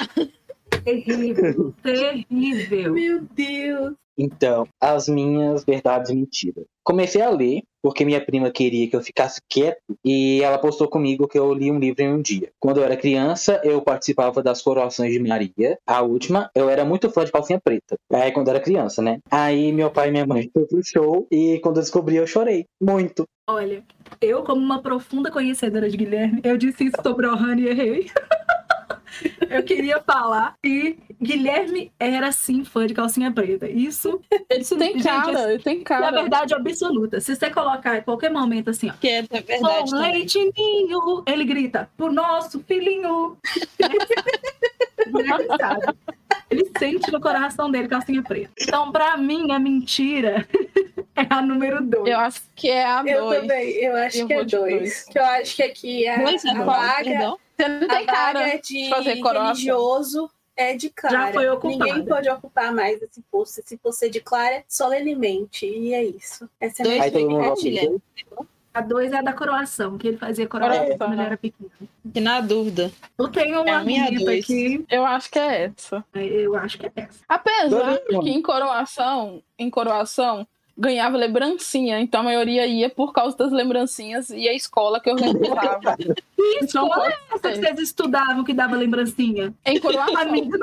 Terrível. 0.84 1.74
Terrível. 1.84 2.94
Meu 2.94 3.22
Deus. 3.22 3.96
Então, 4.18 4.68
as 4.82 5.08
minhas 5.08 5.64
verdades 5.64 6.10
e 6.10 6.16
mentiras. 6.16 6.66
Comecei 6.88 7.22
a 7.22 7.30
ler, 7.30 7.64
porque 7.84 8.06
minha 8.06 8.24
prima 8.26 8.50
queria 8.50 8.90
que 8.90 8.96
eu 8.96 9.02
ficasse 9.02 9.42
quieto, 9.50 9.98
e 10.06 10.42
ela 10.42 10.58
postou 10.58 10.88
comigo 10.88 11.28
que 11.28 11.38
eu 11.38 11.54
li 11.54 11.70
um 11.70 11.78
livro 11.78 12.02
em 12.02 12.14
um 12.14 12.22
dia. 12.22 12.50
Quando 12.58 12.78
eu 12.78 12.84
era 12.86 12.96
criança, 12.96 13.60
eu 13.62 13.82
participava 13.82 14.42
das 14.42 14.62
coroações 14.62 15.12
de 15.12 15.20
Maria. 15.20 15.78
A 15.86 16.02
última, 16.02 16.50
eu 16.56 16.70
era 16.70 16.86
muito 16.86 17.10
fã 17.10 17.26
de 17.26 17.32
calcinha 17.34 17.60
preta. 17.62 17.98
Aí, 18.14 18.32
quando 18.32 18.48
eu 18.48 18.54
era 18.54 18.64
criança, 18.64 19.02
né? 19.02 19.20
Aí, 19.30 19.74
meu 19.74 19.92
pai 19.92 20.08
e 20.08 20.12
minha 20.12 20.26
mãe 20.26 20.50
foi 20.54 20.66
pro 20.66 20.80
show, 20.82 21.28
e 21.30 21.60
quando 21.60 21.76
eu 21.76 21.82
descobri, 21.82 22.16
eu 22.16 22.26
chorei. 22.26 22.66
Muito. 22.82 23.28
Olha, 23.50 23.84
eu, 24.22 24.44
como 24.44 24.62
uma 24.62 24.82
profunda 24.82 25.30
conhecedora 25.30 25.90
de 25.90 25.98
Guilherme, 25.98 26.40
eu 26.42 26.56
disse 26.56 26.86
isso 26.86 27.04
sobre 27.04 27.28
Ohana 27.28 27.60
e 27.60 27.68
errei. 27.68 28.12
eu 29.50 29.64
queria 29.64 30.02
falar 30.02 30.56
que 30.64 30.98
Guilherme 31.22 31.92
era 32.00 32.32
sim 32.32 32.64
fã 32.64 32.86
de 32.86 32.94
calcinha 32.94 33.32
preta. 33.32 33.68
Isso, 33.70 34.20
isso 34.58 34.78
Tem 34.78 34.94
gente, 34.94 35.04
cara, 35.04 35.54
isso 35.56 35.64
tem 35.64 35.80
é 35.80 35.84
cara. 35.84 36.12
verdade 36.22 36.54
absoluta. 36.54 37.20
Se 37.20 37.36
você 37.36 37.50
colocar 37.50 37.98
em 37.98 38.02
qualquer 38.02 38.32
momento 38.32 38.70
assim, 38.70 38.90
ó, 38.90 38.94
Que 38.94 39.08
é 39.10 39.22
da 39.24 39.40
verdade. 39.42 39.94
leite 39.96 40.40
ninho, 40.58 41.24
ele 41.28 41.44
grita, 41.46 41.90
pro 41.98 42.12
nosso 42.12 42.60
filhinho. 42.64 43.38
Sabe. 45.60 45.98
Ele 46.50 46.72
sente 46.78 47.12
no 47.12 47.20
coração 47.20 47.70
dele 47.70 47.88
calcinha 47.88 48.24
preta. 48.24 48.52
Então, 48.62 48.92
pra 48.92 49.18
mim, 49.18 49.52
a 49.52 49.60
mentira 49.60 50.48
é 51.16 51.26
a 51.30 51.42
número 51.42 51.82
dois. 51.84 52.08
Eu 52.08 52.20
acho 52.20 52.42
que 52.56 52.70
é 52.70 52.86
a 52.86 53.04
Eu 53.06 53.22
dois. 53.26 53.42
também, 53.42 53.70
eu 53.84 53.96
acho 53.98 54.18
Eu 54.20 54.28
que 54.28 54.34
é 54.34 54.46
dois. 54.46 54.52
dois. 54.52 55.04
Que 55.06 55.20
eu 55.20 55.26
acho 55.26 55.56
que 55.56 55.64
aqui 55.64 56.06
é 56.06 56.24
Dois 56.24 56.46
é 56.46 56.50
a 56.52 56.56
qual? 56.56 56.66
vaga, 56.66 57.04
Perdão? 57.04 57.40
Você 57.58 57.68
não 57.68 57.84
a 57.88 57.96
tem 57.98 58.06
cara. 58.06 58.58
de 58.58 58.90
fazer 58.90 59.18
coroação. 59.20 59.48
religioso 59.54 60.32
é 60.56 60.76
de 60.76 60.90
Clara. 60.90 61.18
Já 61.28 61.34
foi 61.34 61.50
ocupada. 61.50 61.86
Ninguém 61.86 62.06
pode 62.06 62.30
ocupar 62.30 62.74
mais 62.74 63.02
esse 63.02 63.22
posto. 63.32 63.62
Se 63.66 63.80
você 63.84 64.10
de 64.10 64.20
Clara, 64.22 64.64
solenemente. 64.68 65.66
E 65.66 65.94
é 65.94 66.04
isso. 66.04 66.50
Essa 66.60 66.84
é 66.84 66.86
a 66.86 66.90
minha 66.90 67.04
Aí 67.04 67.12
todo 67.12 67.30
mundo 67.30 67.44
É. 67.44 68.38
A 68.74 68.82
dois 68.82 69.12
é 69.12 69.18
a 69.18 69.22
da 69.24 69.34
coroação, 69.34 69.98
que 69.98 70.08
ele 70.08 70.18
fazia 70.18 70.46
coroação 70.48 70.78
Coroação. 70.82 70.98
quando 71.00 71.14
ele 71.14 71.22
era 71.24 71.36
pequeno. 71.38 71.72
Que 72.14 72.20
na 72.22 72.42
dúvida. 72.42 72.92
Eu 73.18 73.28
tenho 73.28 73.64
uma 73.64 73.82
É 73.82 73.84
minha 73.84 74.12
dois. 74.12 74.44
aqui, 74.44 74.86
Eu 74.88 75.04
acho 75.04 75.32
que 75.32 75.40
é 75.40 75.64
essa. 75.64 76.06
eu 76.14 76.56
acho 76.56 76.78
que 76.78 76.86
é 76.86 76.92
essa. 76.96 77.20
Apesar 77.28 77.98
que 78.22 78.30
em 78.30 78.40
coroação, 78.40 79.42
em 79.58 79.68
coroação, 79.72 80.48
ganhava 80.78 81.18
lembrancinha, 81.18 82.00
então 82.00 82.22
a 82.22 82.24
maioria 82.24 82.68
ia 82.68 82.90
por 82.90 83.12
causa 83.12 83.36
das 83.36 83.52
lembrancinhas 83.52 84.30
e 84.30 84.48
a 84.48 84.54
escola 84.54 85.00
que 85.00 85.10
organizava. 85.10 85.98
Que 85.98 86.14
Então 86.62 86.86
escola 86.86 86.96
pode 86.96 87.14
é 87.14 87.18
essa 87.36 87.50
que 87.50 87.56
vocês 87.56 87.80
estudavam 87.80 88.44
que 88.44 88.54
dava 88.54 88.76
lembrancinha? 88.76 89.54
Em 89.66 89.80
coroação. 89.80 90.18
Amiga, 90.18 90.60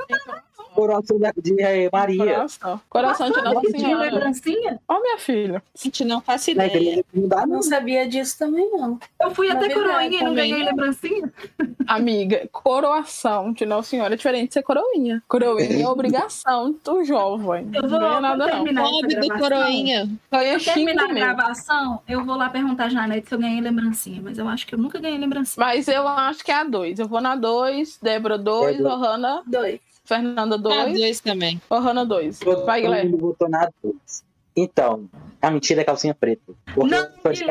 Coração 0.74 1.18
de 1.37 1.62
eh, 1.62 1.88
Maria. 1.92 2.18
Coração. 2.34 2.80
Coração 2.88 3.30
de 3.30 3.42
Nossa 3.42 3.70
Senhora. 3.70 4.10
lembrancinha? 4.10 4.80
Ó, 4.88 5.00
minha 5.00 5.18
filha. 5.18 5.62
Gente, 5.74 6.04
não 6.04 6.20
faço 6.20 6.54
Na 6.54 6.66
ideia. 6.66 6.80
igreja 6.82 7.04
não 7.14 7.28
dá, 7.28 7.37
Eu 7.42 7.46
não. 7.46 7.54
não 7.56 7.62
sabia 7.62 8.08
disso 8.08 8.38
também, 8.38 8.70
não. 8.72 8.98
Eu 9.20 9.30
fui 9.34 9.48
Na 9.48 9.54
até 9.54 9.68
verdade, 9.68 9.87
coroinha 9.88 10.18
e 10.20 10.22
não 10.24 10.30
também 10.30 10.50
ganhei 10.50 10.64
não. 10.64 10.70
lembrancinha. 10.70 11.32
Amiga, 11.87 12.48
coroação 12.52 13.52
de 13.52 13.64
Nossa 13.66 13.90
Senhora 13.90 14.14
é 14.14 14.16
diferente 14.16 14.48
de 14.48 14.54
ser 14.54 14.62
coroinha. 14.62 15.22
Coroinha 15.28 15.84
é 15.84 15.88
obrigação 15.88 16.74
do 16.84 17.04
jovem. 17.04 17.70
Eu 17.72 17.82
Não 17.82 17.88
vou, 17.88 17.98
ganha 17.98 18.12
vou 18.12 18.20
nada, 18.20 18.37
não. 18.46 18.52
terminar 18.52 18.82
essa 18.82 18.90
Pobre 18.90 19.14
do 19.14 19.20
gravação. 19.28 19.38
coroinha. 19.48 20.04
Ganha 20.30 20.52
Quando 20.58 20.64
terminar 20.64 21.02
cinco 21.02 21.12
a 21.12 21.14
gravação, 21.14 22.00
eu 22.08 22.24
vou 22.24 22.37
lá 22.37 22.48
perguntar 22.50 22.84
a 22.84 22.88
Janete 22.88 23.28
se 23.28 23.34
eu 23.34 23.38
ganhei 23.38 23.60
lembrancinha. 23.60 24.20
Mas 24.22 24.38
eu 24.38 24.48
acho 24.48 24.66
que 24.66 24.74
eu 24.74 24.78
nunca 24.78 24.98
ganhei 24.98 25.18
lembrancinha. 25.18 25.64
Mas 25.64 25.88
eu 25.88 26.06
acho 26.08 26.44
que 26.44 26.50
é 26.50 26.56
a 26.56 26.64
dois. 26.64 26.98
Eu 26.98 27.06
vou 27.08 27.20
na 27.20 27.37
dois, 27.37 27.98
Débora 28.02 28.38
dois, 28.38 28.76
Débora. 28.76 28.94
Ohana, 28.94 29.42
Dois. 29.46 29.80
Fernanda 30.06 30.58
Ah, 30.70 30.85
dois, 30.85 30.98
dois 30.98 31.20
também. 31.20 31.61
Ohana 31.70 32.05
dois. 32.07 32.38
Todo 32.38 32.64
Vai, 32.64 32.81
Guilherme. 32.83 33.11
mundo 33.12 33.20
votou 33.20 33.48
na 33.48 33.68
dois. 33.83 34.24
Então, 34.57 35.11
a 35.42 35.50
mentira 35.50 35.81
é 35.81 35.85
calcinha 35.85 36.14
preta. 36.14 36.53
Porque 36.72 36.88
Não, 36.88 37.00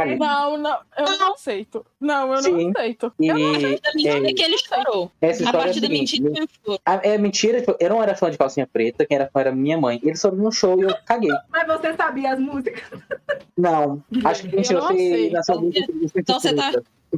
eu. 0.05 0.17
Não, 0.17 0.57
não, 0.57 0.77
eu 0.97 1.19
não 1.19 1.33
aceito. 1.33 1.85
Não, 1.99 2.33
eu 2.33 2.41
Sim. 2.41 2.51
não 2.51 2.69
aceito. 2.79 3.13
E 3.19 3.27
Eu 3.27 3.37
não 3.37 3.55
é, 3.55 3.59
Da 3.59 3.91
mentira 3.93 4.33
que 4.33 4.41
ele 4.41 4.57
chorou. 4.57 5.11
essa 5.19 5.43
A 5.43 5.47
é 5.47 5.49
a 5.49 5.51
partir 5.51 5.81
da 5.81 5.87
seguinte, 5.87 6.21
mentira 6.21 6.31
que 6.33 6.39
ele 6.39 6.49
chorou. 6.63 6.79
a- 6.85 7.01
é 7.03 7.17
mentira, 7.17 7.59
tipo, 7.59 7.75
eu 7.77 7.89
não 7.89 8.01
era 8.01 8.15
fã 8.15 8.31
de 8.31 8.37
calcinha 8.37 8.65
preta, 8.65 9.05
quem 9.05 9.15
era 9.17 9.29
fã 9.29 9.41
era 9.41 9.51
minha 9.51 9.77
mãe. 9.77 9.99
Ele 10.01 10.13
viu 10.13 10.47
um 10.47 10.49
show 10.51 10.79
e 10.79 10.83
eu 10.83 10.95
caguei. 11.05 11.29
Mas 11.49 11.67
você 11.67 11.93
sabia 11.93 12.31
as 12.33 12.39
músicas? 12.39 12.83
Não, 13.57 14.01
acho 14.23 14.43
que 14.43 14.47
Eu 14.47 14.55
mentira, 14.55 14.79
não 14.79 14.87
você 14.87 14.93
aceito. 14.93 15.33
nasceu 15.33 15.59
muito 15.61 16.11
Então 16.15 16.39
você 16.39 16.53
tá- 16.55 16.71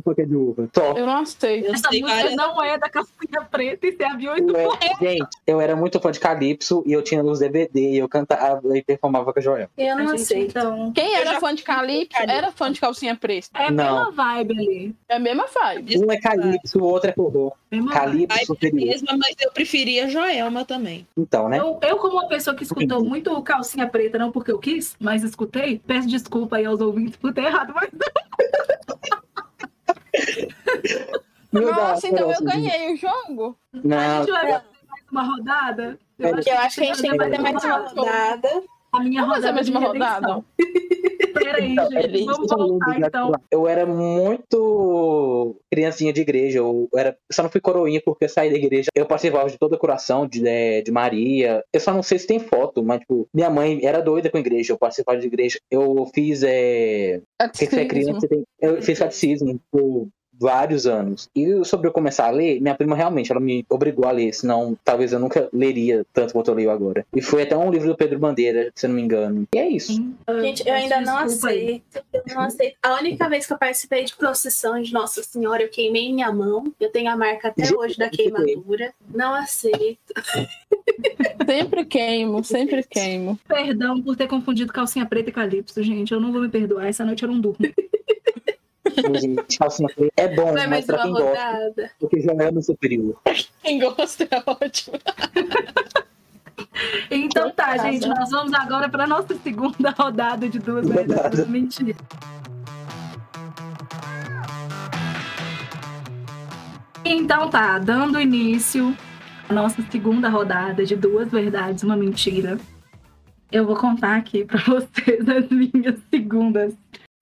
Pouquinho 0.03 0.27
de 0.27 0.35
uva. 0.35 0.69
Só. 0.73 0.93
Eu 0.93 1.05
não 1.05 1.17
aceito. 1.17 1.65
Eu 1.67 1.73
Essa 1.73 1.89
sei 1.89 2.01
música 2.01 2.19
várias. 2.21 2.35
não 2.35 2.63
é 2.63 2.77
da 2.77 2.89
calcinha 2.89 3.41
preta 3.49 3.87
e 3.87 3.91
você 3.93 4.03
a 4.03 4.15
viu 4.15 4.31
oito 4.31 4.55
era- 4.55 4.69
gente, 4.99 5.27
eu 5.47 5.61
era 5.61 5.75
muito 5.75 5.99
fã 5.99 6.11
de 6.11 6.19
Calypso 6.19 6.83
e 6.85 6.91
eu 6.93 7.01
tinha 7.01 7.23
os 7.23 7.39
DVD 7.39 7.91
e 7.91 7.97
eu 7.97 8.07
cantava 8.09 8.77
e 8.77 8.83
performava 8.83 9.31
com 9.31 9.39
a 9.39 9.41
Joel. 9.41 9.69
Eu 9.77 9.95
não 9.97 10.07
Gente, 10.09 10.21
aceito. 10.21 10.49
Então, 10.57 10.91
Quem 10.93 11.15
era 11.15 11.33
já 11.33 11.39
fã 11.39 11.53
de 11.55 11.63
Calypso 11.63 12.21
era 12.21 12.51
fã 12.51 12.71
de 12.71 12.79
calcinha 12.79 13.15
preta. 13.15 13.47
é 13.55 13.67
a 13.67 13.71
Não. 13.71 13.83
mesma 13.83 14.11
vibe 14.11 14.51
ali. 14.59 14.95
É 15.09 15.15
a 15.15 15.19
mesma 15.19 15.45
vibe. 15.47 15.97
Um 16.05 16.11
é 16.11 16.19
Calypso, 16.19 16.79
o 16.79 16.83
outro 16.83 17.09
é 17.09 17.13
forró. 17.13 17.51
Calypso 17.91 18.37
Ai, 18.39 18.45
superior. 18.45 18.85
mesma, 18.87 19.17
mas 19.17 19.35
eu 19.39 19.51
preferia 19.51 20.07
Joelma 20.09 20.63
também. 20.65 21.07
Então, 21.17 21.49
né? 21.49 21.59
Eu, 21.59 21.79
eu, 21.81 21.97
como 21.97 22.13
uma 22.13 22.27
pessoa 22.27 22.55
que 22.55 22.63
escutou 22.63 23.03
muito 23.03 23.41
calcinha 23.43 23.87
preta, 23.87 24.17
não 24.17 24.31
porque 24.31 24.51
eu 24.51 24.59
quis, 24.59 24.95
mas 24.99 25.23
escutei, 25.23 25.79
peço 25.85 26.07
desculpa 26.07 26.57
aí 26.57 26.65
aos 26.65 26.79
ouvintes 26.81 27.15
por 27.17 27.33
ter 27.33 27.45
errado, 27.45 27.73
mas 27.75 27.89
Nossa, 31.51 32.07
então 32.07 32.31
eu 32.31 32.43
ganhei 32.43 32.93
o 32.93 32.97
jogo. 32.97 33.57
a 33.73 33.77
Não, 33.83 34.17
gente 34.23 34.31
vai 34.31 34.51
fazer 34.51 34.65
mais 34.89 35.03
uma 35.11 35.23
rodada. 35.23 35.99
Eu 36.19 36.29
Eu 36.29 36.35
acho 36.37 36.75
que 36.75 36.81
a 36.81 36.85
gente 36.85 37.01
tem 37.01 37.11
que 37.11 37.17
fazer 37.17 37.37
mais 37.39 37.63
uma 37.63 37.77
rodada. 37.77 38.63
A 38.95 38.99
minha 39.03 39.21
Vamos 39.21 39.35
fazer 39.35 39.47
rodada 39.47 39.63
de 39.63 39.71
uma 39.71 39.79
redenção. 39.79 40.15
rodada? 40.15 40.45
Peraí, 41.35 41.71
Então, 41.73 41.91
gente, 41.91 42.01
beleza. 42.07 42.25
vamos 42.31 42.51
eu 42.51 42.57
voltar 42.57 42.97
então. 42.99 43.31
Eu 43.51 43.67
era 43.67 43.85
muito 43.85 45.55
criancinha 45.71 46.11
de 46.13 46.21
igreja. 46.21 46.59
Eu 46.59 46.89
era, 46.95 47.15
só 47.31 47.43
não 47.43 47.49
fui 47.49 47.61
coroinha 47.61 48.01
porque 48.03 48.25
eu 48.25 48.29
saí 48.29 48.49
da 48.49 48.55
igreja. 48.57 48.89
Eu 48.95 49.05
participava 49.05 49.49
de 49.49 49.57
toda 49.57 49.75
a 49.75 49.79
curação 49.79 50.27
de, 50.27 50.47
é, 50.47 50.81
de 50.81 50.91
Maria. 50.91 51.63
Eu 51.73 51.79
só 51.79 51.93
não 51.93 52.01
sei 52.01 52.17
se 52.19 52.27
tem 52.27 52.39
foto, 52.39 52.83
mas, 52.83 53.01
tipo, 53.01 53.27
minha 53.33 53.49
mãe 53.49 53.79
era 53.85 54.01
doida 54.01 54.29
com 54.29 54.37
a 54.37 54.39
igreja. 54.39 54.73
Eu 54.73 54.77
participava 54.77 55.19
de 55.19 55.27
igreja. 55.27 55.59
Eu 55.69 56.05
fiz. 56.13 56.41
É, 56.43 57.21
porque 57.37 57.65
você 57.65 57.81
é 57.81 57.85
criança, 57.85 58.19
você 58.21 58.27
tem, 58.27 58.43
eu 58.61 58.81
fiz 58.81 58.97
catecismo 58.97 59.59
por 59.71 60.07
vários 60.39 60.85
anos. 60.85 61.29
E 61.35 61.63
sobre 61.65 61.87
eu 61.87 61.91
começar 61.91 62.27
a 62.27 62.31
ler, 62.31 62.59
minha 62.61 62.75
prima 62.75 62.95
realmente, 62.95 63.31
ela 63.31 63.41
me 63.41 63.65
obrigou 63.69 64.05
a 64.05 64.11
ler, 64.11 64.33
senão 64.33 64.77
talvez 64.83 65.13
eu 65.13 65.19
nunca 65.19 65.49
leria 65.51 66.05
tanto 66.13 66.33
quanto 66.33 66.49
eu 66.49 66.55
leio 66.55 66.71
agora. 66.71 67.05
E 67.13 67.21
foi 67.21 67.43
até 67.43 67.57
um 67.57 67.71
livro 67.71 67.87
do 67.87 67.95
Pedro 67.95 68.19
Bandeira, 68.19 68.71
se 68.75 68.85
eu 68.85 68.89
não 68.89 68.95
me 68.95 69.01
engano. 69.01 69.47
E 69.53 69.57
é 69.57 69.67
isso. 69.67 69.93
Gente, 70.41 70.67
eu 70.67 70.73
ainda 70.73 71.01
não 71.01 71.17
aceito. 71.17 72.03
Eu 72.13 72.23
não 72.27 72.41
aceito. 72.41 72.77
A 72.81 72.95
única 72.95 73.29
vez 73.29 73.45
que 73.45 73.53
eu 73.53 73.57
participei 73.57 74.03
de 74.03 74.15
procissão 74.15 74.81
de 74.81 74.93
Nossa 74.93 75.23
Senhora, 75.23 75.63
eu 75.63 75.69
queimei 75.69 76.11
minha 76.11 76.31
mão. 76.31 76.71
Eu 76.79 76.91
tenho 76.91 77.09
a 77.09 77.15
marca 77.15 77.49
até 77.49 77.65
Gente, 77.65 77.75
hoje 77.75 77.97
da 77.97 78.09
queimadura. 78.09 78.93
Não 79.13 79.33
aceito. 79.33 80.13
Sempre 81.45 81.85
queimo, 81.85 82.43
sempre 82.43 82.83
queimo. 82.83 83.39
Perdão 83.47 84.01
por 84.01 84.15
ter 84.15 84.27
confundido 84.27 84.73
calcinha 84.73 85.05
preta 85.05 85.29
e 85.29 85.33
calypso, 85.33 85.81
gente. 85.83 86.11
Eu 86.11 86.19
não 86.19 86.31
vou 86.31 86.41
me 86.41 86.49
perdoar. 86.49 86.87
Essa 86.87 87.05
noite 87.05 87.23
eu 87.23 87.29
não 87.29 87.39
durmo. 87.39 87.57
Gente, 88.95 89.57
preta 89.95 90.13
é 90.17 90.27
bom, 90.35 90.53
Vai 90.53 90.67
mas 90.67 90.85
pra 90.85 90.95
uma 90.95 91.03
quem 91.03 91.11
gosta, 91.13 91.27
rodada. 91.27 91.91
porque 91.99 92.21
já 92.21 92.31
é 92.31 92.51
no 92.51 92.61
superior. 92.61 93.19
Quem 93.63 93.79
gosta 93.79 94.27
é 94.29 94.43
ótimo. 94.45 94.97
Então 97.09 97.51
tá, 97.51 97.77
gente. 97.77 98.07
Nós 98.07 98.29
vamos 98.29 98.53
agora 98.53 98.89
para 98.89 99.07
nossa 99.07 99.35
segunda 99.37 99.91
rodada 99.91 100.49
de 100.49 100.59
duas 100.59 100.87
verdades. 100.87 101.47
Mentira. 101.47 101.95
Então 107.03 107.49
tá, 107.49 107.77
dando 107.77 108.19
início 108.19 108.95
à 109.47 109.53
nossa 109.53 109.81
segunda 109.91 110.27
rodada 110.27 110.83
de 110.85 110.95
duas 110.95 111.29
verdades, 111.29 111.83
uma 111.83 111.95
mentira. 111.95 112.57
Eu 113.51 113.65
vou 113.65 113.75
contar 113.75 114.15
aqui 114.17 114.43
para 114.43 114.59
vocês 114.65 115.27
as 115.29 115.49
minhas 115.49 115.99
segundas. 116.09 116.73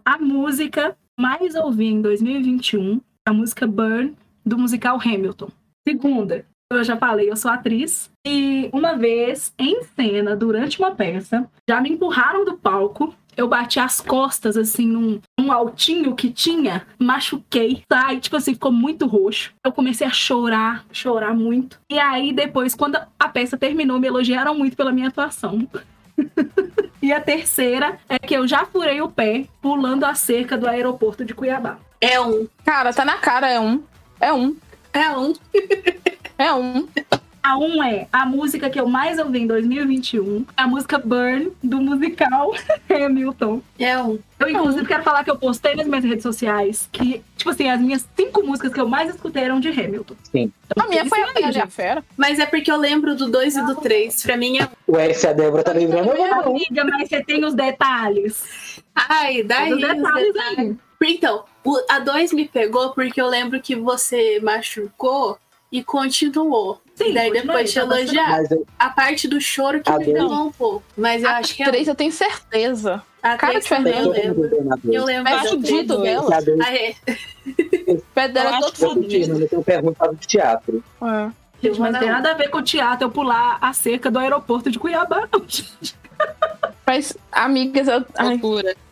A 0.05 0.17
música 0.17 0.95
mais 1.23 1.55
ouvi 1.55 1.85
em 1.85 2.01
2021, 2.01 2.99
a 3.25 3.31
música 3.31 3.65
Burn, 3.65 4.13
do 4.45 4.57
musical 4.57 4.99
Hamilton. 4.99 5.47
Segunda, 5.87 6.45
eu 6.69 6.83
já 6.83 6.97
falei, 6.97 7.31
eu 7.31 7.37
sou 7.37 7.49
atriz. 7.49 8.11
E 8.27 8.69
uma 8.73 8.97
vez, 8.97 9.53
em 9.57 9.83
cena, 9.95 10.35
durante 10.35 10.79
uma 10.79 10.91
peça, 10.91 11.49
já 11.69 11.79
me 11.79 11.91
empurraram 11.91 12.43
do 12.43 12.57
palco 12.57 13.15
Eu 13.37 13.47
bati 13.47 13.79
as 13.79 14.01
costas, 14.01 14.57
assim, 14.57 14.85
num, 14.85 15.21
num 15.39 15.49
altinho 15.49 16.13
que 16.13 16.29
tinha, 16.29 16.85
machuquei, 16.99 17.81
sai, 17.89 18.19
tipo 18.19 18.35
assim, 18.35 18.53
ficou 18.53 18.71
muito 18.73 19.07
roxo. 19.07 19.53
Eu 19.65 19.71
comecei 19.71 20.05
a 20.05 20.11
chorar, 20.11 20.85
chorar 20.91 21.33
muito. 21.33 21.79
E 21.89 21.97
aí, 21.97 22.33
depois, 22.33 22.75
quando 22.75 22.97
a 23.17 23.29
peça 23.29 23.57
terminou, 23.57 23.97
me 23.97 24.07
elogiaram 24.07 24.53
muito 24.53 24.75
pela 24.75 24.91
minha 24.91 25.07
atuação. 25.07 25.65
e 27.01 27.11
a 27.11 27.19
terceira 27.21 27.97
é 28.07 28.19
que 28.19 28.35
eu 28.35 28.47
já 28.47 28.65
furei 28.65 29.01
o 29.01 29.09
pé 29.09 29.45
pulando 29.61 30.05
a 30.05 30.15
cerca 30.15 30.57
do 30.57 30.67
aeroporto 30.67 31.25
de 31.25 31.33
Cuiabá. 31.33 31.77
É 31.99 32.19
um. 32.19 32.47
Cara, 32.65 32.93
tá 32.93 33.05
na 33.05 33.17
cara, 33.17 33.49
é 33.49 33.59
um. 33.59 33.83
É 34.19 34.33
um. 34.33 34.55
É 34.91 35.09
um. 35.11 35.33
É 36.37 36.53
um. 36.53 36.87
A 37.43 37.57
um 37.57 37.83
é 37.83 38.07
a 38.11 38.25
música 38.25 38.69
que 38.69 38.79
eu 38.79 38.87
mais 38.87 39.19
ouvi 39.19 39.39
em 39.39 39.47
2021, 39.47 40.45
a 40.55 40.65
música 40.65 40.97
Burn, 40.97 41.51
do 41.61 41.81
musical 41.81 42.53
Hamilton. 42.89 43.61
É 43.77 43.97
um. 44.01 44.17
Eu, 44.39 44.49
inclusive, 44.49 44.85
quero 44.85 45.03
falar 45.03 45.25
que 45.25 45.29
eu 45.29 45.37
postei 45.37 45.75
nas 45.75 45.85
minhas 45.85 46.05
redes 46.05 46.23
sociais 46.23 46.87
que, 46.89 47.21
tipo 47.35 47.49
assim, 47.49 47.69
as 47.69 47.81
minhas 47.81 48.07
cinco 48.15 48.43
músicas 48.43 48.73
que 48.73 48.79
eu 48.79 48.87
mais 48.87 49.13
escutei 49.13 49.43
eram 49.43 49.59
de 49.59 49.67
Hamilton. 49.69 50.15
Sim. 50.31 50.53
Então, 50.65 50.85
A 50.85 50.87
minha 50.87 51.05
foi 51.05 51.21
a 51.21 51.33
Bela 51.33 51.51
e 51.51 51.59
a. 51.59 51.67
Fera. 51.67 52.03
Mas 52.15 52.39
é 52.39 52.45
porque 52.45 52.71
eu 52.71 52.77
lembro 52.77 53.13
do 53.15 53.29
2 53.29 53.57
e 53.57 53.65
do 53.65 53.75
3. 53.75 54.23
Pra 54.23 54.37
mim 54.37 54.59
é. 54.59 54.69
O 54.87 54.97
S, 54.97 55.27
a 55.27 55.33
Débora 55.33 55.63
tá 55.63 55.73
lembrando. 55.73 56.11
eu 56.11 56.23
um. 56.23 56.55
Amiga, 56.55 56.85
mas 56.85 57.09
você 57.09 57.21
tem 57.23 57.43
os 57.43 57.53
detalhes. 57.53 58.81
Ai, 58.95 59.43
daí. 59.43 59.73
Os 59.73 59.81
os 59.83 59.87
detalhes 59.87 60.33
detalhes. 60.33 60.57
aí. 60.59 60.77
Então, 61.05 61.43
a 61.89 61.99
2 61.99 62.31
me 62.31 62.47
pegou 62.47 62.91
porque 62.91 63.21
eu 63.21 63.27
lembro 63.27 63.59
que 63.61 63.75
você 63.75 64.39
machucou 64.41 65.37
e 65.69 65.83
continuou. 65.83 66.79
Sim, 66.95 67.13
daí 67.13 67.31
depois 67.31 67.71
te 67.71 67.79
tava 67.79 67.99
elogiar. 67.99 68.43
Eu- 68.51 68.65
A 68.77 68.89
parte 68.89 69.27
do 69.27 69.41
choro 69.41 69.81
que 69.81 69.89
A 69.91 69.97
me 69.97 70.05
pegou 70.05 70.31
um 70.47 70.51
pouco. 70.51 70.83
Mas 70.95 71.23
eu 71.23 71.29
A 71.29 71.37
acho 71.37 71.55
que 71.55 71.63
é 71.63 71.65
três 71.65 71.87
eu 71.87 71.95
tenho 71.95 72.11
certeza. 72.11 73.01
a 73.21 73.35
cara 73.35 73.59
de 73.59 73.67
Fernanda. 73.67 73.97
eu 73.97 74.09
lembro. 74.11 74.81
Eu 74.91 75.05
lembro. 75.05 75.31
Pé 75.31 75.47
fudido 75.49 76.01
dela. 76.01 76.37
A 76.63 76.75
é. 76.75 76.95
O 77.87 78.01
pé 78.13 78.27
dela 78.27 78.57
é 78.57 78.59
todo 78.59 78.73
eu 78.79 78.89
fudido. 78.93 79.39
eu 79.41 79.49
tenho 79.49 79.63
perguntado 79.63 80.15
de 80.15 80.27
teatro. 80.27 80.83
É. 81.01 81.29
Gente, 81.61 81.79
mas 81.79 81.93
não 81.93 81.99
tem 81.99 82.09
na 82.09 82.15
nada 82.15 82.31
a 82.31 82.33
ver 82.33 82.49
com 82.49 82.57
o 82.57 82.61
teatro 82.61 83.05
eu 83.07 83.11
pular 83.11 83.57
a 83.61 83.71
cerca 83.73 84.11
do 84.11 84.19
aeroporto 84.19 84.69
de 84.69 84.77
Cuiabá, 84.77 85.27
não, 85.31 85.39
gente. 85.47 85.95
Mas, 86.85 87.17
amigas, 87.31 87.87
eu. 87.87 88.05
Ai. 88.17 88.39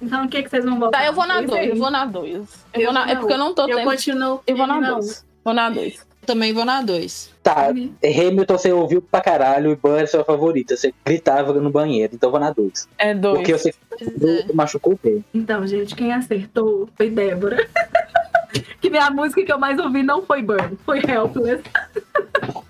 Então, 0.02 0.26
o 0.26 0.30
que, 0.30 0.42
que 0.44 0.50
vocês 0.50 0.64
vão 0.66 0.80
votar? 0.80 1.02
Tá, 1.02 1.06
eu 1.08 1.14
vou 1.14 1.28
na 1.28 1.36
Dois 1.36 1.48
2, 1.50 1.60
aí. 1.62 1.70
eu 1.70 1.76
vou 1.76 1.92
na 1.92 2.06
2. 2.06 2.34
Eu 2.34 2.46
Eu 2.74 2.86
vou 2.86 2.94
na... 2.94 3.10
É 3.12 3.16
porque 3.16 3.34
eu 3.34 3.38
não 3.38 3.54
tô 3.54 3.68
Eu 3.68 3.78
tendo. 3.78 3.86
continuo. 3.90 4.42
Eu 4.48 4.56
vou 4.56 4.66
na 4.68 4.80
não. 4.80 4.94
2. 5.00 5.26
Vou 5.44 5.54
na 5.54 5.70
2. 5.70 6.08
Também 6.26 6.54
vou 6.54 6.64
na 6.66 6.82
2. 6.82 7.32
Tá, 7.42 7.70
Uhum. 7.70 7.94
Hamilton 8.04 8.58
você 8.58 8.72
ouviu 8.72 9.02
pra 9.02 9.22
caralho 9.22 9.72
e 9.72 9.76
Burn 9.76 10.02
é 10.04 10.06
sua 10.06 10.24
favorita. 10.24 10.78
Você 10.78 10.94
gritava 11.06 11.52
no 11.54 11.70
banheiro, 11.72 12.14
então 12.14 12.30
vou 12.30 12.40
na 12.40 12.52
2. 12.52 12.88
É 12.98 13.14
2. 13.14 13.38
Porque 13.38 13.54
você 13.54 13.74
é. 14.00 14.54
machucou 14.54 14.94
o 14.94 14.98
pé. 14.98 15.18
Então, 15.34 15.66
gente, 15.66 15.96
quem 15.96 16.14
acertou 16.14 16.88
foi 16.96 17.10
Débora. 17.10 17.68
que 18.80 18.90
minha 18.90 19.10
música 19.10 19.44
que 19.44 19.52
eu 19.52 19.58
mais 19.58 19.80
ouvi 19.80 20.04
não 20.04 20.22
foi 20.22 20.42
Burn, 20.42 20.78
foi 20.86 21.00
Helpless. 21.00 21.64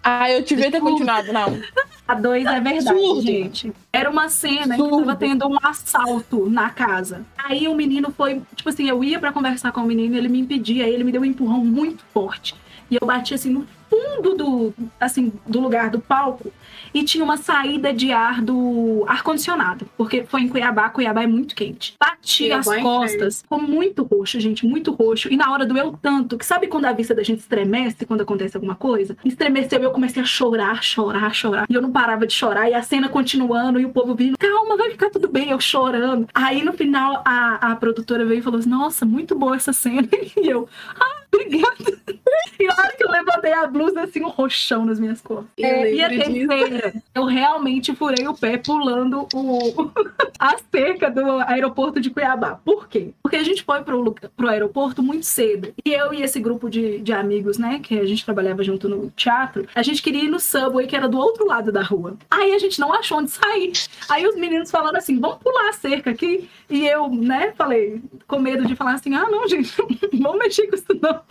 Ah, 0.03 0.31
eu 0.31 0.41
devia 0.41 0.71
ter 0.71 0.79
continuado, 0.79 1.31
não. 1.33 1.59
A 2.07 2.15
dois 2.15 2.45
é 2.45 2.59
verdade, 2.59 2.99
Surdo. 2.99 3.21
gente. 3.21 3.71
Era 3.93 4.09
uma 4.09 4.27
cena 4.29 4.75
que 4.75 4.81
Surdo. 4.81 4.99
tava 5.05 5.15
tendo 5.15 5.47
um 5.47 5.57
assalto 5.61 6.49
na 6.49 6.69
casa. 6.69 7.25
Aí 7.37 7.67
o 7.67 7.75
menino 7.75 8.11
foi, 8.15 8.41
tipo 8.55 8.69
assim, 8.69 8.87
eu 8.89 9.03
ia 9.03 9.19
pra 9.19 9.31
conversar 9.31 9.71
com 9.71 9.81
o 9.81 9.85
menino, 9.85 10.17
ele 10.17 10.27
me 10.27 10.39
impedia, 10.39 10.85
aí 10.85 10.93
ele 10.93 11.03
me 11.03 11.11
deu 11.11 11.21
um 11.21 11.25
empurrão 11.25 11.63
muito 11.63 12.03
forte. 12.13 12.55
E 12.91 12.97
eu 13.01 13.07
bati 13.07 13.33
assim 13.33 13.49
no 13.49 13.65
fundo 13.89 14.35
do, 14.35 14.73
assim, 14.99 15.33
do 15.45 15.59
lugar 15.59 15.89
do 15.89 15.99
palco 15.99 16.51
e 16.93 17.03
tinha 17.03 17.23
uma 17.23 17.37
saída 17.37 17.93
de 17.93 18.11
ar 18.11 18.41
do 18.41 19.03
ar 19.07 19.21
condicionado, 19.21 19.85
porque 19.97 20.23
foi 20.23 20.41
em 20.41 20.47
Cuiabá, 20.47 20.89
Cuiabá 20.89 21.23
é 21.23 21.27
muito 21.27 21.55
quente. 21.55 21.95
Bati 21.99 22.43
Cuiabá 22.43 22.59
as 22.59 22.67
é 22.67 22.81
costas, 22.81 23.41
ficou 23.41 23.61
muito 23.61 24.03
roxo, 24.03 24.39
gente, 24.39 24.65
muito 24.65 24.91
roxo. 24.91 25.31
E 25.31 25.35
na 25.35 25.51
hora 25.51 25.65
doeu 25.65 25.97
tanto 26.01 26.37
que 26.37 26.45
sabe 26.45 26.67
quando 26.67 26.85
a 26.85 26.93
vista 26.93 27.13
da 27.13 27.23
gente 27.23 27.39
estremece 27.39 28.05
quando 28.05 28.21
acontece 28.21 28.55
alguma 28.55 28.75
coisa? 28.75 29.17
Estremeceu, 29.25 29.81
eu 29.81 29.91
comecei 29.91 30.21
a 30.21 30.25
chorar, 30.25 30.83
chorar, 30.83 31.33
chorar. 31.33 31.65
E 31.69 31.73
eu 31.73 31.81
não 31.81 31.91
parava 31.91 32.25
de 32.25 32.33
chorar 32.33 32.69
e 32.69 32.73
a 32.73 32.81
cena 32.81 33.09
continuando 33.09 33.79
e 33.79 33.85
o 33.85 33.89
povo 33.89 34.15
vindo, 34.15 34.37
calma, 34.37 34.77
vai 34.77 34.91
ficar 34.91 35.09
tudo 35.09 35.27
bem, 35.27 35.49
eu 35.49 35.59
chorando. 35.59 36.27
Aí 36.33 36.63
no 36.63 36.73
final 36.73 37.21
a, 37.25 37.71
a 37.71 37.75
produtora 37.75 38.25
veio 38.25 38.39
e 38.39 38.43
falou 38.43 38.59
assim: 38.59 38.69
"Nossa, 38.69 39.05
muito 39.05 39.35
boa 39.35 39.55
essa 39.55 39.73
cena". 39.73 40.07
E 40.41 40.47
eu, 40.47 40.67
ah, 40.99 41.23
obrigada. 41.31 42.20
E 42.59 42.67
na 42.67 42.73
hora 42.73 42.95
que 42.95 43.03
eu 43.03 43.09
levantei 43.09 43.53
a 43.53 43.67
blusa, 43.67 44.01
assim, 44.01 44.23
um 44.23 44.29
roxão 44.29 44.85
nas 44.85 44.99
minhas 44.99 45.21
costas. 45.21 45.47
Eu 45.57 45.67
É, 45.67 45.93
e 45.93 46.03
a 46.03 46.07
disso. 46.07 46.31
terceira, 46.31 46.93
eu 47.13 47.25
realmente 47.25 47.95
furei 47.95 48.27
o 48.27 48.33
pé 48.33 48.57
pulando 48.57 49.27
o, 49.33 49.91
a 50.39 50.57
cerca 50.71 51.09
do 51.09 51.39
aeroporto 51.41 51.99
de 51.99 52.09
Cuiabá. 52.09 52.59
Por 52.63 52.87
quê? 52.87 53.09
Porque 53.21 53.35
a 53.35 53.43
gente 53.43 53.63
foi 53.63 53.83
pro, 53.83 54.15
pro 54.35 54.49
aeroporto 54.49 55.01
muito 55.01 55.25
cedo. 55.25 55.73
E 55.83 55.91
eu 55.91 56.13
e 56.13 56.21
esse 56.21 56.39
grupo 56.39 56.69
de, 56.69 56.99
de 56.99 57.13
amigos, 57.13 57.57
né, 57.57 57.79
que 57.81 57.99
a 57.99 58.05
gente 58.05 58.23
trabalhava 58.25 58.63
junto 58.63 58.87
no 58.87 59.09
teatro, 59.11 59.67
a 59.73 59.83
gente 59.83 60.01
queria 60.01 60.23
ir 60.23 60.29
no 60.29 60.39
subway, 60.39 60.87
que 60.87 60.95
era 60.95 61.07
do 61.07 61.17
outro 61.17 61.45
lado 61.45 61.71
da 61.71 61.81
rua. 61.81 62.17
Aí 62.29 62.53
a 62.53 62.59
gente 62.59 62.79
não 62.79 62.93
achou 62.93 63.17
onde 63.17 63.31
sair. 63.31 63.71
Aí 64.09 64.25
os 64.27 64.35
meninos 64.35 64.69
falaram 64.71 64.97
assim: 64.97 65.19
vamos 65.19 65.37
pular 65.37 65.69
a 65.69 65.73
cerca 65.73 66.11
aqui. 66.11 66.49
E 66.69 66.87
eu, 66.87 67.09
né, 67.09 67.53
falei, 67.57 68.01
com 68.27 68.39
medo 68.39 68.65
de 68.65 68.75
falar 68.75 68.93
assim: 68.93 69.13
ah, 69.15 69.29
não, 69.29 69.47
gente, 69.47 69.73
não 70.13 70.31
vamos 70.31 70.39
mexer 70.39 70.67
com 70.67 70.75
isso, 70.75 70.85
não. 71.01 71.21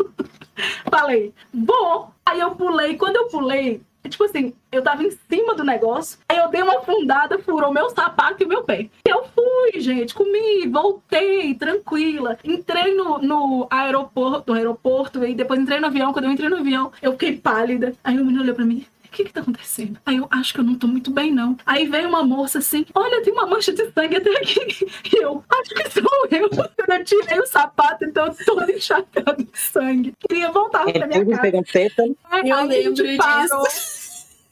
Falei, 0.90 1.32
vou. 1.52 2.10
Aí 2.26 2.40
eu 2.40 2.50
pulei. 2.52 2.96
Quando 2.96 3.16
eu 3.16 3.28
pulei, 3.28 3.80
tipo 4.08 4.24
assim, 4.24 4.52
eu 4.72 4.82
tava 4.82 5.02
em 5.02 5.10
cima 5.10 5.54
do 5.54 5.64
negócio. 5.64 6.18
Aí 6.28 6.38
eu 6.38 6.48
dei 6.48 6.62
uma 6.62 6.78
afundada, 6.78 7.38
furou 7.38 7.72
meu 7.72 7.90
sapato 7.90 8.42
e 8.42 8.46
meu 8.46 8.64
pé. 8.64 8.88
Eu 9.04 9.24
fui, 9.34 9.80
gente, 9.80 10.14
comi, 10.14 10.66
voltei, 10.68 11.54
tranquila. 11.54 12.38
Entrei 12.44 12.94
no, 12.94 13.18
no 13.18 13.66
aeroporto, 13.70 14.52
no 14.52 14.58
aeroporto, 14.58 15.24
e 15.24 15.34
depois 15.34 15.60
entrei 15.60 15.80
no 15.80 15.86
avião. 15.86 16.12
Quando 16.12 16.26
eu 16.26 16.32
entrei 16.32 16.48
no 16.48 16.58
avião, 16.58 16.92
eu 17.00 17.12
fiquei 17.12 17.36
pálida. 17.36 17.94
Aí 18.02 18.18
o 18.18 18.24
menino 18.24 18.42
olhou 18.42 18.54
pra 18.54 18.64
mim. 18.64 18.84
O 19.10 19.12
que 19.12 19.24
que 19.24 19.32
tá 19.32 19.40
acontecendo? 19.40 19.98
Aí 20.06 20.18
eu 20.18 20.28
acho 20.30 20.54
que 20.54 20.60
eu 20.60 20.64
não 20.64 20.76
tô 20.76 20.86
muito 20.86 21.10
bem, 21.10 21.32
não. 21.32 21.56
Aí 21.66 21.88
veio 21.88 22.08
uma 22.08 22.22
moça 22.22 22.58
assim, 22.58 22.86
olha, 22.94 23.20
tem 23.22 23.32
uma 23.32 23.44
mancha 23.44 23.72
de 23.72 23.90
sangue 23.90 24.16
até 24.16 24.30
aqui. 24.36 24.60
E 25.12 25.22
eu, 25.22 25.42
acho 25.50 25.70
que 25.70 25.90
sou 25.90 26.28
eu. 26.30 26.48
Eu 26.90 27.04
tirei 27.04 27.38
o 27.40 27.46
sapato, 27.46 28.04
então 28.04 28.32
todo 28.44 28.70
encharcado 28.70 29.42
de 29.42 29.58
sangue. 29.58 30.12
Queria 30.28 30.50
voltar 30.50 30.84
pra 30.84 31.06
minha 31.06 31.24
casa. 31.26 31.40
pegando 31.42 31.64
teta. 31.64 32.02
Aí 32.30 32.48
Eu 32.48 32.64
lembro 32.64 33.16
parou. 33.16 33.64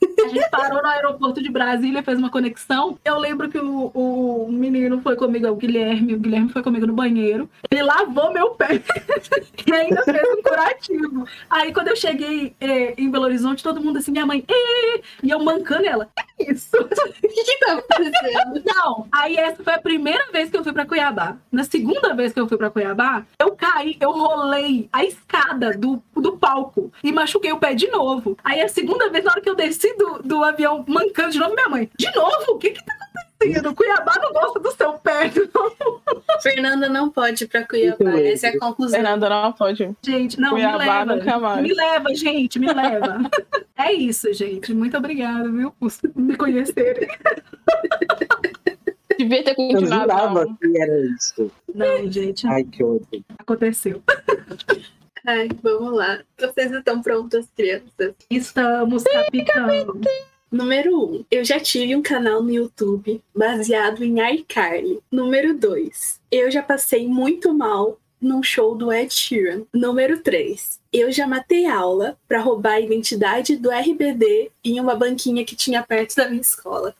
A 0.02 0.28
gente 0.28 0.50
parou 0.50 0.82
no 0.82 0.88
aeroporto 0.88 1.42
de 1.42 1.50
Brasília, 1.50 2.02
fez 2.02 2.18
uma 2.18 2.30
conexão. 2.30 2.98
Eu 3.04 3.18
lembro 3.18 3.48
que 3.48 3.58
o, 3.58 3.86
o 3.94 4.48
menino 4.50 5.00
foi 5.00 5.16
comigo, 5.16 5.48
o 5.48 5.56
Guilherme, 5.56 6.14
o 6.14 6.18
Guilherme 6.18 6.48
foi 6.50 6.62
comigo 6.62 6.86
no 6.86 6.92
banheiro. 6.92 7.48
Ele 7.70 7.82
lavou 7.82 8.32
meu 8.32 8.50
pé 8.50 8.82
e 9.66 9.72
ainda 9.72 10.02
fez 10.02 10.22
um 10.36 10.42
curativo. 10.42 11.26
Aí 11.48 11.72
quando 11.72 11.88
eu 11.88 11.96
cheguei 11.96 12.54
eh, 12.60 12.94
em 12.98 13.10
Belo 13.10 13.24
Horizonte, 13.24 13.62
todo 13.62 13.80
mundo 13.80 13.98
assim, 13.98 14.10
minha 14.12 14.26
mãe, 14.26 14.44
e 15.22 15.30
eu 15.30 15.38
mancando 15.42 15.86
ela. 15.86 16.08
"Que 16.36 16.52
Isso. 16.52 16.70
O 16.78 17.28
que, 17.30 17.44
que 17.44 17.58
tá 17.58 17.72
acontecendo? 17.74 18.62
Não, 18.64 19.06
aí 19.12 19.36
essa 19.36 19.62
foi 19.62 19.74
a 19.74 19.78
primeira 19.80 20.30
vez 20.32 20.50
que 20.50 20.56
eu 20.56 20.64
fui 20.64 20.72
pra 20.72 20.86
Cuiabá. 20.86 21.36
Na 21.52 21.64
segunda 21.64 22.14
vez 22.14 22.32
que 22.32 22.40
eu 22.40 22.48
fui 22.48 22.56
pra 22.56 22.70
Cuiabá, 22.70 23.24
eu 23.40 23.52
caí, 23.52 23.96
eu 24.00 24.10
rolei 24.12 24.88
a 24.92 25.04
escada 25.04 25.72
do, 25.72 26.02
do 26.16 26.36
palco 26.36 26.90
e 27.02 27.12
machuquei 27.12 27.52
o 27.52 27.58
pé 27.58 27.74
de 27.74 27.88
novo. 27.88 28.36
Aí 28.42 28.60
a 28.60 28.68
segunda 28.68 29.08
vez, 29.10 29.24
na 29.24 29.32
hora 29.32 29.40
que 29.40 29.48
eu 29.48 29.54
desci 29.54 29.87
do, 29.96 30.22
do 30.22 30.44
avião 30.44 30.84
mancando 30.88 31.30
de 31.32 31.38
novo, 31.38 31.54
minha 31.54 31.68
mãe, 31.68 31.90
de 31.96 32.14
novo? 32.14 32.52
O 32.52 32.58
que 32.58 32.70
que 32.70 32.84
tá 32.84 32.92
acontecendo? 32.94 33.74
Cuiabá 33.74 34.14
não 34.20 34.32
gosta 34.32 34.58
do 34.60 34.70
seu 34.72 34.92
pé. 34.94 35.30
Fernanda 36.42 36.88
não 36.88 37.08
pode 37.10 37.44
ir 37.44 37.46
pra 37.48 37.64
Cuiabá. 37.64 38.04
Muito 38.10 38.26
Essa 38.26 38.48
é 38.48 38.50
a 38.50 38.58
conclusão. 38.58 38.98
Fernanda 39.00 39.28
não 39.28 39.52
pode. 39.52 39.96
Gente, 40.02 40.40
não, 40.40 40.50
Cuiabá 40.50 40.78
me 40.78 40.86
leva. 40.86 41.16
nunca 41.16 41.38
mais. 41.38 41.62
Me 41.62 41.74
leva, 41.74 42.14
gente, 42.14 42.58
me 42.58 42.72
leva. 42.72 43.30
é 43.76 43.92
isso, 43.92 44.32
gente. 44.32 44.72
Muito 44.74 44.96
obrigada, 44.96 45.48
viu, 45.50 45.70
por 45.72 45.90
me 46.16 46.36
conhecerem. 46.36 47.08
Devia 49.18 49.42
ter 49.42 49.50
Eu 49.50 49.56
continuado. 49.56 50.02
jurava 50.02 50.44
não. 50.44 50.54
que 50.56 50.80
era 50.80 51.00
isso. 51.16 51.50
Não, 51.74 52.10
gente, 52.10 52.46
Ai, 52.46 52.62
que 52.62 52.84
ódio. 52.84 53.06
aconteceu. 53.36 54.00
Ai, 55.28 55.46
vamos 55.62 55.92
lá. 55.92 56.20
Vocês 56.38 56.72
estão 56.72 57.02
prontas, 57.02 57.44
crianças? 57.54 58.14
Estamos 58.30 59.02
capitão. 59.02 60.00
Número 60.50 60.96
1. 60.96 61.04
Um, 61.04 61.24
eu 61.30 61.44
já 61.44 61.60
tive 61.60 61.94
um 61.94 62.00
canal 62.00 62.42
no 62.42 62.50
YouTube 62.50 63.22
baseado 63.36 64.02
em 64.02 64.26
iCarly. 64.36 65.00
Número 65.12 65.54
2. 65.54 66.18
Eu 66.32 66.50
já 66.50 66.62
passei 66.62 67.06
muito 67.06 67.52
mal 67.52 67.98
num 68.18 68.42
show 68.42 68.74
do 68.74 68.90
Ed 68.90 69.12
Sheeran. 69.12 69.64
Número 69.70 70.18
3. 70.22 70.80
Eu 70.90 71.12
já 71.12 71.26
matei 71.26 71.66
aula 71.66 72.16
pra 72.26 72.40
roubar 72.40 72.76
a 72.76 72.80
identidade 72.80 73.54
do 73.56 73.68
RBD 73.70 74.50
em 74.64 74.80
uma 74.80 74.94
banquinha 74.94 75.44
que 75.44 75.54
tinha 75.54 75.82
perto 75.82 76.16
da 76.16 76.26
minha 76.30 76.40
escola. 76.40 76.94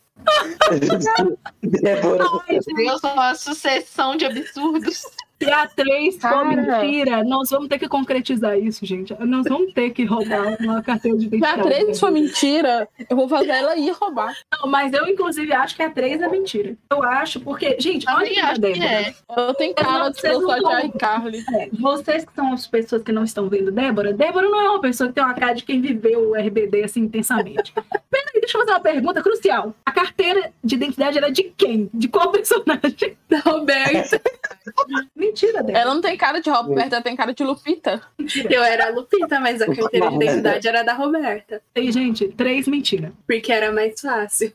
Débora, 1.63 2.25
Deus, 2.47 3.03
uma 3.03 3.35
sucessão 3.35 4.17
de 4.17 4.27
absurdos. 4.27 5.03
Se 5.41 5.51
a 5.51 5.69
3 5.69 6.17
for 6.21 6.45
mentira, 6.45 7.23
nós 7.23 7.51
vamos 7.51 7.69
ter 7.69 7.79
que 7.79 7.89
concretizar 7.89 8.59
isso, 8.59 8.85
gente. 8.85 9.15
Nós 9.21 9.45
vamos 9.49 9.73
ter 9.73 9.91
que 9.91 10.05
roubar 10.05 10.57
uma 10.61 10.83
carteira 10.83 11.17
de 11.17 11.29
Se 11.29 11.35
a 11.35 11.39
identidade. 11.39 11.85
3 11.85 12.01
for 12.01 12.11
mentira, 12.11 12.89
eu 13.09 13.17
vou 13.17 13.29
fazer 13.29 13.51
ela 13.51 13.77
ir 13.77 13.91
roubar. 13.93 14.35
Não, 14.53 14.69
mas 14.69 14.93
eu, 14.93 15.07
inclusive, 15.07 15.53
acho 15.53 15.77
que 15.77 15.83
a 15.83 15.91
3 15.91 16.23
é 16.23 16.29
mentira. 16.29 16.77
Eu 16.91 17.03
acho, 17.03 17.41
porque, 17.41 17.77
gente, 17.79 18.09
olha 18.09 18.27
Também 18.27 18.41
a 18.41 18.53
Débora. 18.55 18.85
é. 18.85 19.15
Eu 19.37 19.55
tenho 19.55 19.75
cara 19.75 20.09
de 20.09 20.21
gostar 20.21 20.81
de 20.81 20.87
iCarly. 20.89 21.45
É, 21.55 21.69
vocês 21.73 22.25
que 22.25 22.35
são 22.35 22.53
as 22.53 22.67
pessoas 22.67 23.03
que 23.03 23.13
não 23.13 23.23
estão 23.25 23.49
vendo 23.49 23.71
Débora, 23.71 24.13
Débora 24.13 24.49
não 24.49 24.61
é 24.61 24.69
uma 24.71 24.81
pessoa 24.81 25.09
que 25.09 25.15
tem 25.15 25.25
uma 25.25 25.35
cara 25.35 25.53
de 25.53 25.63
quem 25.63 25.81
viveu 25.81 26.31
o 26.31 26.35
RBD 26.35 26.85
assim 26.85 27.03
intensamente. 27.03 27.73
Peraí, 28.11 28.41
deixa 28.41 28.57
eu 28.57 28.61
fazer 28.63 28.73
uma 28.73 28.81
pergunta 28.81 29.23
crucial. 29.23 29.75
A 29.87 29.93
carteira 29.93 30.53
de 30.65 30.75
identidade 30.75 31.19
era 31.19 31.31
de 31.31 31.45
quem? 31.57 31.89
De 31.95 32.09
qual 32.09 32.33
personagem? 32.33 33.17
Da 33.29 33.39
Roberta. 33.41 34.21
Mentira, 35.29 35.63
Débora. 35.63 35.79
Ela 35.79 35.95
não 35.95 36.01
tem 36.01 36.17
cara 36.17 36.41
de 36.41 36.51
Roberta, 36.51 36.97
ela 36.97 37.03
tem 37.03 37.15
cara 37.15 37.33
de 37.33 37.45
Lupita. 37.45 38.03
Eu 38.51 38.63
era 38.63 38.87
a 38.87 38.91
Lupita, 38.91 39.39
mas 39.39 39.61
a 39.61 39.67
carteira 39.67 40.09
de 40.09 40.17
identidade 40.17 40.69
era 40.69 40.83
da 40.83 40.95
Roberta. 40.95 41.63
E, 41.75 41.93
gente, 41.93 42.29
três 42.29 42.67
mentira. 42.67 43.13
Porque 43.27 43.53
era 43.53 43.71
mais 43.71 44.01
fácil. 44.01 44.53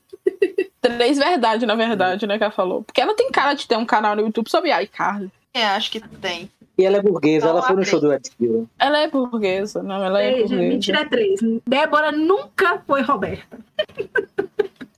Três 0.82 1.18
verdade, 1.18 1.66
na 1.66 1.76
verdade, 1.76 2.28
né, 2.28 2.38
que 2.38 2.44
ela 2.44 2.52
falou. 2.52 2.84
Porque 2.84 3.00
ela 3.00 3.16
tem 3.16 3.32
cara 3.32 3.54
de 3.54 3.68
ter 3.68 3.78
um 3.78 3.86
canal 3.86 4.16
no 4.16 4.24
YouTube 4.24 4.50
sobre 4.50 4.72
iCarly. 4.84 5.32
É, 5.54 5.66
acho 5.68 5.92
que 5.92 6.00
tem. 6.00 6.50
E 6.78 6.84
ela 6.86 6.98
é 6.98 7.02
burguesa, 7.02 7.46
Então, 7.46 7.50
ela 7.52 7.62
foi 7.62 7.76
no 7.76 7.86
show 7.86 8.00
do 8.00 8.12
Ed 8.12 8.28
Sheeran. 8.36 8.66
Ela 8.80 9.00
é 9.00 9.08
burguesa, 9.08 9.84
não, 9.84 10.04
ela 10.04 10.24
é 10.24 10.32
Ei, 10.32 10.38
gente, 10.40 10.50
burguesa. 10.50 10.70
mentira 10.70 11.00
é 11.02 11.06
três. 11.06 11.40
Débora 11.68 12.12
nunca 12.12 12.82
foi 12.88 13.02
Roberta. 13.02 13.60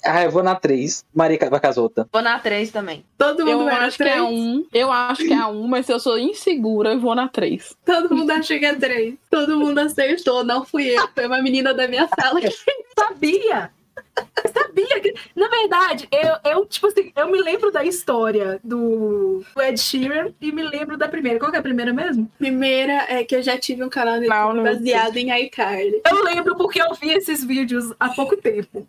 Ah, 0.06 0.24
eu 0.24 0.32
vou 0.32 0.44
na 0.44 0.56
3. 0.56 1.04
Maria 1.14 1.38
Vacazota. 1.50 2.08
Vou 2.12 2.22
na 2.22 2.38
3 2.40 2.72
também. 2.72 3.04
Todo 3.18 3.46
mundo 3.46 3.64
Eu 3.64 3.70
era 3.70 3.86
acho 3.88 3.98
que 3.98 4.04
é 4.04 4.22
um. 4.22 4.66
Eu 4.74 4.92
acho 4.92 5.24
que 5.24 5.34
é 5.34 5.46
um, 5.46 5.68
mas 5.68 5.86
se 5.86 5.94
eu 5.94 6.00
sou 6.00 6.18
insegura, 6.18 6.94
eu 6.94 7.00
vou 7.00 7.16
na 7.16 7.28
três. 7.28 7.76
Todo 7.86 8.16
mundo 8.16 8.32
acha 8.32 8.58
que 8.60 8.66
é 8.66 8.76
três. 8.76 9.16
Todo 9.30 9.60
mundo 9.60 9.80
acertou. 9.80 10.44
Não 10.44 10.66
fui 10.66 10.90
eu. 10.90 11.08
Foi 11.14 11.26
uma 11.26 11.42
menina 11.42 11.74
da 11.74 11.88
minha 11.88 12.08
sala 12.20 12.40
que 12.40 12.50
Sabia! 12.98 13.72
Eu 14.18 14.52
sabia 14.52 15.00
que. 15.02 15.14
Na 15.36 15.48
verdade, 15.48 16.08
eu, 16.12 16.52
eu, 16.52 16.66
tipo 16.66 16.88
assim, 16.88 17.12
eu 17.16 17.30
me 17.30 17.42
lembro 17.42 17.72
da 17.72 17.84
história 17.84 18.60
do 18.64 19.44
Ed 19.58 19.80
Sheeran 19.80 20.32
e 20.40 20.52
me 20.52 20.64
lembro 20.64 20.98
da 20.98 21.08
primeira. 21.08 21.40
Qual 21.40 21.52
que 21.52 21.58
é 21.58 21.60
a 21.60 21.64
primeira 21.64 21.92
mesmo? 21.94 22.30
primeira 22.38 23.06
é 23.10 23.24
que 23.24 23.36
eu 23.36 23.42
já 23.42 23.58
tive 23.58 23.84
um 23.84 23.90
canal 23.90 24.18
no 24.18 24.26
YouTube 24.26 24.64
baseado 24.64 25.18
em 25.18 25.46
iCarly. 25.46 26.02
Eu 26.10 26.24
lembro 26.24 26.56
porque 26.56 26.82
eu 26.82 26.94
vi 26.94 27.12
esses 27.14 27.44
vídeos 27.44 27.94
há 28.00 28.10
pouco 28.10 28.38
tempo. 28.38 28.86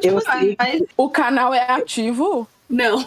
Tipo, 0.00 0.14
Eu 0.16 0.20
sei. 0.20 0.56
O 0.96 1.08
canal 1.10 1.52
é 1.54 1.70
ativo? 1.70 2.48
Não, 2.68 3.04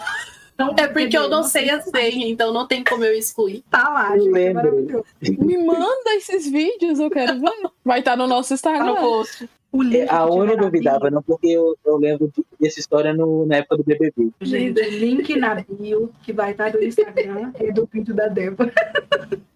então, 0.53 0.76
é 0.78 0.88
porque 0.88 1.17
eu 1.17 1.30
não 1.30 1.43
sei 1.43 1.70
a 1.70 1.82
senha, 1.82 2.28
então 2.28 2.51
não 2.53 2.67
tem 2.67 2.84
como 2.84 3.03
eu 3.03 3.13
excluir. 3.13 3.63
Tá 3.72 3.89
lá, 3.89 4.15
Eu 4.17 4.24
gente. 4.26 4.38
é 4.39 4.53
maravilhoso. 4.53 5.05
Me 5.22 5.57
manda 5.65 6.15
esses 6.15 6.49
vídeos, 6.49 6.99
eu 6.99 7.09
quero 7.09 7.39
ver. 7.39 7.51
Vai 7.84 7.99
estar 7.99 8.15
no 8.17 8.28
nosso 8.28 8.49
Tá 8.49 8.55
Instagram. 8.55 8.86
no 8.86 8.95
post. 8.97 9.49
O 9.72 9.84
link 9.84 10.09
A 10.09 10.26
na 10.26 10.55
duvidava, 10.55 11.11
não, 11.11 11.22
porque 11.22 11.47
eu, 11.47 11.76
eu 11.86 11.97
lembro 11.97 12.32
de- 12.36 12.43
dessa 12.59 12.80
história 12.80 13.13
no, 13.13 13.45
na 13.45 13.57
época 13.57 13.78
do 13.78 13.84
BBB. 13.84 14.32
Gente, 14.41 14.82
link 14.89 15.36
na 15.38 15.55
bio 15.55 16.11
que 16.24 16.34
vai 16.34 16.51
estar 16.51 16.74
no 16.74 16.84
Instagram 16.84 17.51
e 17.59 17.72
do 17.72 17.88
vídeo 17.91 18.15
da 18.15 18.28
Débora. 18.28 18.74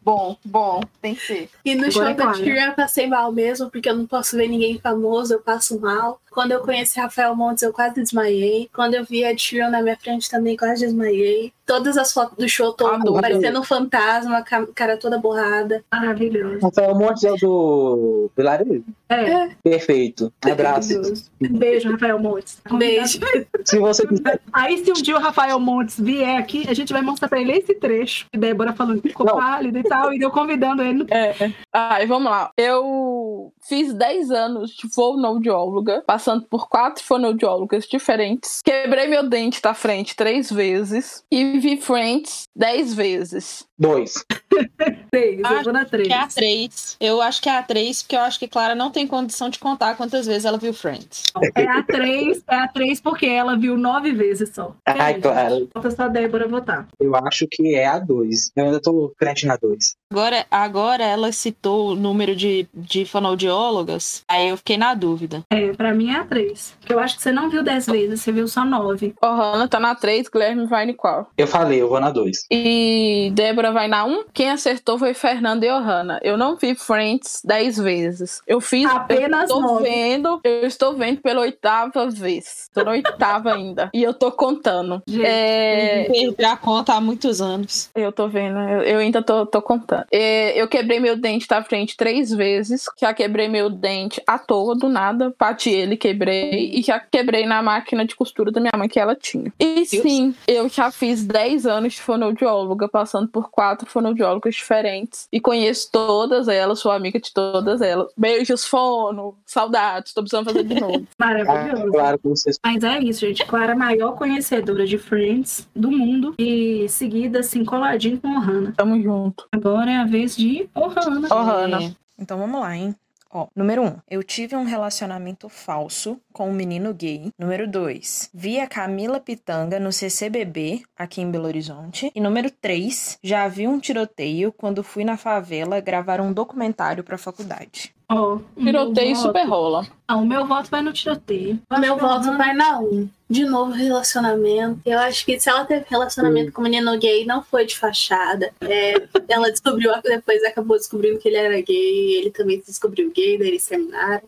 Bom, 0.03 0.37
bom, 0.43 0.81
tem 1.01 1.15
que 1.15 1.21
ser. 1.21 1.49
E 1.63 1.75
no 1.75 1.85
Agora 1.85 1.91
show 1.93 2.03
é 2.03 2.13
da. 2.13 2.31
Tyrion 2.33 2.65
eu 2.67 2.73
passei 2.73 3.07
mal 3.07 3.31
mesmo, 3.31 3.71
porque 3.71 3.89
eu 3.89 3.95
não 3.95 4.05
posso 4.05 4.35
ver 4.35 4.47
ninguém 4.49 4.77
famoso, 4.77 5.33
eu 5.33 5.39
passo 5.39 5.79
mal. 5.79 6.19
Quando 6.29 6.51
eu 6.51 6.59
conheci 6.59 6.99
Rafael 6.99 7.33
Montes, 7.35 7.63
eu 7.63 7.71
quase 7.71 7.95
desmaiei. 7.95 8.69
Quando 8.73 8.95
eu 8.95 9.05
vi 9.05 9.23
a 9.23 9.33
Tyrion 9.33 9.69
na 9.69 9.81
minha 9.81 9.95
frente, 9.97 10.29
também 10.29 10.57
quase 10.57 10.85
desmaiei. 10.85 11.53
Todas 11.65 11.97
as 11.97 12.11
fotos 12.11 12.37
do 12.37 12.47
show, 12.49 12.73
tô 12.73 12.87
Adoro. 12.87 13.21
parecendo 13.21 13.59
um 13.59 13.63
fantasma, 13.63 14.41
ca- 14.43 14.67
cara 14.75 14.97
toda 14.97 15.17
borrada. 15.17 15.83
Maravilhoso. 15.91 16.59
Rafael 16.61 16.93
Montes 16.95 17.23
é 17.23 17.31
o 17.31 17.35
do 17.37 18.29
Vilarejo. 18.35 18.83
É, 19.09 19.49
Perfeito. 19.63 20.33
Abraço. 20.43 20.89
maravilhoso. 20.93 21.31
Beijo, 21.39 21.91
Rafael 21.91 22.19
Montes. 22.19 22.57
Tá 22.63 22.75
Beijo. 22.75 23.19
Se 23.63 23.79
você 23.79 24.05
quiser. 24.07 24.41
Aí, 24.51 24.83
se 24.83 24.91
um 24.91 24.95
dia 24.95 25.15
o 25.15 25.19
Rafael 25.19 25.59
Montes 25.59 25.99
vier 25.99 26.37
aqui, 26.37 26.65
a 26.67 26.73
gente 26.73 26.91
vai 26.91 27.01
mostrar 27.01 27.27
pra 27.29 27.39
ele 27.39 27.53
esse 27.53 27.73
trecho. 27.75 28.25
E 28.33 28.37
Débora 28.37 28.73
falando 28.73 29.01
que 29.01 29.09
ficou 29.09 29.25
Não. 29.25 29.35
pálido 29.37 29.77
e 29.77 29.83
tal, 29.83 30.13
e 30.13 30.19
eu 30.21 30.31
convidando 30.31 30.81
ele. 30.81 31.03
No... 31.03 31.05
É. 31.11 31.53
Ai, 31.71 32.05
vamos 32.07 32.29
lá. 32.31 32.51
Eu 32.57 33.53
fiz 33.61 33.93
10 33.93 34.31
anos 34.31 34.71
de 34.71 34.89
fonoaudióloga, 34.93 36.03
passando 36.05 36.45
por 36.49 36.67
quatro 36.67 37.03
fonoaudiólogas 37.03 37.85
diferentes. 37.85 38.61
Quebrei 38.63 39.07
meu 39.07 39.23
dente 39.29 39.61
da 39.61 39.73
frente 39.73 40.15
três 40.15 40.51
vezes 40.51 41.23
e 41.31 41.52
vi 41.59 41.77
Friends 41.77 42.47
10 42.55 42.95
vezes. 42.95 43.65
Dois. 43.77 44.25
Três, 45.11 45.39
eu 45.39 45.45
Acho 45.45 45.63
vou 45.65 45.73
na 45.73 45.85
três. 45.85 46.07
Que 46.07 46.13
é 46.13 46.17
a 46.17 46.27
3. 46.27 46.97
Eu 46.99 47.21
acho 47.21 47.41
que 47.41 47.49
é 47.49 47.57
a 47.57 47.63
3, 47.63 48.01
porque 48.01 48.15
eu 48.15 48.21
acho 48.21 48.39
que 48.39 48.47
Clara 48.47 48.73
não 48.75 48.89
tem 48.89 49.05
condição 49.05 49.49
de 49.49 49.59
contar 49.59 49.95
quantas 49.95 50.25
vezes 50.25 50.45
ela 50.45 50.57
viu 50.57 50.73
Friends. 50.73 51.23
É 51.55 51.67
a 51.67 51.83
três, 51.83 52.43
é 52.47 52.55
a 52.55 52.67
três 52.67 52.99
porque 52.99 53.25
ela 53.25 53.57
viu 53.57 53.77
nove 53.77 54.11
vezes 54.11 54.51
só. 54.53 54.75
Ai, 54.85 55.13
É, 55.13 55.19
claro. 55.19 55.69
Falta 55.73 55.91
só 55.91 56.03
a 56.03 56.07
Débora 56.07 56.47
votar. 56.47 56.87
Eu 56.99 57.15
acho 57.15 57.47
que 57.49 57.75
é 57.75 57.85
a 57.85 57.99
dois. 57.99 58.51
Eu 58.55 58.65
ainda 58.65 58.81
tô 58.81 59.13
crente 59.17 59.45
na 59.45 59.55
dois. 59.55 59.95
Agora, 60.11 60.45
agora 60.49 61.03
ela 61.03 61.31
citou 61.31 61.91
o 61.91 61.95
número 61.95 62.35
de, 62.35 62.67
de 62.73 63.05
fonoaudiólogas, 63.05 64.23
aí 64.27 64.49
eu 64.49 64.57
fiquei 64.57 64.77
na 64.77 64.93
dúvida. 64.93 65.43
É, 65.49 65.73
pra 65.73 65.93
mim 65.93 66.11
é 66.11 66.17
a 66.17 66.23
três. 66.23 66.73
Porque 66.79 66.93
eu 66.93 66.99
acho 66.99 67.15
que 67.17 67.21
você 67.23 67.31
não 67.31 67.49
viu 67.49 67.63
dez 67.63 67.85
vezes, 67.85 68.21
você 68.21 68.31
viu 68.31 68.47
só 68.47 68.65
nove. 68.65 69.13
Ohana 69.23 69.67
tá 69.67 69.79
na 69.79 69.95
3, 69.95 70.27
Guilherme 70.29 70.65
vai 70.65 70.89
em 70.89 70.93
qual? 70.93 71.27
Eu 71.37 71.47
falei, 71.47 71.81
eu 71.81 71.89
vou 71.89 71.99
na 71.99 72.09
dois. 72.11 72.45
E 72.51 73.31
Débora 73.33 73.71
vai 73.71 73.87
na 73.87 74.05
1. 74.05 74.23
Quem 74.43 74.51
acertou 74.51 74.99
foi 74.99 75.13
Fernanda 75.13 75.65
e 75.65 75.71
Ohana. 75.71 76.19
Eu 76.21 76.35
não 76.35 76.57
vi 76.57 76.75
Friends 76.75 77.41
10 77.45 77.77
vezes. 77.77 78.41
Eu 78.45 78.59
fiz. 78.59 78.85
Apenas 78.89 79.49
eu 79.49 79.57
estou 79.57 79.79
vendo. 79.79 80.41
Eu 80.43 80.67
estou 80.67 80.93
vendo 80.97 81.21
pela 81.21 81.39
oitava 81.39 82.09
vez. 82.09 82.69
Tô 82.73 82.83
na 82.83 82.91
oitava 82.91 83.53
ainda. 83.53 83.89
E 83.93 84.03
eu 84.03 84.13
tô 84.13 84.33
contando. 84.33 85.01
Gente, 85.07 85.25
É, 85.25 86.09
Perdi 86.11 86.43
a 86.43 86.57
conta 86.57 86.93
há 86.93 86.99
muitos 86.99 87.39
anos. 87.39 87.89
eu 87.95 88.11
tô 88.11 88.27
vendo, 88.27 88.59
eu, 88.59 88.81
eu 88.81 88.99
ainda 88.99 89.21
tô, 89.21 89.45
tô 89.45 89.61
contando. 89.61 90.03
É, 90.11 90.61
eu 90.61 90.67
quebrei 90.67 90.99
meu 90.99 91.15
dente 91.15 91.47
da 91.47 91.63
frente 91.63 91.95
três 91.95 92.29
vezes. 92.29 92.83
Já 92.99 93.13
quebrei 93.13 93.47
meu 93.47 93.69
dente 93.69 94.21
à 94.27 94.37
toa, 94.37 94.75
do 94.75 94.89
nada. 94.89 95.33
Bati 95.39 95.69
ele, 95.69 95.95
quebrei. 95.95 96.69
E 96.73 96.81
já 96.81 96.99
quebrei 96.99 97.45
na 97.45 97.61
máquina 97.61 98.05
de 98.05 98.13
costura 98.13 98.51
da 98.51 98.59
minha 98.59 98.73
mãe 98.77 98.89
que 98.89 98.99
ela 98.99 99.15
tinha. 99.15 99.53
E 99.57 99.85
sim, 99.85 100.35
eu 100.45 100.67
já 100.67 100.91
fiz 100.91 101.23
10 101.23 101.65
anos 101.65 101.93
de 101.93 102.01
fonoaudióloga, 102.01 102.89
passando 102.89 103.29
por 103.29 103.49
quatro 103.49 103.89
fonoaudiólogas 104.33 104.55
diferentes. 104.55 105.27
E 105.31 105.39
conheço 105.39 105.89
todas 105.91 106.47
elas, 106.47 106.79
sou 106.79 106.91
amiga 106.91 107.19
de 107.19 107.31
todas 107.33 107.81
elas. 107.81 108.07
Beijos, 108.17 108.65
fono, 108.65 109.35
saudades, 109.45 110.13
tô 110.13 110.21
precisando 110.21 110.45
fazer 110.45 110.63
de 110.63 110.79
novo. 110.79 111.07
Ah, 111.19 111.25
maravilhoso. 111.25 111.91
claro 111.91 112.19
que 112.19 112.27
vocês. 112.27 112.59
Mas 112.63 112.83
é 112.83 112.99
isso, 112.99 113.21
gente. 113.21 113.45
Clara, 113.45 113.73
é 113.73 113.75
a 113.75 113.77
maior 113.77 114.13
conhecedora 114.15 114.85
de 114.85 114.97
Friends 114.97 115.67
do 115.75 115.91
mundo. 115.91 116.35
E 116.37 116.87
seguida, 116.89 117.39
assim, 117.39 117.63
coladinho 117.63 118.19
com 118.19 118.35
Ohana. 118.35 118.73
Tamo 118.75 119.01
junto. 119.01 119.47
Agora 119.51 119.91
é 119.91 119.97
a 119.97 120.05
vez 120.05 120.35
de 120.35 120.67
Ohana. 120.75 121.27
Ohana. 121.33 121.83
É, 121.83 121.91
Então 122.19 122.37
vamos 122.37 122.59
lá, 122.59 122.75
hein? 122.75 122.95
Ó, 123.35 123.47
número 123.55 123.81
1. 123.81 123.87
Um, 123.87 123.97
eu 124.07 124.23
tive 124.23 124.55
um 124.55 124.63
relacionamento 124.63 125.49
falso 125.49 126.21
com 126.31 126.49
um 126.49 126.53
menino 126.53 126.93
gay. 126.93 127.31
Número 127.37 127.67
2. 127.67 128.29
Vi 128.31 128.59
a 128.59 128.67
Camila 128.67 129.19
Pitanga 129.19 129.79
no 129.79 129.91
CCBB, 129.91 130.83
aqui 130.95 131.19
em 131.19 131.31
Belo 131.31 131.47
Horizonte. 131.47 132.11
E 132.13 132.21
número 132.21 132.51
3. 132.51 133.17
Já 133.23 133.47
vi 133.47 133.67
um 133.67 133.79
tiroteio 133.79 134.51
quando 134.51 134.83
fui 134.83 135.03
na 135.03 135.17
favela 135.17 135.81
gravar 135.81 136.21
um 136.21 136.31
documentário 136.31 137.03
pra 137.03 137.17
faculdade. 137.17 137.95
Ó, 138.09 138.35
o 138.35 138.43
Tiroteio 138.63 139.07
meu 139.07 139.15
super 139.15 139.47
voto- 139.47 139.49
rola. 139.49 139.87
Ah, 140.07 140.17
o 140.17 140.25
meu 140.25 140.45
voto 140.45 140.69
vai 140.69 140.81
no 140.81 140.93
tiroteio. 140.93 141.59
O 141.71 141.79
meu 141.79 141.95
que 141.95 142.01
voto 142.01 142.27
Ohana- 142.27 142.37
vai 142.37 142.53
na 142.53 142.79
1. 142.79 143.09
De 143.29 143.45
novo, 143.45 143.71
relacionamento. 143.71 144.79
Eu 144.85 144.99
acho 144.99 145.25
que 145.25 145.39
se 145.39 145.49
ela 145.49 145.65
teve 145.65 145.85
relacionamento 145.89 146.51
com 146.51 146.61
o 146.61 146.63
menino 146.63 146.95
gay, 146.99 147.25
não 147.25 147.41
foi 147.41 147.65
de 147.65 147.75
fachada. 147.77 148.51
É, 148.61 148.93
ela 149.27 149.49
descobriu, 149.49 149.91
depois 150.03 150.43
acabou 150.43 150.77
descobrindo 150.77 151.17
que 151.19 151.27
ele 151.29 151.37
era 151.37 151.59
gay, 151.61 152.15
ele 152.15 152.29
também 152.29 152.61
descobriu 152.65 153.11
gay, 153.11 153.37
daí 153.39 153.47
eles 153.47 153.65
terminaram. 153.65 154.21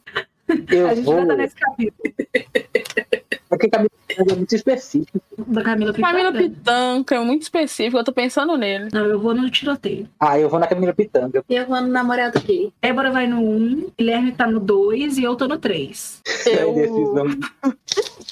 Eu 0.71 0.87
A 0.87 0.95
gente 0.95 1.05
vou. 1.05 1.15
já 1.19 1.25
tá 1.25 1.35
nesse 1.35 1.55
capítulo 1.55 2.13
Porque 3.57 3.69
Camila 3.69 3.89
é 4.09 4.35
muito 4.35 4.55
específico. 4.55 5.19
da 5.47 5.63
Camila 5.63 5.93
Pitanga. 5.93 6.11
Camila 6.11 6.31
Pitanca 6.33 7.15
é 7.15 7.19
muito 7.19 7.41
específico, 7.43 7.97
eu 7.97 8.03
tô 8.03 8.13
pensando 8.13 8.57
nele. 8.57 8.89
Não, 8.91 9.05
eu 9.05 9.19
vou 9.19 9.33
no 9.33 9.49
tiroteio. 9.49 10.07
Ah, 10.19 10.39
eu 10.39 10.49
vou 10.49 10.59
na 10.59 10.67
Camila 10.67 10.93
Pitanga. 10.93 11.43
E 11.49 11.55
eu 11.55 11.65
vou 11.65 11.81
no 11.81 11.87
namorado 11.87 12.39
gay. 12.41 12.71
Débora 12.81 13.11
vai 13.11 13.27
no 13.27 13.41
1, 13.41 13.91
Guilherme 13.97 14.31
tá 14.31 14.47
no 14.47 14.59
2 14.59 15.17
e 15.17 15.23
eu 15.23 15.35
tô 15.35 15.47
no 15.47 15.57
3. 15.57 16.21
É 16.47 16.63
Eu... 16.63 16.75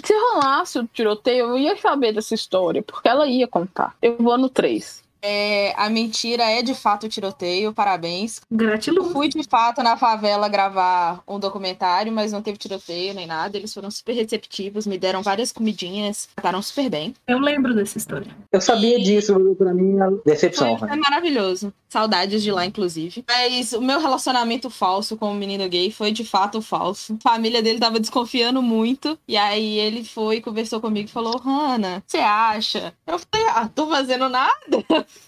Se 0.04 0.14
rolasse 0.14 0.80
o 0.80 0.88
tiroteio, 0.88 1.48
eu 1.48 1.58
ia 1.58 1.76
saber 1.78 2.14
dessa 2.14 2.34
história, 2.34 2.82
porque 2.82 3.08
ela 3.08 3.28
ia 3.28 3.48
contar. 3.48 3.96
Eu 4.02 4.18
vou 4.18 4.38
no 4.38 4.50
3. 4.50 5.03
É, 5.26 5.74
a 5.78 5.90
mentira 5.90 6.44
é 6.44 6.62
de 6.62 6.76
fato 6.76 7.08
tiroteio, 7.08 7.74
parabéns. 7.74 8.42
Eu 8.52 8.58
Gratiluz. 8.58 9.14
fui 9.14 9.30
de 9.30 9.42
fato 9.44 9.82
na 9.82 9.96
favela 9.96 10.50
gravar 10.50 11.24
um 11.26 11.40
documentário, 11.40 12.12
mas 12.12 12.34
não 12.34 12.42
teve 12.42 12.58
tiroteio 12.58 13.14
nem 13.14 13.26
nada. 13.26 13.58
Eles 13.58 13.74
foram 13.74 13.90
super 13.90 14.12
receptivos, 14.14 14.86
me 14.86 14.98
deram 14.98 15.24
várias 15.24 15.54
comidinhas, 15.54 16.28
trataram 16.36 16.62
super 16.62 16.90
bem. 16.90 17.16
Eu 17.26 17.40
lembro 17.40 17.74
dessa 17.74 17.98
história. 17.98 18.28
Eu 18.52 18.60
sabia 18.60 19.00
disso, 19.00 19.34
pra 19.56 19.74
mim, 19.74 19.98
é 19.98 20.30
decepção. 20.30 20.78
Foi, 20.78 20.90
foi 20.90 20.98
maravilhoso. 20.98 21.74
Saudades 21.88 22.44
de 22.44 22.52
lá, 22.52 22.66
inclusive. 22.66 23.24
Mas 23.28 23.72
o 23.72 23.82
meu 23.82 24.00
relacionamento 24.00 24.70
falso 24.70 25.16
com 25.16 25.32
o 25.32 25.36
menino 25.36 25.70
gay 25.70 25.90
foi 25.92 26.12
de 26.12 26.26
fato 26.26 26.62
falso. 26.62 27.18
A 27.24 27.30
família 27.30 27.62
dele 27.62 27.80
tava 27.80 28.00
desconfiando 28.00 28.62
muito. 28.62 29.18
E 29.28 29.38
aí 29.38 29.80
ele 29.80 30.04
foi, 30.04 30.42
conversou 30.42 30.82
comigo 30.82 31.08
e 31.08 31.12
falou: 31.12 31.38
Hannah, 31.38 32.04
você 32.06 32.18
acha? 32.18 32.94
Eu 33.06 33.20
falei: 33.20 33.48
Ah, 33.50 33.70
tô 33.74 33.88
fazendo 33.88 34.28
nada. 34.28 34.84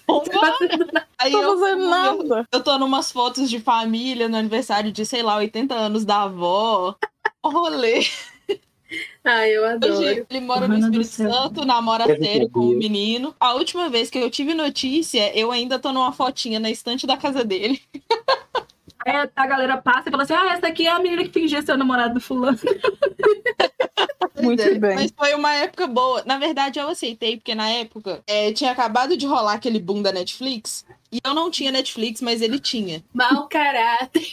Vambora. 0.08 1.08
Aí 1.18 1.32
tô 1.32 1.42
eu 1.42 1.60
fazendo 1.60 1.88
nada. 1.88 2.48
Eu 2.52 2.64
tô 2.64 2.78
numas 2.78 3.12
fotos 3.12 3.50
de 3.50 3.60
família 3.60 4.30
no 4.30 4.38
aniversário 4.38 4.92
de, 4.92 5.06
sei 5.06 5.24
lá, 5.24 5.38
80 5.38 5.74
anos 5.74 6.06
da 6.06 6.24
avó. 6.24 6.96
O 7.42 7.50
rolê. 7.50 8.06
Ai, 9.24 9.50
eu 9.52 9.66
adoro. 9.66 9.98
Hoje, 9.98 10.26
ele 10.30 10.40
mora 10.40 10.68
no 10.68 10.78
Espírito. 10.78 11.06
Santo, 11.06 11.66
namora 11.66 12.06
sério 12.06 12.50
com 12.50 12.60
o 12.60 12.70
visto. 12.70 12.80
menino. 12.80 13.36
A 13.40 13.54
última 13.54 13.90
vez 13.90 14.10
que 14.10 14.20
eu 14.20 14.30
tive 14.30 14.54
notícia, 14.54 15.36
eu 15.38 15.52
ainda 15.52 15.80
tô 15.80 15.92
numa 15.92 16.12
fotinha 16.12 16.60
na 16.60 16.70
estante 16.70 17.08
da 17.08 17.18
casa 17.18 17.44
dele. 17.44 17.82
Aí 19.06 19.30
a 19.36 19.48
galera 19.48 19.78
passa 19.78 20.10
e 20.10 20.12
fala 20.12 20.24
assim: 20.24 20.34
ah, 20.34 20.54
essa 20.54 20.68
aqui 20.68 20.88
é 20.88 20.92
a 20.92 21.00
menina 21.00 21.24
que 21.24 21.32
fingia 21.32 21.62
ser 21.62 21.74
o 21.74 21.78
namorado 21.78 22.16
do 22.16 22.22
fulano. 22.22 22.58
Muito 24.46 24.80
bem. 24.80 24.96
Mas 24.96 25.14
foi 25.16 25.34
uma 25.34 25.54
época 25.54 25.88
boa. 25.88 26.24
Na 26.26 26.38
verdade, 26.38 26.80
eu 26.80 26.90
aceitei, 26.90 27.38
porque 27.38 27.56
na 27.56 27.70
época 27.70 28.22
é, 28.28 28.52
tinha 28.52 28.72
acabado 28.72 29.18
de 29.18 29.26
rolar 29.26 29.54
aquele 29.54 29.80
boom 29.80 30.02
da 30.02 30.12
Netflix. 30.12 30.86
E 31.12 31.20
eu 31.24 31.34
não 31.34 31.50
tinha 31.52 31.72
Netflix, 31.72 32.22
mas 32.22 32.42
ele 32.42 32.60
tinha. 32.60 33.04
Mau 33.14 33.48
caráter. 33.48 34.26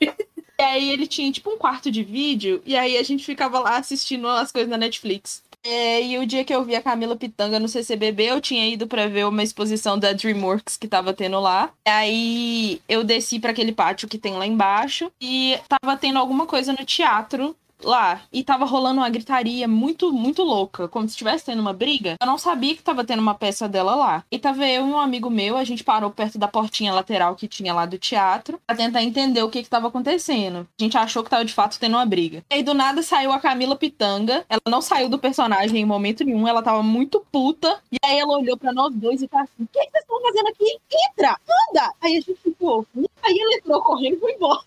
E 0.00 0.62
aí 0.62 0.90
ele 0.90 1.06
tinha 1.06 1.32
tipo 1.32 1.50
um 1.50 1.56
quarto 1.56 1.90
de 1.90 2.04
vídeo, 2.04 2.62
e 2.66 2.76
aí 2.76 2.98
a 2.98 3.02
gente 3.02 3.24
ficava 3.24 3.58
lá 3.58 3.78
assistindo 3.78 4.28
as 4.28 4.52
coisas 4.52 4.68
na 4.68 4.76
Netflix. 4.76 5.42
É, 5.62 6.02
e 6.02 6.18
o 6.18 6.26
dia 6.26 6.44
que 6.44 6.54
eu 6.54 6.64
vi 6.64 6.74
a 6.74 6.82
Camila 6.82 7.16
Pitanga 7.16 7.58
no 7.58 7.68
CCBB, 7.68 8.24
eu 8.24 8.40
tinha 8.40 8.66
ido 8.66 8.86
pra 8.86 9.06
ver 9.06 9.26
uma 9.26 9.42
exposição 9.42 9.98
da 9.98 10.12
DreamWorks 10.12 10.76
que 10.76 10.88
tava 10.88 11.12
tendo 11.12 11.38
lá. 11.38 11.70
Aí 11.86 12.80
eu 12.88 13.04
desci 13.04 13.38
pra 13.38 13.50
aquele 13.50 13.72
pátio 13.72 14.08
que 14.08 14.18
tem 14.18 14.34
lá 14.34 14.46
embaixo 14.46 15.10
e 15.20 15.58
tava 15.68 15.96
tendo 15.96 16.18
alguma 16.18 16.46
coisa 16.46 16.72
no 16.72 16.84
teatro 16.84 17.54
lá. 17.84 18.22
E 18.32 18.42
tava 18.42 18.64
rolando 18.64 19.00
uma 19.00 19.08
gritaria 19.08 19.66
muito, 19.66 20.12
muito 20.12 20.42
louca, 20.42 20.88
como 20.88 21.06
se 21.06 21.12
estivesse 21.12 21.44
tendo 21.44 21.60
uma 21.60 21.72
briga. 21.72 22.16
Eu 22.20 22.26
não 22.26 22.38
sabia 22.38 22.74
que 22.74 22.82
tava 22.82 23.04
tendo 23.04 23.20
uma 23.20 23.34
peça 23.34 23.68
dela 23.68 23.94
lá. 23.94 24.24
E 24.30 24.38
tava 24.38 24.66
eu 24.66 24.86
e 24.86 24.90
um 24.90 24.98
amigo 24.98 25.30
meu, 25.30 25.56
a 25.56 25.64
gente 25.64 25.84
parou 25.84 26.10
perto 26.10 26.38
da 26.38 26.48
portinha 26.48 26.92
lateral 26.92 27.34
que 27.34 27.48
tinha 27.48 27.74
lá 27.74 27.86
do 27.86 27.98
teatro 27.98 28.60
pra 28.66 28.76
tentar 28.76 29.02
entender 29.02 29.42
o 29.42 29.50
que 29.50 29.62
que 29.62 29.68
tava 29.68 29.88
acontecendo. 29.88 30.68
A 30.78 30.82
gente 30.82 30.96
achou 30.96 31.22
que 31.22 31.30
tava 31.30 31.44
de 31.44 31.52
fato 31.52 31.78
tendo 31.78 31.96
uma 31.96 32.06
briga. 32.06 32.44
E 32.50 32.54
aí 32.54 32.62
do 32.62 32.74
nada 32.74 33.02
saiu 33.02 33.32
a 33.32 33.40
Camila 33.40 33.76
Pitanga. 33.76 34.44
Ela 34.48 34.60
não 34.68 34.80
saiu 34.80 35.08
do 35.08 35.18
personagem 35.18 35.80
em 35.80 35.84
momento 35.84 36.24
nenhum, 36.24 36.46
ela 36.46 36.62
tava 36.62 36.82
muito 36.82 37.24
puta. 37.32 37.80
E 37.90 37.96
aí 38.04 38.18
ela 38.18 38.38
olhou 38.38 38.56
pra 38.56 38.72
nós 38.72 38.94
dois 38.94 39.22
e 39.22 39.28
tá 39.28 39.42
assim: 39.42 39.64
O 39.64 39.66
que 39.66 39.80
que 39.80 39.90
vocês 39.90 40.02
estão 40.02 40.20
fazendo 40.22 40.48
aqui? 40.48 40.78
Entra, 41.10 41.36
anda! 41.70 41.92
Aí 42.00 42.16
a 42.16 42.20
gente 42.20 42.36
ficou. 42.42 42.86
Aí 43.22 43.34
ele 43.36 43.56
entrou 43.56 43.82
correndo 43.82 44.16
e 44.16 44.20
foi 44.20 44.32
embora. 44.32 44.60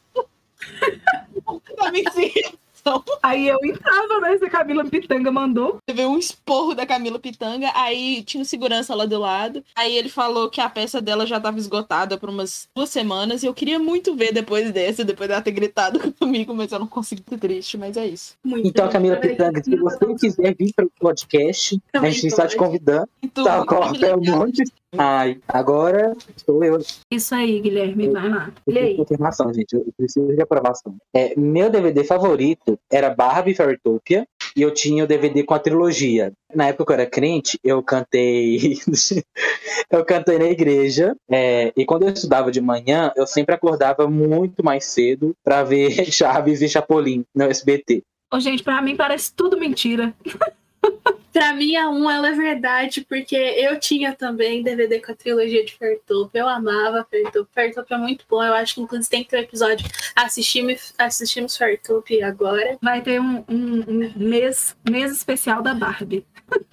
Aí 3.21 3.47
eu 3.47 3.57
entrava, 3.63 4.19
né? 4.19 4.37
Se 4.37 4.45
a 4.45 4.49
Camila 4.49 4.85
Pitanga 4.85 5.31
mandou. 5.31 5.77
Teve 5.85 6.05
um 6.05 6.17
esporro 6.17 6.73
da 6.73 6.85
Camila 6.85 7.19
Pitanga, 7.19 7.71
aí 7.73 8.23
tinha 8.23 8.41
um 8.41 8.45
segurança 8.45 8.93
lá 8.95 9.05
do 9.05 9.19
lado. 9.19 9.63
Aí 9.75 9.95
ele 9.95 10.09
falou 10.09 10.49
que 10.49 10.61
a 10.61 10.69
peça 10.69 11.01
dela 11.01 11.25
já 11.25 11.39
tava 11.39 11.57
esgotada 11.57 12.17
por 12.17 12.29
umas 12.29 12.67
duas 12.75 12.89
semanas. 12.89 13.43
E 13.43 13.45
eu 13.45 13.53
queria 13.53 13.79
muito 13.79 14.15
ver 14.15 14.33
depois 14.33 14.71
dessa, 14.71 15.03
depois 15.03 15.29
dela 15.29 15.41
ter 15.41 15.51
gritado 15.51 15.99
comigo, 16.19 16.53
mas 16.53 16.71
eu 16.71 16.79
não 16.79 16.87
consegui 16.87 17.23
ser 17.27 17.37
triste, 17.37 17.77
mas 17.77 17.97
é 17.97 18.05
isso. 18.07 18.35
Muito 18.43 18.67
Então. 18.67 18.89
Camila 18.89 19.15
Pitanga, 19.17 19.63
se 19.63 19.75
você 19.75 20.15
quiser 20.15 20.55
vir 20.55 20.73
para 20.75 20.85
o 20.85 20.91
podcast, 20.99 21.75
a 21.75 21.97
Também 21.97 22.11
gente 22.11 22.27
está 22.27 22.47
te 22.47 22.55
convidando. 22.55 23.07
Tá, 23.33 23.65
corta 23.65 24.15
um 24.15 24.21
monte. 24.21 24.63
Ai, 24.97 25.39
agora 25.47 26.15
sou 26.37 26.63
eu. 26.63 26.79
Isso 27.11 27.33
aí, 27.33 27.59
Guilherme, 27.59 28.09
vai 28.09 28.29
lá. 28.29 28.51
E 28.67 28.77
aí? 28.77 28.95
confirmação, 28.95 29.53
gente. 29.53 29.73
Eu 29.73 29.85
preciso 29.97 30.27
de 30.33 30.41
aprovação. 30.41 30.95
É, 31.13 31.37
meu 31.37 31.69
DVD 31.69 32.03
favorito 32.03 32.79
era 32.91 33.09
Barbie 33.09 33.55
Fairytopia 33.55 34.27
e 34.55 34.61
eu 34.61 34.71
tinha 34.71 35.03
o 35.03 35.07
DVD 35.07 35.43
com 35.43 35.53
a 35.53 35.59
trilogia. 35.59 36.31
Na 36.53 36.67
época 36.67 36.85
que 36.85 36.91
eu 36.91 37.01
era 37.01 37.09
crente, 37.09 37.59
eu 37.63 37.81
cantei. 37.81 38.77
eu 39.89 40.05
cantei 40.05 40.37
na 40.37 40.45
igreja. 40.45 41.15
é, 41.29 41.73
e 41.75 41.85
quando 41.85 42.03
eu 42.03 42.09
estudava 42.09 42.51
de 42.51 42.61
manhã, 42.61 43.11
eu 43.15 43.25
sempre 43.25 43.55
acordava 43.55 44.07
muito 44.07 44.63
mais 44.63 44.85
cedo 44.85 45.35
pra 45.43 45.63
ver 45.63 46.05
Chaves 46.11 46.61
e 46.61 46.69
Chapolin 46.69 47.25
no 47.33 47.45
SBT. 47.45 48.03
Ô, 48.31 48.39
gente, 48.39 48.63
pra 48.63 48.81
mim 48.81 48.95
parece 48.95 49.33
tudo 49.33 49.59
mentira. 49.59 50.13
Pra 51.33 51.51
mim, 51.53 51.75
a 51.75 51.89
1 51.89 52.09
ela 52.11 52.27
é 52.29 52.31
verdade, 52.31 53.03
porque 53.09 53.35
eu 53.35 53.79
tinha 53.79 54.13
também 54.13 54.61
DVD 54.61 54.99
com 55.01 55.11
a 55.11 55.15
trilogia 55.15 55.65
de 55.65 55.73
Fairtopia. 55.75 56.41
Eu 56.41 56.47
amava 56.47 57.05
Fairtopia. 57.09 57.47
Fairtopia 57.53 57.97
é 57.97 57.99
muito 57.99 58.23
bom. 58.29 58.43
Eu 58.43 58.53
acho 58.53 58.75
que, 58.75 58.81
inclusive, 58.81 59.09
tem 59.09 59.23
que 59.23 59.29
ter 59.31 59.37
um 59.37 59.41
episódio. 59.41 59.85
Assistimos, 60.15 60.93
assistimos 60.97 61.57
Fairtopia 61.57 62.27
agora. 62.27 62.77
Vai 62.81 63.01
ter 63.01 63.19
um, 63.19 63.43
um- 63.49 63.83
um 63.87 64.11
mês, 64.15 64.75
mês 64.89 65.11
especial 65.11 65.61
da 65.63 65.73
Barbie. 65.73 66.23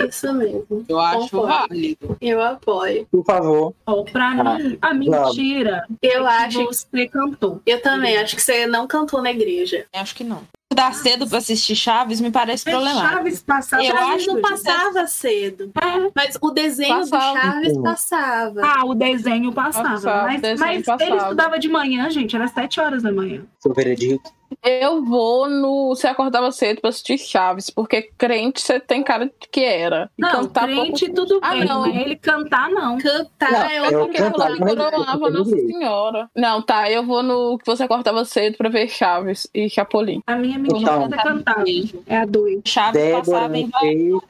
Isso 0.06 0.30
mesmo. 0.34 0.84
Eu 0.88 1.00
acho 1.00 1.30
Concordo. 1.30 1.46
válido. 1.68 2.16
Eu 2.20 2.42
apoio. 2.42 3.06
Por 3.10 3.24
favor. 3.24 3.74
Ó, 3.86 4.02
pra 4.04 4.34
mim, 4.34 4.78
a 4.82 4.92
mentira 4.92 5.86
Eu 6.02 6.26
é 6.26 6.36
acho 6.44 6.58
que 6.66 6.74
você 6.74 7.08
cantou. 7.08 7.62
Eu 7.64 7.80
também 7.80 8.18
acho 8.18 8.36
que 8.36 8.42
você 8.42 8.66
não 8.66 8.86
cantou 8.86 9.22
na 9.22 9.30
igreja. 9.30 9.86
Acho 9.94 10.14
que 10.14 10.22
não. 10.24 10.42
Dar 10.72 10.94
cedo 10.94 11.26
pra 11.26 11.38
assistir 11.38 11.74
Chaves 11.74 12.20
me 12.20 12.30
parece 12.30 12.62
problemático. 12.64 13.12
Chaves 13.12 13.42
passava. 13.42 13.82
Eu 13.82 13.90
Chaves 13.90 14.14
acho 14.14 14.26
não 14.28 14.34
que 14.36 14.40
passava 14.42 15.06
cedo. 15.08 15.72
É. 15.74 16.10
Mas 16.14 16.38
o 16.40 16.50
desenho 16.52 17.00
Passava. 17.00 17.34
do 17.34 17.40
Chaves 17.40 17.78
passava. 17.78 18.60
Ah, 18.64 18.84
o 18.86 18.94
desenho 18.94 19.52
passava. 19.52 19.88
Passava, 19.90 20.22
mas 20.28 20.40
desenho 20.40 20.58
mas 20.60 20.76
ele 20.76 20.84
passava. 20.84 21.16
estudava 21.16 21.58
de 21.58 21.68
manhã, 21.68 22.08
gente. 22.08 22.36
Era 22.36 22.46
sete 22.46 22.80
horas 22.80 23.02
da 23.02 23.10
manhã. 23.12 23.42
Seu 23.58 23.74
veredito. 23.74 24.30
Eu 24.64 25.04
vou 25.04 25.48
no. 25.48 25.88
Você 25.90 26.06
acordava 26.06 26.50
cedo 26.52 26.80
pra 26.80 26.90
assistir 26.90 27.18
Chaves, 27.18 27.70
porque 27.70 28.10
crente 28.18 28.60
você 28.60 28.78
tem 28.80 29.02
cara 29.02 29.26
de 29.26 29.32
que 29.50 29.64
era. 29.64 30.10
E 30.18 30.22
Não, 30.22 30.30
cantar 30.30 30.64
crente 30.66 31.06
pouco... 31.06 31.14
tudo 31.28 31.40
Ah, 31.42 31.50
bem. 31.54 31.64
não. 31.64 31.86
ele 31.86 32.16
cantar, 32.16 32.68
não. 32.70 32.98
Cantar 32.98 33.52
Não, 33.52 33.62
é 33.62 33.78
eu 33.78 33.84
outra 33.84 34.30
falei 34.30 34.56
que 34.56 34.62
eu 34.62 34.86
amava 35.02 35.30
Nossa. 35.30 35.50
Senhora. 35.56 36.30
Não, 36.34 36.62
tá. 36.62 36.90
Eu 36.90 37.04
vou 37.04 37.22
no 37.22 37.58
que 37.58 37.66
você 37.66 37.84
acordava 37.84 38.24
cedo 38.24 38.56
pra 38.56 38.68
ver 38.68 38.88
Chaves 38.88 39.48
e 39.54 39.68
Chapolin. 39.70 40.20
A 40.26 40.36
minha 40.36 40.58
mentira 40.58 40.80
Então. 40.80 41.02
é 41.04 41.08
você 41.08 41.16
cantar. 41.16 41.64
É 42.06 42.16
a 42.18 42.24
dois. 42.26 42.60
Chaves 42.64 43.00
Débora, 43.00 43.22
passava 43.24 43.56
em 43.58 43.70
Rani. 43.72 44.20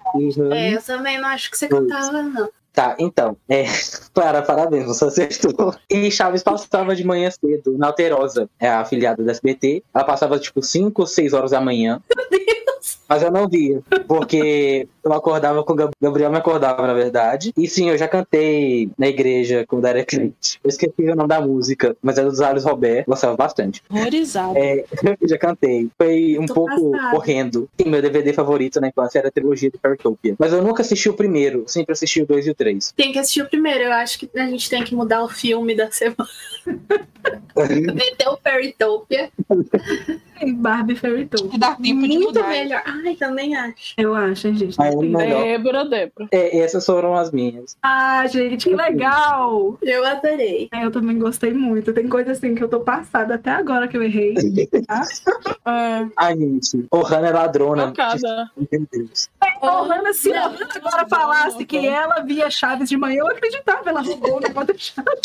É, 0.53 0.75
eu 0.75 0.83
também 0.83 1.19
não 1.21 1.29
acho 1.29 1.51
que 1.51 1.57
você 1.57 1.69
Dois. 1.69 1.83
cantava, 1.91 2.23
não. 2.23 2.49
Tá, 2.73 2.97
então, 2.99 3.37
é, 3.49 3.65
para, 4.15 4.43
parabéns, 4.43 4.87
você 4.87 5.05
acertou. 5.05 5.75
E 5.89 6.11
Chaves 6.11 6.43
passava 6.43 6.95
de 6.95 7.05
manhã 7.05 7.31
cedo, 7.31 7.77
na 7.77 7.89
Alterosa, 7.89 8.49
é 8.59 8.69
a 8.69 8.81
afiliada 8.81 9.23
da 9.25 9.33
SBT. 9.33 9.83
Ela 9.93 10.05
passava 10.05 10.39
tipo 10.39 10.63
5 10.63 11.03
ou 11.03 11.07
6 11.07 11.33
horas 11.33 11.51
da 11.51 11.61
manhã. 11.61 12.01
Mas 13.11 13.25
eu 13.25 13.31
não 13.33 13.49
via, 13.49 13.83
porque 14.07 14.87
eu 15.03 15.13
acordava 15.13 15.65
com 15.65 15.73
o 15.73 15.77
Gab- 15.77 15.91
Gabriel 16.01 16.31
me 16.31 16.37
acordava, 16.37 16.87
na 16.87 16.95
verdade. 16.95 17.53
E 17.59 17.67
sim, 17.69 17.91
eu 17.91 17.99
já 17.99 18.07
cantei 18.07 18.89
na 18.97 19.09
igreja 19.09 19.65
quando 19.67 19.85
era 19.85 20.05
crente. 20.05 20.61
Eu 20.63 20.69
esqueci 20.69 20.95
o 21.03 21.17
nome 21.17 21.29
da 21.29 21.41
música, 21.41 21.97
mas 22.01 22.19
era 22.19 22.29
dos 22.31 22.41
Ares 22.41 22.63
Robert, 22.65 23.05
gostava 23.09 23.37
bastante. 23.37 23.83
horrorizado. 23.91 24.57
É, 24.57 24.85
eu 25.21 25.27
já 25.29 25.37
cantei. 25.37 25.89
Foi 25.99 26.39
um 26.39 26.47
Tô 26.47 26.55
pouco 26.55 26.93
passada. 26.93 27.17
horrendo. 27.17 27.69
Sim, 27.81 27.89
meu 27.91 28.01
DVD 28.01 28.33
favorito 28.33 28.81
na 28.81 28.87
infância 28.87 29.19
era 29.19 29.27
a 29.27 29.33
trilogia 29.33 29.73
de 29.73 29.79
Fairtopia. 29.79 30.37
Mas 30.39 30.53
eu 30.53 30.63
nunca 30.63 30.83
assisti 30.83 31.09
o 31.09 31.15
primeiro, 31.15 31.65
sempre 31.67 31.93
assisti 31.93 32.23
o 32.23 32.27
2 32.27 32.47
e 32.47 32.51
o 32.51 32.55
3. 32.55 32.93
Tem 32.97 33.11
que 33.11 33.19
assistir 33.19 33.43
o 33.43 33.49
primeiro. 33.49 33.83
Eu 33.85 33.93
acho 33.93 34.21
que 34.21 34.31
a 34.39 34.47
gente 34.47 34.71
tem 34.71 34.85
que 34.85 34.95
mudar 34.95 35.25
o 35.25 35.29
filme 35.29 35.75
da 35.75 35.91
semana. 35.91 36.29
Meter 37.93 38.29
o 38.29 38.37
Fairytopia. 38.37 39.31
Barbie 40.47 40.97
Fairy 40.97 41.27
Tale. 41.27 41.59
Dá 41.59 41.75
tempo 41.75 41.83
de 41.83 41.93
Muito 41.95 42.27
mudar. 42.29 42.49
melhor. 42.49 42.83
Ai, 42.85 43.15
também 43.17 43.57
acho. 43.57 43.95
Eu 43.97 44.15
acho, 44.15 44.49
hein, 44.49 44.57
gente. 44.57 44.81
Aí, 44.81 44.97
melhor. 44.97 45.43
Débora, 45.43 45.85
Débora. 45.85 46.29
É, 46.33 46.59
essas 46.59 46.85
foram 46.87 47.15
as 47.15 47.31
minhas. 47.31 47.77
Ah, 47.83 48.27
gente, 48.27 48.69
que 48.69 48.75
legal! 48.75 49.79
Eu 49.83 50.05
adorei. 50.05 50.69
É, 50.73 50.85
Eu 50.85 50.91
também 50.91 51.19
gostei 51.19 51.53
muito. 51.53 51.93
Tem 51.93 52.09
coisa 52.09 52.33
assim 52.33 52.55
que 52.55 52.63
eu 52.65 52.69
tô 52.69 52.81
passada 52.81 53.35
até 53.35 53.51
agora 53.51 53.87
que 53.89 53.97
eu 53.97 54.03
errei. 54.03 54.35
É, 54.37 56.07
Ai, 56.17 56.37
gente. 56.37 56.87
O 56.91 57.01
Hannah 57.03 57.29
é 57.29 57.33
ladrona. 57.33 57.93
Meu 58.71 58.87
Deus. 58.93 59.29
Ô, 59.63 59.67
Hannah, 59.83 60.13
se 60.15 60.33
a 60.33 60.47
Hannah 60.49 60.69
agora 60.75 61.07
falasse 61.09 61.65
que 61.65 61.87
ela 61.87 62.21
via 62.21 62.51
Chaves 62.51 62.89
de 62.89 62.97
manhã, 62.97 63.21
eu 63.21 63.29
acreditava. 63.29 63.91
Ela 63.91 64.01
roubou 64.03 64.37
o 64.39 64.41
negócio 64.41 64.69
da 64.73 64.79
Chaves. 64.79 65.21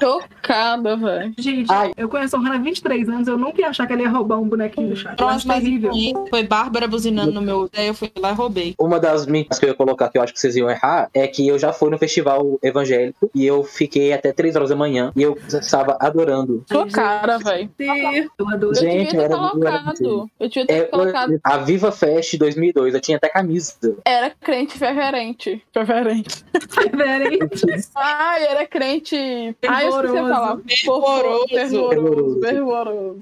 Chocada, 0.00 0.96
velho. 0.96 1.34
Gente, 1.38 1.72
Ai. 1.72 1.92
eu 1.96 2.08
conheço 2.08 2.36
a 2.36 2.38
Ohana 2.38 2.56
há 2.56 2.58
23 2.58 3.08
anos, 3.08 3.28
eu 3.28 3.36
nunca 3.38 3.60
ia 3.60 3.68
achar 3.68 3.86
que 3.86 3.92
ela 3.92 4.02
ia 4.02 4.08
roubar 4.08 4.38
um 4.38 4.48
bonequinho 4.48 4.88
do 4.90 4.96
chat. 4.96 5.18
Eu 5.20 5.28
acho 5.28 5.46
Nossa, 5.46 5.48
mas 5.48 5.62
terrível. 5.62 5.92
foi 6.30 6.42
Bárbara 6.42 6.86
buzinando 6.86 7.32
no 7.32 7.40
meu. 7.40 7.68
Daí 7.72 7.86
eu 7.88 7.94
fui 7.94 8.10
lá 8.18 8.30
e 8.30 8.34
roubei. 8.34 8.74
Uma 8.78 8.98
das 9.00 9.26
mentiras 9.26 9.58
que 9.58 9.64
eu 9.64 9.70
ia 9.70 9.74
colocar 9.74 10.08
que 10.08 10.18
eu 10.18 10.22
acho 10.22 10.32
que 10.32 10.40
vocês 10.40 10.56
iam 10.56 10.68
errar 10.68 11.08
é 11.14 11.26
que 11.26 11.46
eu 11.46 11.58
já 11.58 11.72
fui 11.72 11.90
no 11.90 11.98
festival 11.98 12.58
evangélico 12.62 13.30
e 13.34 13.44
eu 13.46 13.64
fiquei 13.64 14.12
até 14.12 14.32
3 14.32 14.56
horas 14.56 14.70
da 14.70 14.76
manhã 14.76 15.12
e 15.16 15.22
eu 15.22 15.38
estava 15.48 15.96
adorando. 16.00 16.64
Sua 16.68 16.86
cara, 16.88 17.38
velho. 17.38 17.70
Eu 17.78 18.48
adoro. 18.48 18.72
Eu 18.72 18.74
Gente, 18.74 18.92
devia 18.92 19.10
ter 19.10 19.16
era- 19.24 19.34
eu 19.34 19.40
era 19.40 19.50
colocado. 19.50 20.30
Eu 20.40 20.48
devia 20.48 20.66
ter 20.66 20.72
É, 20.74 20.82
colocado. 20.84 21.40
a 21.42 21.58
Viva 21.58 21.92
Fest 21.92 22.36
2002, 22.38 22.94
eu 22.94 23.00
tinha 23.00 23.16
até 23.16 23.28
camisa. 23.28 23.74
Era 24.04 24.30
crente 24.30 24.76
ferverente. 24.78 25.62
Ferverente. 25.72 26.44
Diferente. 26.54 27.88
Ai, 27.94 28.44
era 28.44 28.66
crente. 28.66 29.16
Ai, 29.68 29.84
eu 29.86 29.88
esqueci 29.90 30.16
a 30.16 30.22
palavra. 30.22 30.62
Fervoroso. 30.68 31.48
Fervoroso. 31.48 32.40
Fervoroso. 32.40 33.16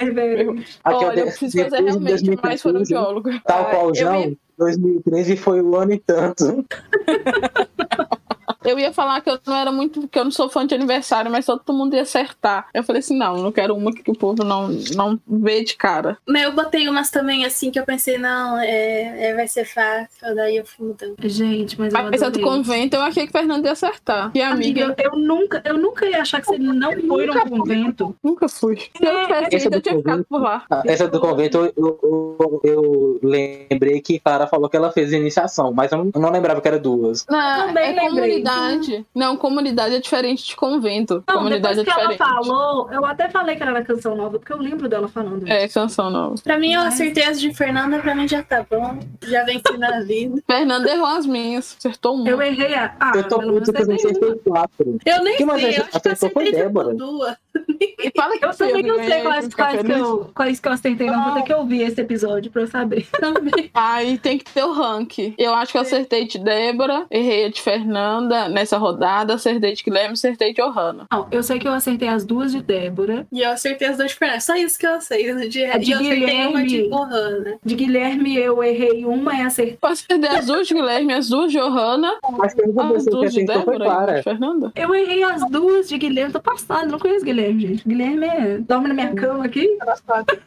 Olha, 0.84 1.20
eu 1.20 1.26
preciso 1.26 1.58
fazer 1.62 1.76
realmente 1.82 2.00
mais 2.00 2.22
2014, 2.22 2.62
fonoaudiólogo. 2.62 3.30
Tal 3.44 3.64
qual 3.70 3.94
João, 3.94 4.20
ia- 4.20 4.36
2013 4.58 5.36
foi 5.36 5.60
o 5.60 5.76
ano 5.76 5.92
e 5.94 5.98
tanto. 5.98 6.64
Eu 8.64 8.78
ia 8.78 8.92
falar 8.92 9.20
que 9.20 9.30
eu 9.30 9.38
não 9.46 9.56
era 9.56 9.72
muito, 9.72 10.06
que 10.08 10.18
eu 10.18 10.24
não 10.24 10.30
sou 10.30 10.48
fã 10.48 10.66
de 10.66 10.74
aniversário, 10.74 11.30
mas 11.30 11.46
todo 11.46 11.72
mundo 11.72 11.94
ia 11.94 12.02
acertar. 12.02 12.66
Eu 12.72 12.82
falei 12.82 13.00
assim, 13.00 13.16
não, 13.16 13.36
não 13.36 13.52
quero 13.52 13.74
uma 13.74 13.92
que 13.92 14.10
o 14.10 14.14
povo 14.16 14.44
não, 14.44 14.68
não 14.94 15.18
vê 15.26 15.64
de 15.64 15.74
cara. 15.76 16.16
Mas 16.26 16.42
eu 16.44 16.52
botei 16.52 16.88
umas 16.88 17.10
também 17.10 17.44
assim 17.44 17.70
que 17.70 17.78
eu 17.78 17.84
pensei, 17.84 18.18
não, 18.18 18.58
é, 18.58 19.28
é, 19.30 19.34
vai 19.34 19.48
ser 19.48 19.64
fácil. 19.64 20.34
Daí 20.34 20.56
eu 20.56 20.64
fui 20.66 20.88
mudando. 20.88 21.14
Gente, 21.22 21.78
mas 21.80 21.92
eu 21.92 22.26
a 22.26 22.30
do 22.30 22.40
convento, 22.40 22.94
eu 22.96 23.02
achei 23.02 23.26
que 23.26 23.32
Fernando 23.32 23.64
ia 23.64 23.72
acertar. 23.72 24.30
E 24.34 24.40
a 24.42 24.50
amiga, 24.50 24.84
Amiga, 24.86 25.02
eu 25.02 25.16
nunca, 25.18 25.62
eu 25.64 25.76
nunca 25.78 26.06
ia 26.06 26.22
achar 26.22 26.40
que 26.40 26.46
você 26.46 26.58
não 26.58 26.92
foi 26.92 27.26
num 27.26 27.40
convento. 27.48 28.16
nunca 28.22 28.48
fui. 28.48 28.76
Se 28.76 28.90
eu 29.04 29.22
tivesse 29.22 29.56
Essa 29.56 29.66
ido, 29.68 29.76
eu 29.76 29.80
do 29.80 29.82
tinha 29.82 29.96
ficado 29.96 30.24
convento- 30.24 30.28
por 30.28 30.40
lá. 30.40 30.64
Ah, 30.70 30.82
Essa 30.86 31.08
do 31.08 31.20
convento, 31.20 31.58
eu, 31.58 31.72
eu, 31.76 32.60
eu 32.64 33.20
lembrei 33.22 34.00
que 34.00 34.18
Clara 34.18 34.46
falou 34.46 34.68
que 34.68 34.76
ela 34.76 34.90
fez 34.92 35.12
iniciação, 35.12 35.72
mas 35.72 35.90
eu 35.92 35.98
não, 35.98 36.10
eu 36.14 36.20
não 36.20 36.30
lembrava 36.30 36.60
que 36.60 36.68
era 36.68 36.78
duas. 36.78 37.26
Não, 37.28 37.66
Também 37.66 37.84
é 37.84 37.86
lembrei. 37.88 38.08
comunidade. 38.08 38.51
Não, 39.14 39.36
comunidade 39.36 39.94
é 39.94 40.00
diferente 40.00 40.46
de 40.46 40.56
convento. 40.56 41.22
Não, 41.26 41.36
comunidade 41.36 41.76
depois 41.76 41.94
que 41.94 42.00
é 42.00 42.04
ela 42.04 42.12
diferente. 42.12 42.46
falou, 42.46 42.90
eu 42.92 43.04
até 43.04 43.28
falei 43.28 43.56
que 43.56 43.62
ela 43.62 43.72
era 43.72 43.84
canção 43.84 44.16
nova, 44.16 44.38
porque 44.38 44.52
eu 44.52 44.58
lembro 44.58 44.88
dela 44.88 45.08
falando 45.08 45.42
isso. 45.44 45.52
É, 45.52 45.68
canção 45.68 46.10
nova. 46.10 46.34
Pra 46.42 46.58
mim, 46.58 46.72
eu 46.72 46.80
acertei 46.82 47.24
as 47.24 47.40
de 47.40 47.52
Fernanda, 47.54 47.98
pra 47.98 48.14
mim 48.14 48.26
já 48.28 48.42
tá 48.42 48.64
bom. 48.68 48.98
Já 49.26 49.44
venci 49.44 49.76
na 49.78 50.00
vida. 50.00 50.42
Fernando 50.46 50.86
errou 50.86 51.06
as 51.06 51.26
minhas. 51.26 51.76
Acertou 51.78 52.14
uma. 52.14 52.28
Eu 52.28 52.40
errei 52.42 52.74
a. 52.74 52.94
Ah, 53.00 53.12
eu 53.14 53.28
tô 53.28 53.38
puto 53.40 53.72
que 53.72 53.82
eu 53.82 53.92
acertei 53.94 54.34
quatro. 54.44 54.98
Eu 55.04 55.24
nem 55.24 55.36
Que 55.36 55.44
sei, 55.44 55.78
eu 55.78 55.84
acertou 55.84 55.88
acho 55.92 56.00
que 56.02 56.08
acertei 56.08 56.52
Débora. 56.52 56.94
duas. 56.94 57.36
E 58.02 58.10
fala 58.16 58.36
que 58.36 58.44
Eu 58.44 58.54
também 58.54 58.82
não 58.82 58.96
sei 58.96 59.20
quais, 59.22 59.54
quais, 59.54 59.82
que 59.82 59.92
eu, 59.92 60.30
quais 60.34 60.60
que 60.60 60.68
eu 60.68 60.72
acertei, 60.72 61.06
não. 61.06 61.24
Vou 61.24 61.34
ter 61.34 61.42
que 61.42 61.54
ouvir 61.54 61.82
esse 61.82 62.00
episódio 62.00 62.50
pra 62.50 62.62
eu 62.62 62.66
saber. 62.66 63.06
Também. 63.18 63.70
Aí 63.74 64.18
tem 64.18 64.38
que 64.38 64.44
ter 64.44 64.64
o 64.64 64.72
rank. 64.72 65.34
Eu 65.38 65.54
acho 65.54 65.72
que 65.72 65.78
eu 65.78 65.82
acertei 65.82 66.26
de 66.26 66.38
Débora, 66.38 67.06
errei 67.10 67.46
a 67.46 67.48
de 67.48 67.60
Fernanda 67.60 68.48
nessa 68.48 68.78
rodada, 68.78 69.34
acertei 69.34 69.74
de 69.74 69.82
Guilherme, 69.82 70.14
acertei 70.14 70.52
de 70.52 70.60
Ohana. 70.60 71.06
Não, 71.10 71.28
eu 71.30 71.42
sei 71.42 71.58
que 71.58 71.68
eu 71.68 71.72
acertei 71.72 72.08
as 72.08 72.24
duas 72.24 72.52
de 72.52 72.62
Débora. 72.62 73.26
E 73.32 73.40
eu 73.40 73.50
acertei 73.50 73.88
as 73.88 73.96
duas 73.96 74.10
de 74.10 74.16
Fernanda. 74.16 74.40
Só 74.40 74.56
isso 74.56 74.78
que 74.78 74.86
eu 74.86 75.00
sei. 75.00 75.32
De, 75.34 75.48
de 75.48 75.58
e 75.60 75.90
eu 75.90 75.98
acertei 75.98 76.46
uma 76.46 76.62
de 76.62 76.68
Guilherme. 76.68 76.94
Ohana. 76.94 77.58
De 77.64 77.74
Guilherme, 77.74 78.36
eu 78.36 78.62
errei 78.62 79.04
uma 79.04 79.34
e 79.34 79.42
acertei. 79.42 79.78
Eu 79.80 79.88
acertei 79.88 80.30
as 80.30 80.46
duas 80.46 80.66
de 80.66 80.74
Guilherme, 80.74 81.12
as 81.12 81.28
duas 81.28 81.52
de 81.52 81.58
Ohana, 81.58 82.18
Acho 82.42 82.56
que 82.56 82.62
a 82.62 82.68
única 82.68 82.96
as 82.96 83.04
duas 83.04 83.32
de 83.32 83.44
Débora 83.44 84.12
e 84.12 84.14
de 84.16 84.22
Fernanda. 84.22 84.72
Eu 84.74 84.94
errei 84.94 85.22
as 85.22 85.48
duas 85.50 85.88
de 85.88 85.98
Guilherme. 85.98 86.32
Tô 86.32 86.40
passando, 86.40 86.90
não 86.90 86.98
conheço 86.98 87.24
Guilherme, 87.24 87.41
gente. 87.46 87.88
Guilherme 87.88 88.26
é... 88.26 88.58
dorme 88.58 88.88
na 88.88 88.94
minha 88.94 89.14
cama 89.14 89.44
aqui. 89.44 89.78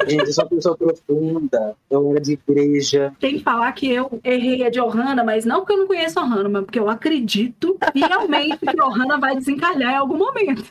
Gente, 0.08 0.28
eu 0.28 0.34
sou 0.34 0.44
uma 0.44 0.50
pessoa 0.50 0.78
profunda. 0.78 1.76
Eu 1.90 2.12
era 2.12 2.22
de 2.22 2.34
igreja. 2.48 3.14
Tem 3.20 3.38
que 3.38 3.44
falar 3.44 3.72
que 3.74 3.92
eu 3.92 4.20
errei 4.24 4.66
a 4.66 4.70
de 4.70 4.80
Ohana, 4.80 5.24
mas 5.24 5.46
não 5.46 5.60
porque 5.60 5.74
eu 5.74 5.78
não 5.78 5.88
conheço 5.88 6.20
Ohana, 6.20 6.50
mas 6.50 6.64
porque 6.66 6.80
eu 6.80 6.90
acredito 6.90 7.78
fielmente 7.92 8.58
que 8.58 8.82
Ohana 8.82 9.18
vai 9.20 9.36
desencalhar 9.36 9.94
em 9.94 9.98
algum 9.98 10.18
momento. 10.18 10.64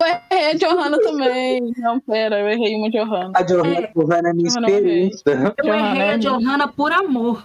Eu 0.00 0.36
errei 0.36 0.50
a 0.50 0.54
de 0.54 0.66
Ohana 0.66 0.98
também. 0.98 1.72
Não, 1.76 2.00
pera, 2.00 2.40
eu 2.40 2.48
errei 2.48 2.76
uma 2.76 2.90
de 2.90 2.98
Ohana. 2.98 3.32
A 3.34 3.42
Johanna 3.42 3.88
Johanna 3.94 4.30
é 4.30 4.32
minha 4.32 4.48
Johanna 4.48 4.70
eu 4.70 4.78
errei. 4.78 5.08
experiência. 5.08 5.54
Eu 5.58 5.74
errei 5.74 6.10
a 6.10 6.16
de 6.16 6.26
né? 6.26 6.32
Ohana 6.32 6.68
por 6.68 6.92
amor. 6.92 7.44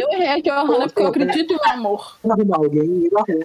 Eu 0.00 0.12
errei 0.12 0.28
a 0.28 0.40
de 0.40 0.50
Ohana 0.50 0.86
porque 0.86 1.02
eu 1.02 1.06
acredito 1.08 1.54
no 1.54 1.72
amor. 1.72 2.16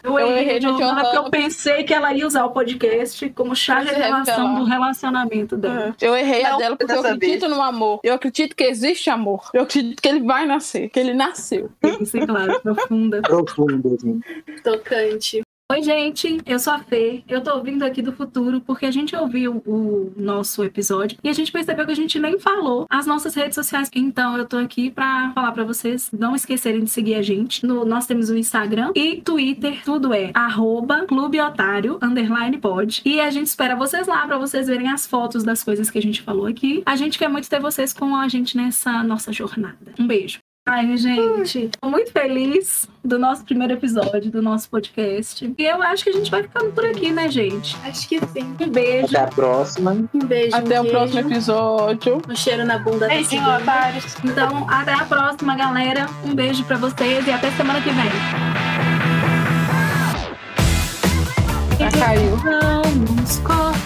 Eu 0.04 0.20
errei 0.38 0.56
a 0.58 0.60
de 0.60 0.68
a 0.68 0.72
de 0.72 0.84
Ohana 0.84 1.02
porque 1.04 1.18
eu 1.18 1.30
pensei 1.30 1.84
que 1.84 1.94
ela 1.94 2.14
ia 2.14 2.26
usar 2.28 2.46
o 2.46 2.52
podcast 2.52 3.30
como 3.32 3.56
chá 3.56 3.80
de 3.80 3.88
Você 3.90 3.96
revelação 3.96 4.36
revelar. 4.36 4.60
do 4.60 4.66
relacionamento 4.66 5.58
dela. 5.58 5.96
Eu 6.02 6.16
errei 6.16 6.44
a 6.46 6.58
dela 6.58 6.76
porque 6.76 6.94
eu 6.94 7.00
acredito 7.00 7.48
no 7.48 7.62
amor. 7.62 8.00
Eu 8.04 8.14
acredito 8.14 8.56
que 8.56 8.64
existe 8.64 9.10
amor. 9.10 9.50
Eu 9.54 9.64
acredito 9.64 10.02
que 10.02 10.08
ele 10.08 10.22
vai 10.22 10.46
nascer, 10.46 10.90
que 10.90 11.00
ele 11.00 11.14
nasceu. 11.14 11.70
Isso, 12.02 12.18
é 12.18 12.26
claro, 12.26 12.60
profunda. 12.62 13.22
Profundo, 13.22 13.96
assim. 13.96 14.20
Tocante. 14.64 15.42
Oi, 15.72 15.82
gente, 15.82 16.38
eu 16.46 16.60
sou 16.60 16.74
a 16.74 16.80
Fê. 16.80 17.24
Eu 17.30 17.40
tô 17.40 17.64
vindo 17.64 17.84
aqui 17.84 18.02
do 18.02 18.12
futuro 18.12 18.60
porque 18.60 18.86
a 18.86 18.92
gente 18.92 19.16
ouviu 19.16 19.64
o 19.66 20.12
nosso 20.18 20.62
episódio 20.66 21.18
e 21.24 21.30
a 21.30 21.34
gente 21.34 21.50
percebeu 21.50 21.86
que 21.86 21.94
a 21.94 21.96
gente 21.96 22.20
nem 22.20 22.38
falou 22.38 22.86
as 22.90 23.06
nossas 23.06 23.34
redes 23.34 23.56
sociais. 23.56 23.90
Então, 23.96 24.38
eu 24.38 24.46
tô 24.46 24.58
aqui 24.58 24.92
pra 24.92 25.32
falar 25.34 25.54
pra 25.54 25.64
vocês 25.64 26.12
não 26.12 26.36
esquecerem 26.36 26.84
de 26.84 26.90
seguir 26.90 27.16
a 27.16 27.22
gente. 27.22 27.66
No, 27.66 27.86
nós 27.86 28.06
temos 28.06 28.30
o 28.30 28.36
Instagram 28.36 28.92
e 28.94 29.22
Twitter, 29.22 29.82
tudo 29.86 30.14
é 30.14 30.32
arroba 30.34 31.06
clubeotário, 31.06 31.98
underline 32.02 32.58
pod. 32.58 33.02
E 33.06 33.22
a 33.22 33.30
gente 33.30 33.48
espera 33.48 33.74
vocês 33.74 34.08
lá 34.08 34.28
pra 34.28 34.38
vocês 34.38 34.68
verem 34.68 34.92
as 34.92 35.08
fotos 35.08 35.42
das 35.42 35.64
coisas 35.64 35.90
que 35.90 35.98
a 35.98 36.02
gente 36.02 36.22
falou 36.22 36.48
aqui. 36.48 36.84
A 36.86 36.98
gente 36.98 37.18
quer 37.18 37.30
muito 37.30 37.50
ter 37.50 37.62
vocês 37.62 37.94
com 37.94 38.14
a 38.14 38.28
gente 38.28 38.58
nessa 38.58 39.02
nossa 39.04 39.32
jornada. 39.32 39.94
Um 39.98 40.06
beijo. 40.06 40.40
Ai, 40.68 40.96
gente, 40.96 41.72
tô 41.82 41.90
muito 41.90 42.12
feliz 42.12 42.88
do 43.04 43.18
nosso 43.18 43.44
primeiro 43.44 43.74
episódio 43.74 44.30
do 44.30 44.44
nosso 44.44 44.70
podcast. 44.70 45.52
E 45.58 45.64
eu 45.64 45.82
acho 45.82 46.04
que 46.04 46.12
a 46.12 46.14
gente 46.14 46.30
vai 46.30 46.44
ficando 46.44 46.72
por 46.72 46.86
aqui, 46.86 47.12
né, 47.12 47.28
gente? 47.30 47.76
Acho 47.84 48.08
que 48.08 48.20
sim. 48.28 48.56
Um 48.62 48.70
beijo. 48.70 49.08
Até 49.08 49.22
a 49.22 49.28
próxima. 49.28 50.08
Um 50.14 50.20
beijo. 50.20 50.56
Até 50.56 50.80
um 50.80 50.86
o 50.86 50.90
próximo 50.90 51.20
episódio. 51.22 52.22
Um 52.30 52.36
cheiro 52.36 52.64
na 52.64 52.78
bunda 52.78 53.00
da 53.00 53.08
Beijinho, 53.08 53.44
segunda. 53.44 53.58
otários. 53.58 54.16
Então, 54.24 54.70
até 54.70 54.94
a 54.94 55.04
próxima, 55.06 55.56
galera. 55.56 56.06
Um 56.24 56.36
beijo 56.36 56.64
pra 56.66 56.78
vocês 56.78 57.26
e 57.26 57.32
até 57.32 57.50
semana 57.52 57.82
que 57.82 57.90
vem. 57.90 58.12
Já 61.80 61.92
caiu. 62.00 62.38
Vamos 62.38 63.40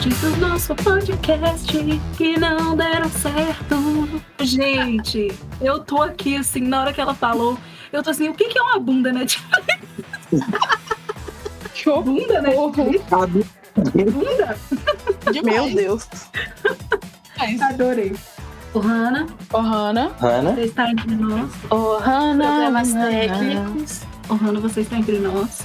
cortes 0.06 0.22
do 0.22 0.38
nosso 0.38 0.76
podcast 0.76 1.74
que 2.16 2.39
não 2.39 2.76
deram 2.76 3.10
certo. 3.10 4.22
Gente, 4.39 5.34
eu 5.60 5.80
tô 5.80 6.01
aqui 6.01 6.38
assim, 6.38 6.62
na 6.62 6.82
hora 6.82 6.93
que 6.93 7.01
ela 7.01 7.16
falou, 7.16 7.58
eu 7.91 8.03
tô 8.03 8.12
assim, 8.12 8.30
o 8.30 8.34
que 8.34 8.45
que 8.45 8.58
é 8.58 8.62
uma 8.62 8.80
bunda, 8.80 9.12
né? 9.12 9.26
Tipo, 9.26 9.49
Que 11.74 11.89
horror. 11.89 12.03
bunda, 12.03 12.41
né? 12.41 12.51
Bunda? 14.12 14.58
Meu 15.43 15.70
Deus. 15.74 16.08
Adorei. 17.70 18.16
O 18.74 18.80
Hanna, 18.80 19.28
Ohana. 19.53 20.12
Hannah. 20.20 20.53
você 20.53 20.62
está 20.62 20.91
entre 20.91 21.16
nós. 21.16 21.49
Ohana. 21.70 22.45
Problemas 22.45 22.93
técnicos. 22.93 24.14
O 24.30 24.34
Hanna, 24.34 24.59
você 24.59 24.82
está 24.82 24.97
entre 24.97 25.19
nós. 25.19 25.61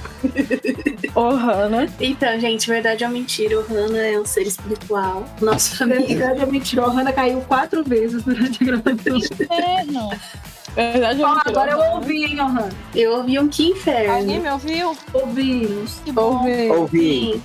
Ohana. 1.15 1.87
Então, 1.99 2.39
gente, 2.39 2.67
verdade 2.67 3.03
ou 3.03 3.09
mentira, 3.09 3.59
o 3.59 3.63
Hannah 3.63 4.05
é 4.07 4.19
um 4.19 4.25
ser 4.25 4.43
espiritual. 4.43 5.25
Nosso 5.41 5.83
amigo. 5.83 6.07
Verdade 6.07 6.41
é 6.41 6.45
mentira. 6.45 6.87
O 6.87 6.89
Hanna 6.89 7.11
caiu 7.11 7.41
quatro 7.41 7.83
vezes 7.83 8.23
durante 8.23 8.63
a 8.63 8.65
gravação. 8.65 9.19
É, 9.49 9.83
não. 9.85 10.09
Verdade, 10.75 11.21
Ó, 11.21 11.33
eu 11.33 11.41
agora 11.45 11.71
eu 11.71 11.79
ouvi, 11.95 12.23
hein, 12.23 12.35
Hanna. 12.37 12.69
Eu 12.95 13.17
ouvi 13.17 13.37
um 13.39 13.47
que 13.47 13.69
inferno. 13.69 14.13
Alguém 14.13 14.39
me 14.39 14.49
ouviu? 14.49 14.97
Ouvimos. 15.13 15.99
Que 16.05 16.11
bom. 16.11 16.37
ouvi. 16.37 16.69
Ouvi. 16.69 16.99
Sim. 16.99 17.41